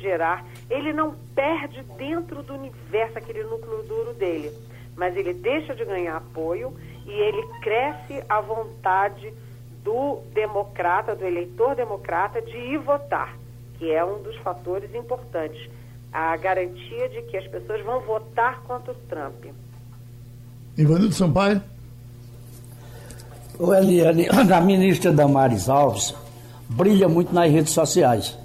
gerar. 0.00 0.44
Ele 0.70 0.92
não 0.92 1.14
perde 1.34 1.82
dentro 1.96 2.42
do 2.42 2.54
universo 2.54 3.18
aquele 3.18 3.42
núcleo 3.44 3.82
duro 3.82 4.14
dele, 4.14 4.52
mas 4.96 5.16
ele 5.16 5.32
deixa 5.32 5.74
de 5.74 5.84
ganhar 5.84 6.16
apoio 6.16 6.74
e 7.06 7.10
ele 7.10 7.46
cresce 7.60 8.22
a 8.28 8.40
vontade 8.40 9.32
do 9.82 10.20
democrata, 10.32 11.14
do 11.14 11.24
eleitor 11.24 11.74
democrata, 11.74 12.40
de 12.40 12.56
ir 12.56 12.78
votar, 12.78 13.36
que 13.78 13.90
é 13.90 14.04
um 14.04 14.22
dos 14.22 14.36
fatores 14.38 14.94
importantes. 14.94 15.68
A 16.12 16.36
garantia 16.36 17.08
de 17.08 17.22
que 17.22 17.36
as 17.36 17.46
pessoas 17.48 17.82
vão 17.84 18.00
votar 18.00 18.60
contra 18.62 18.92
o 18.92 18.94
Trump. 19.08 19.46
Ivanildo 20.76 21.14
Sampaio. 21.14 21.62
O 23.58 23.74
Eliane, 23.74 24.28
a 24.28 24.60
ministra 24.60 25.12
Damares 25.12 25.68
Alves 25.68 26.14
brilha 26.68 27.08
muito 27.08 27.34
nas 27.34 27.50
redes 27.50 27.72
sociais. 27.72 28.36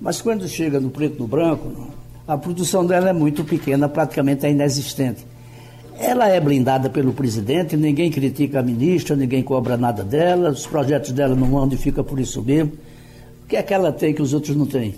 Mas 0.00 0.20
quando 0.20 0.46
chega 0.48 0.78
no 0.78 0.90
preto 0.90 1.18
no 1.18 1.26
branco, 1.26 1.90
a 2.26 2.36
produção 2.36 2.84
dela 2.84 3.10
é 3.10 3.12
muito 3.12 3.44
pequena, 3.44 3.88
praticamente 3.88 4.46
é 4.46 4.50
inexistente. 4.50 5.26
Ela 5.98 6.28
é 6.28 6.38
blindada 6.38 6.90
pelo 6.90 7.14
presidente, 7.14 7.76
ninguém 7.76 8.10
critica 8.10 8.60
a 8.60 8.62
ministra, 8.62 9.16
ninguém 9.16 9.42
cobra 9.42 9.76
nada 9.76 10.04
dela, 10.04 10.50
os 10.50 10.66
projetos 10.66 11.12
dela 11.12 11.34
não 11.34 11.56
andam 11.56 11.74
e 11.74 11.80
fica 11.80 12.04
por 12.04 12.20
isso 12.20 12.42
mesmo. 12.42 12.72
O 13.44 13.46
que 13.46 13.56
é 13.56 13.62
que 13.62 13.72
ela 13.72 13.92
tem 13.92 14.12
que 14.12 14.20
os 14.20 14.34
outros 14.34 14.54
não 14.54 14.66
têm? 14.66 14.94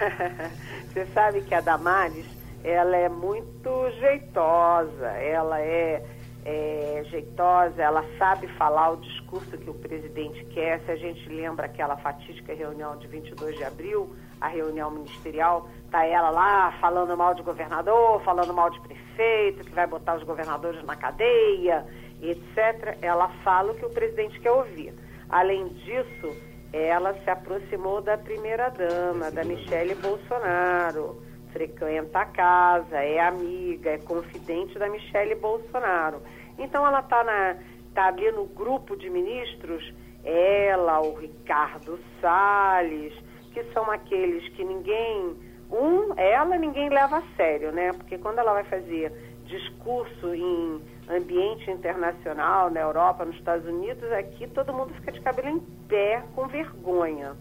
Você 0.92 1.06
sabe 1.14 1.42
que 1.42 1.54
a 1.54 1.60
Damares, 1.60 2.24
ela 2.64 2.96
é 2.96 3.08
muito 3.08 3.70
jeitosa, 4.00 5.06
ela 5.06 5.60
é 5.60 6.02
é 6.44 7.02
jeitosa, 7.10 7.80
ela 7.80 8.04
sabe 8.18 8.46
falar 8.48 8.90
o 8.90 8.96
discurso 8.96 9.56
que 9.56 9.70
o 9.70 9.74
presidente 9.74 10.44
quer. 10.52 10.80
Se 10.80 10.90
a 10.90 10.96
gente 10.96 11.26
lembra 11.28 11.66
aquela 11.66 11.96
fatídica 11.96 12.52
reunião 12.52 12.98
de 12.98 13.06
22 13.06 13.56
de 13.56 13.64
abril, 13.64 14.14
a 14.40 14.48
reunião 14.48 14.90
ministerial, 14.90 15.68
tá 15.90 16.04
ela 16.04 16.30
lá 16.30 16.72
falando 16.80 17.16
mal 17.16 17.34
de 17.34 17.42
governador, 17.42 18.20
falando 18.22 18.52
mal 18.52 18.70
de 18.70 18.80
prefeito, 18.80 19.64
que 19.64 19.72
vai 19.72 19.86
botar 19.86 20.16
os 20.16 20.22
governadores 20.24 20.84
na 20.84 20.96
cadeia, 20.96 21.86
etc. 22.20 22.98
Ela 23.00 23.28
fala 23.42 23.72
o 23.72 23.74
que 23.74 23.86
o 23.86 23.90
presidente 23.90 24.40
quer 24.40 24.50
ouvir. 24.50 24.94
Além 25.28 25.68
disso, 25.68 26.36
ela 26.72 27.14
se 27.14 27.30
aproximou 27.30 28.00
da 28.00 28.18
primeira-dama, 28.18 29.30
da 29.30 29.44
Michele 29.44 29.94
Bolsonaro, 29.94 31.22
frequenta 31.52 32.18
a 32.18 32.26
casa, 32.26 32.96
é 32.96 33.20
amiga, 33.20 33.90
é 33.90 33.98
confidente 33.98 34.76
da 34.78 34.88
Michele 34.88 35.36
Bolsonaro. 35.36 36.20
Então 36.58 36.84
ela 36.84 37.00
está 37.00 37.24
tá 37.94 38.06
ali 38.06 38.30
no 38.32 38.46
grupo 38.46 38.96
de 38.96 39.08
ministros, 39.08 39.94
ela, 40.24 41.00
o 41.00 41.14
Ricardo 41.14 41.98
Salles, 42.20 43.14
que 43.54 43.62
são 43.72 43.88
aqueles 43.90 44.46
que 44.50 44.64
ninguém, 44.64 45.36
um, 45.70 46.12
ela 46.18 46.58
ninguém 46.58 46.88
leva 46.88 47.18
a 47.18 47.22
sério, 47.36 47.70
né? 47.70 47.92
Porque 47.92 48.18
quando 48.18 48.40
ela 48.40 48.52
vai 48.52 48.64
fazer 48.64 49.12
discurso 49.46 50.34
em 50.34 50.82
ambiente 51.08 51.70
internacional, 51.70 52.68
na 52.68 52.80
Europa, 52.80 53.24
nos 53.24 53.36
Estados 53.36 53.64
Unidos, 53.66 54.10
aqui 54.12 54.48
todo 54.48 54.72
mundo 54.72 54.92
fica 54.94 55.12
de 55.12 55.20
cabelo 55.20 55.48
em 55.48 55.60
pé 55.88 56.22
com 56.34 56.48
vergonha 56.48 57.36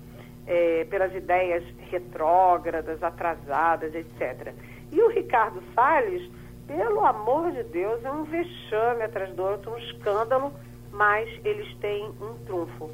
é, 0.45 0.85
pelas 0.89 1.13
ideias 1.15 1.63
retrógradas, 1.89 3.01
atrasadas, 3.01 3.95
etc. 3.95 4.53
E 4.91 5.01
o 5.01 5.09
Ricardo 5.09 5.63
Salles, 5.73 6.29
pelo 6.67 7.03
amor 7.05 7.51
de 7.51 7.63
Deus, 7.63 8.03
é 8.05 8.11
um 8.11 8.23
vexame 8.23 9.03
atrás 9.03 9.33
do 9.33 9.43
outro, 9.43 9.71
um 9.71 9.77
escândalo, 9.79 10.53
mas 10.91 11.27
eles 11.43 11.73
têm 11.77 12.05
um 12.21 12.35
trunfo: 12.45 12.91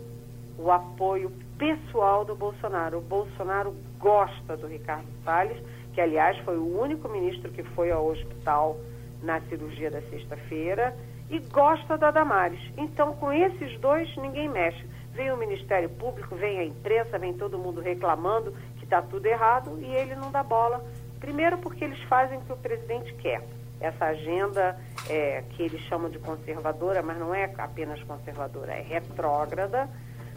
o 0.58 0.72
apoio 0.72 1.32
pessoal 1.60 2.24
do 2.24 2.34
Bolsonaro. 2.36 3.00
O 3.00 3.02
Bolsonaro 3.02 3.76
gosta 4.00 4.56
do 4.56 4.66
Ricardo 4.66 5.08
Salles, 5.26 5.62
que 5.94 6.00
aliás 6.00 6.38
foi 6.40 6.58
o 6.58 6.80
único 6.80 7.10
ministro 7.10 7.52
que 7.52 7.62
foi 7.62 7.92
ao 7.92 8.08
hospital 8.08 8.78
na 9.22 9.42
cirurgia 9.42 9.92
da 9.92 10.02
sexta-feira, 10.04 10.96
e 11.30 11.38
gosta 11.40 11.98
da 11.98 12.10
Damares. 12.10 12.60
Então, 12.78 13.14
com 13.16 13.32
esses 13.32 13.78
dois, 13.80 14.10
ninguém 14.18 14.50
mexe. 14.50 14.84
Vem 15.12 15.32
o 15.32 15.38
Ministério 15.38 15.90
Público, 15.90 16.36
vem 16.36 16.60
a 16.60 16.64
imprensa, 16.64 17.20
vem 17.20 17.34
todo 17.34 17.60
mundo 17.60 17.82
reclamando 17.82 18.54
que 18.78 18.86
está 18.86 19.02
tudo 19.02 19.26
errado 19.26 19.78
e 19.80 19.86
ele 19.86 20.16
não 20.16 20.32
dá 20.32 20.42
bola. 20.42 20.84
Primeiro, 21.20 21.58
porque 21.58 21.84
eles 21.84 22.02
fazem 22.04 22.38
o 22.38 22.42
que 22.42 22.54
o 22.54 22.58
presidente 22.58 23.14
quer. 23.16 23.44
Essa 23.82 24.06
agenda 24.06 24.80
é, 25.10 25.44
que 25.52 25.64
eles 25.64 25.82
chamam 25.82 26.10
de 26.10 26.18
conservadora, 26.20 27.02
mas 27.02 27.18
não 27.18 27.36
é 27.36 27.52
apenas 27.58 28.02
conservadora, 28.04 28.72
é 28.72 28.82
retrógrada, 28.82 29.90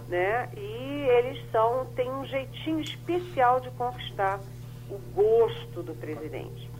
né? 0.09 0.48
E 0.57 1.07
eles 1.18 1.42
são 1.50 1.86
têm 1.96 2.11
um 2.11 2.24
jeitinho 2.26 2.80
especial 2.80 3.61
de 3.61 3.70
conquistar 3.70 4.40
o 4.90 4.98
gosto 5.14 5.82
do 5.82 5.94
presidente. 5.94 6.70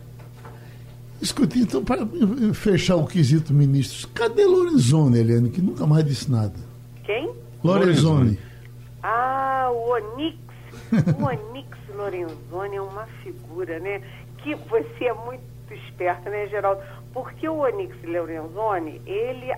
Escute, 1.21 1.59
então, 1.59 1.83
para 1.83 2.05
fechar 2.53 2.97
o 2.97 3.07
quesito 3.07 3.53
ministros, 3.53 4.05
cadê 4.13 4.45
Lorenzoni, 4.45 5.19
Eliane, 5.19 5.49
que 5.49 5.61
nunca 5.61 5.87
mais 5.87 6.03
disse 6.03 6.29
nada? 6.29 6.53
Quem? 7.05 7.33
Lorenzoni. 7.63 8.37
Ah, 9.01 9.69
o 9.71 9.91
Onix. 9.91 10.37
o 11.17 11.23
Onix 11.25 11.77
Lorenzoni 11.95 12.75
é 12.75 12.81
uma 12.81 13.05
figura, 13.23 13.79
né? 13.79 14.01
Que 14.39 14.53
você 14.55 15.05
é 15.05 15.13
muito 15.13 15.43
esperta, 15.71 16.29
né, 16.29 16.47
Geraldo? 16.47 16.81
Porque 17.13 17.47
o 17.47 17.59
Onix 17.59 17.95
Lorenzoni, 18.03 19.01
ele 19.05 19.51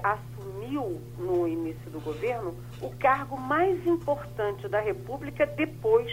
assumiu 0.66 1.02
no 1.18 1.48
início 1.48 1.90
do 1.92 2.00
governo 2.00 2.56
o 2.82 2.90
cargo 2.98 3.38
mais 3.38 3.86
importante 3.86 4.68
da 4.68 4.80
República 4.80 5.46
depois 5.46 6.12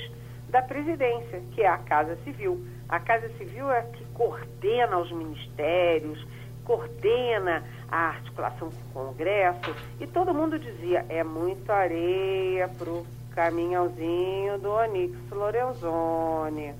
da 0.48 0.60
presidência, 0.60 1.42
que 1.52 1.62
é 1.62 1.68
a 1.68 1.78
Casa 1.78 2.16
Civil. 2.24 2.62
A 2.88 3.00
Casa 3.00 3.28
Civil 3.38 3.70
é 3.70 3.80
a 3.80 3.82
que 3.82 4.04
coordena 4.12 4.98
os 4.98 5.10
ministérios, 5.10 6.24
coordena 6.64 7.64
a 7.90 8.08
articulação 8.08 8.70
com 8.92 9.00
o 9.00 9.06
Congresso, 9.06 9.74
e 9.98 10.06
todo 10.06 10.34
mundo 10.34 10.58
dizia, 10.58 11.04
é 11.08 11.24
muita 11.24 11.74
areia 11.74 12.68
para 12.68 12.90
o 12.90 13.06
caminhãozinho 13.34 14.58
do 14.58 14.70
Onix 14.70 15.16
Lorenzoni. 15.30 16.74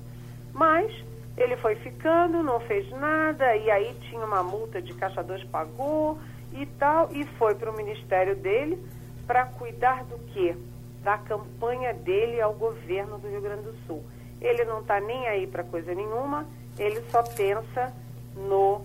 Mas 0.53 0.93
ele 1.35 1.57
foi 1.57 1.75
ficando, 1.75 2.43
não 2.43 2.59
fez 2.59 2.87
nada, 2.91 3.55
e 3.55 3.71
aí 3.71 3.95
tinha 4.01 4.23
uma 4.23 4.43
multa 4.43 4.79
de 4.79 4.93
Caixa 4.93 5.23
2 5.23 5.43
pagou 5.45 6.19
e 6.53 6.65
tal, 6.77 7.09
e 7.11 7.25
foi 7.37 7.55
para 7.55 7.69
o 7.69 7.75
ministério 7.75 8.35
dele 8.35 8.77
para 9.25 9.45
cuidar 9.45 10.03
do 10.03 10.17
quê? 10.33 10.55
Da 11.03 11.17
campanha 11.17 11.93
dele 11.93 12.41
ao 12.41 12.53
governo 12.53 13.17
do 13.17 13.27
Rio 13.27 13.41
Grande 13.41 13.63
do 13.63 13.75
Sul. 13.85 14.03
Ele 14.41 14.63
não 14.65 14.81
está 14.81 14.99
nem 14.99 15.27
aí 15.27 15.47
para 15.47 15.63
coisa 15.63 15.93
nenhuma, 15.93 16.45
ele 16.77 17.01
só 17.09 17.23
pensa 17.23 17.93
no 18.35 18.81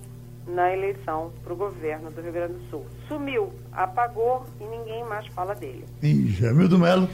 na 0.46 0.72
eleição 0.72 1.30
para 1.44 1.52
o 1.52 1.56
governo 1.56 2.10
do 2.10 2.22
Rio 2.22 2.32
Grande 2.32 2.54
do 2.54 2.70
Sul. 2.70 2.86
Sumiu, 3.06 3.52
apagou 3.70 4.46
e 4.58 4.64
ninguém 4.64 5.04
mais 5.04 5.26
fala 5.28 5.54
dele. 5.54 5.84
E 6.02 6.28
Jamildo 6.28 6.78
Melo. 6.78 7.08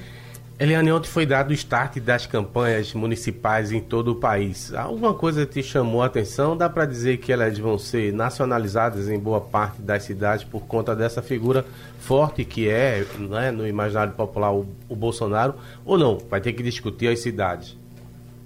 Eliane, 0.56 0.92
ontem 0.92 1.08
foi 1.08 1.26
dado 1.26 1.50
o 1.50 1.52
start 1.52 1.98
das 1.98 2.26
campanhas 2.26 2.94
municipais 2.94 3.72
em 3.72 3.80
todo 3.80 4.12
o 4.12 4.14
país. 4.14 4.72
Alguma 4.72 5.12
coisa 5.12 5.44
te 5.44 5.60
chamou 5.64 6.00
a 6.00 6.06
atenção? 6.06 6.56
Dá 6.56 6.70
para 6.70 6.86
dizer 6.86 7.16
que 7.16 7.32
elas 7.32 7.58
vão 7.58 7.76
ser 7.76 8.12
nacionalizadas 8.12 9.08
em 9.08 9.18
boa 9.18 9.40
parte 9.40 9.82
das 9.82 10.04
cidades 10.04 10.44
por 10.44 10.64
conta 10.64 10.94
dessa 10.94 11.20
figura 11.20 11.64
forte 11.98 12.44
que 12.44 12.68
é 12.68 13.04
né, 13.18 13.50
no 13.50 13.66
imaginário 13.66 14.12
popular 14.12 14.54
o, 14.54 14.64
o 14.88 14.94
Bolsonaro? 14.94 15.56
Ou 15.84 15.98
não? 15.98 16.18
Vai 16.18 16.40
ter 16.40 16.52
que 16.52 16.62
discutir 16.62 17.08
as 17.08 17.18
cidades. 17.18 17.76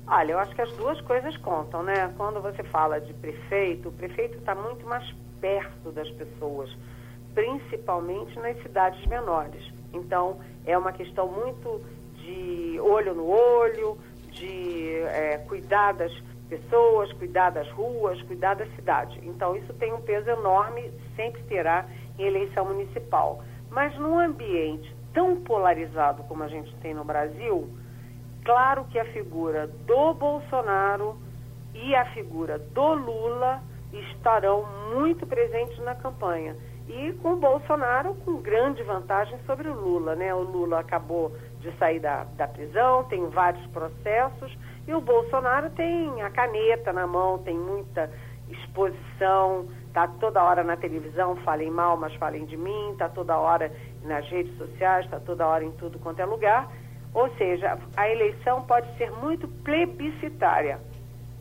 Olha, 0.06 0.32
eu 0.32 0.38
acho 0.38 0.54
que 0.54 0.62
as 0.62 0.72
duas 0.72 0.98
coisas 1.02 1.36
contam, 1.36 1.82
né? 1.82 2.10
Quando 2.16 2.40
você 2.40 2.62
fala 2.62 2.98
de 2.98 3.12
prefeito, 3.12 3.90
o 3.90 3.92
prefeito 3.92 4.38
está 4.38 4.54
muito 4.54 4.86
mais 4.86 5.04
perto 5.42 5.92
das 5.92 6.10
pessoas, 6.12 6.74
principalmente 7.34 8.34
nas 8.38 8.56
cidades 8.62 9.04
menores. 9.06 9.62
Então, 9.92 10.38
é 10.64 10.76
uma 10.76 10.92
questão 10.92 11.28
muito 11.28 11.82
de 12.28 12.80
olho 12.80 13.14
no 13.14 13.26
olho, 13.26 13.98
de 14.32 15.00
é, 15.06 15.38
cuidar 15.48 15.92
das 15.92 16.12
pessoas, 16.48 17.12
cuidar 17.14 17.50
das 17.50 17.68
ruas, 17.70 18.20
cuidar 18.22 18.54
da 18.54 18.66
cidade. 18.76 19.20
Então, 19.22 19.56
isso 19.56 19.72
tem 19.74 19.92
um 19.92 20.00
peso 20.00 20.28
enorme, 20.28 20.90
sempre 21.16 21.42
terá 21.44 21.86
em 22.18 22.24
eleição 22.24 22.66
municipal. 22.66 23.42
Mas 23.70 23.96
num 23.98 24.18
ambiente 24.18 24.94
tão 25.12 25.36
polarizado 25.36 26.22
como 26.24 26.42
a 26.42 26.48
gente 26.48 26.74
tem 26.76 26.94
no 26.94 27.04
Brasil, 27.04 27.68
claro 28.44 28.84
que 28.84 28.98
a 28.98 29.04
figura 29.06 29.66
do 29.66 30.14
Bolsonaro 30.14 31.16
e 31.74 31.94
a 31.94 32.04
figura 32.12 32.58
do 32.58 32.94
Lula 32.94 33.62
estarão 33.92 34.64
muito 34.94 35.26
presentes 35.26 35.78
na 35.80 35.94
campanha. 35.94 36.56
E 36.88 37.12
com 37.22 37.34
o 37.34 37.36
Bolsonaro 37.36 38.14
com 38.24 38.40
grande 38.40 38.82
vantagem 38.82 39.38
sobre 39.44 39.68
o 39.68 39.74
Lula, 39.74 40.14
né? 40.14 40.34
O 40.34 40.40
Lula 40.40 40.80
acabou 40.80 41.36
de 41.60 41.70
sair 41.78 42.00
da, 42.00 42.24
da 42.36 42.46
prisão, 42.46 43.04
tem 43.04 43.28
vários 43.28 43.66
processos, 43.68 44.56
e 44.86 44.94
o 44.94 45.00
Bolsonaro 45.00 45.70
tem 45.70 46.22
a 46.22 46.30
caneta 46.30 46.92
na 46.92 47.06
mão, 47.06 47.38
tem 47.38 47.56
muita 47.56 48.10
exposição, 48.48 49.66
tá 49.92 50.08
toda 50.20 50.42
hora 50.42 50.64
na 50.64 50.76
televisão, 50.76 51.36
falem 51.36 51.70
mal, 51.70 51.96
mas 51.96 52.14
falem 52.14 52.46
de 52.46 52.56
mim, 52.56 52.94
tá 52.96 53.08
toda 53.08 53.36
hora 53.36 53.70
nas 54.02 54.26
redes 54.28 54.56
sociais, 54.56 55.08
tá 55.10 55.20
toda 55.20 55.46
hora 55.46 55.64
em 55.64 55.72
tudo 55.72 55.98
quanto 55.98 56.20
é 56.20 56.24
lugar. 56.24 56.70
Ou 57.12 57.28
seja, 57.36 57.78
a 57.96 58.08
eleição 58.08 58.62
pode 58.62 58.96
ser 58.96 59.10
muito 59.10 59.48
plebiscitária, 59.48 60.78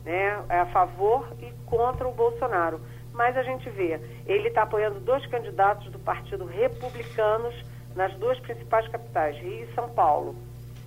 né? 0.04 0.44
É 0.48 0.60
a 0.60 0.66
favor 0.66 1.28
e 1.40 1.52
contra 1.66 2.06
o 2.08 2.12
Bolsonaro. 2.12 2.80
Mas 3.12 3.36
a 3.36 3.42
gente 3.42 3.68
vê, 3.70 4.00
ele 4.26 4.48
está 4.48 4.62
apoiando 4.62 5.00
dois 5.00 5.24
candidatos 5.26 5.90
do 5.90 5.98
Partido 5.98 6.44
Republicanos 6.44 7.54
nas 7.98 8.14
duas 8.14 8.38
principais 8.40 8.88
capitais, 8.88 9.36
Rio 9.36 9.64
e 9.64 9.74
São 9.74 9.90
Paulo. 9.90 10.34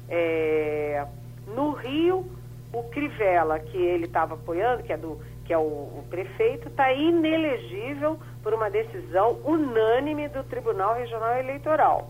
É... 0.10 1.06
no 1.48 1.74
Rio, 1.74 2.26
o 2.74 2.84
Crivella, 2.90 3.60
que 3.60 3.78
ele 3.78 4.06
estava 4.06 4.34
apoiando, 4.34 4.82
que 4.82 4.92
é, 4.92 4.98
do, 4.98 5.20
que 5.46 5.54
é 5.54 5.58
o, 5.58 5.62
o 5.62 6.06
prefeito, 6.10 6.70
está 6.70 6.92
inelegível 6.92 8.18
por 8.42 8.54
uma 8.54 8.70
decisão 8.70 9.40
unânime 9.46 10.28
do 10.30 10.44
Tribunal 10.46 10.96
Regional 10.96 11.38
Eleitoral 11.38 12.10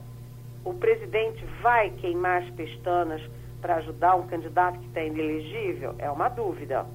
o 0.64 0.74
presidente 0.74 1.44
vai 1.62 1.90
queimar 1.90 2.44
as 2.44 2.50
pestanas 2.52 3.22
para 3.60 3.76
ajudar 3.76 4.16
um 4.16 4.28
candidato 4.28 4.80
que 4.80 4.88
está 4.88 5.04
inelegível? 5.04 5.96
É 5.98 6.10
uma 6.10 6.30
dúvida. 6.30 6.86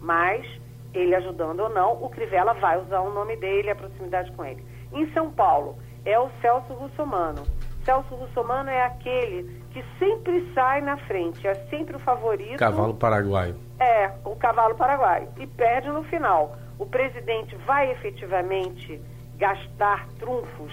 Mas, 0.00 0.46
ele 0.94 1.14
ajudando 1.14 1.60
ou 1.60 1.68
não, 1.68 2.02
o 2.02 2.08
Crivella 2.08 2.54
vai 2.54 2.80
usar 2.80 3.00
o 3.00 3.12
nome 3.12 3.36
dele 3.36 3.70
a 3.70 3.76
proximidade 3.76 4.30
com 4.32 4.44
ele. 4.44 4.64
Em 4.92 5.10
São 5.12 5.30
Paulo, 5.30 5.76
é 6.06 6.18
o 6.18 6.30
Celso 6.40 6.72
Russomano. 6.72 7.42
Celso 7.84 8.14
Russomano 8.14 8.70
é 8.70 8.82
aquele 8.84 9.62
que 9.70 9.84
sempre 9.98 10.50
sai 10.54 10.80
na 10.80 10.96
frente, 10.96 11.46
é 11.46 11.54
sempre 11.68 11.96
o 11.96 11.98
favorito. 11.98 12.58
Cavalo 12.58 12.94
paraguaio. 12.94 13.56
É, 13.78 14.10
o 14.24 14.34
cavalo 14.34 14.74
paraguaio. 14.74 15.28
E 15.36 15.46
perde 15.46 15.88
no 15.88 16.02
final. 16.04 16.56
O 16.78 16.86
presidente 16.86 17.54
vai 17.66 17.90
efetivamente 17.90 19.00
gastar 19.36 20.08
trunfos 20.18 20.72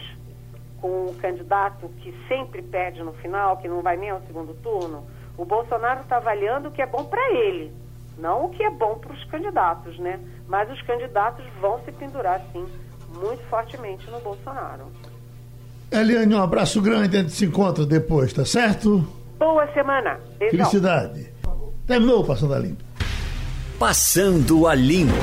com 0.79 1.05
o 1.05 1.15
candidato 1.15 1.87
que 1.99 2.13
sempre 2.27 2.61
perde 2.61 3.01
no 3.03 3.13
final, 3.13 3.57
que 3.57 3.67
não 3.67 3.81
vai 3.81 3.95
nem 3.95 4.09
ao 4.09 4.21
segundo 4.21 4.53
turno, 4.55 5.07
o 5.37 5.45
Bolsonaro 5.45 6.01
está 6.01 6.17
avaliando 6.17 6.69
o 6.69 6.71
que 6.71 6.81
é 6.81 6.85
bom 6.85 7.05
para 7.05 7.31
ele, 7.31 7.73
não 8.17 8.45
o 8.45 8.49
que 8.49 8.61
é 8.61 8.69
bom 8.69 8.99
para 8.99 9.13
os 9.13 9.23
candidatos, 9.25 9.97
né? 9.97 10.19
Mas 10.47 10.69
os 10.69 10.81
candidatos 10.81 11.45
vão 11.61 11.79
se 11.85 11.91
pendurar, 11.93 12.41
sim, 12.51 12.65
muito 13.17 13.43
fortemente 13.45 14.09
no 14.11 14.19
Bolsonaro. 14.19 14.91
Eliane, 15.93 16.33
um 16.33 16.41
abraço 16.41 16.81
grande, 16.81 17.17
a 17.17 17.21
gente 17.21 17.33
se 17.33 17.45
encontra 17.45 17.85
depois, 17.85 18.33
tá 18.33 18.43
certo? 18.43 19.07
Boa 19.37 19.67
semana. 19.73 20.19
Beijão. 20.39 20.57
Felicidade. 20.57 21.29
Terminou 21.85 22.21
o 22.21 22.25
Passando 22.25 22.53
a 22.53 22.59
Limpo. 22.59 22.83
Passando 23.77 24.67
a 24.67 24.73
Limpo. 24.73 25.13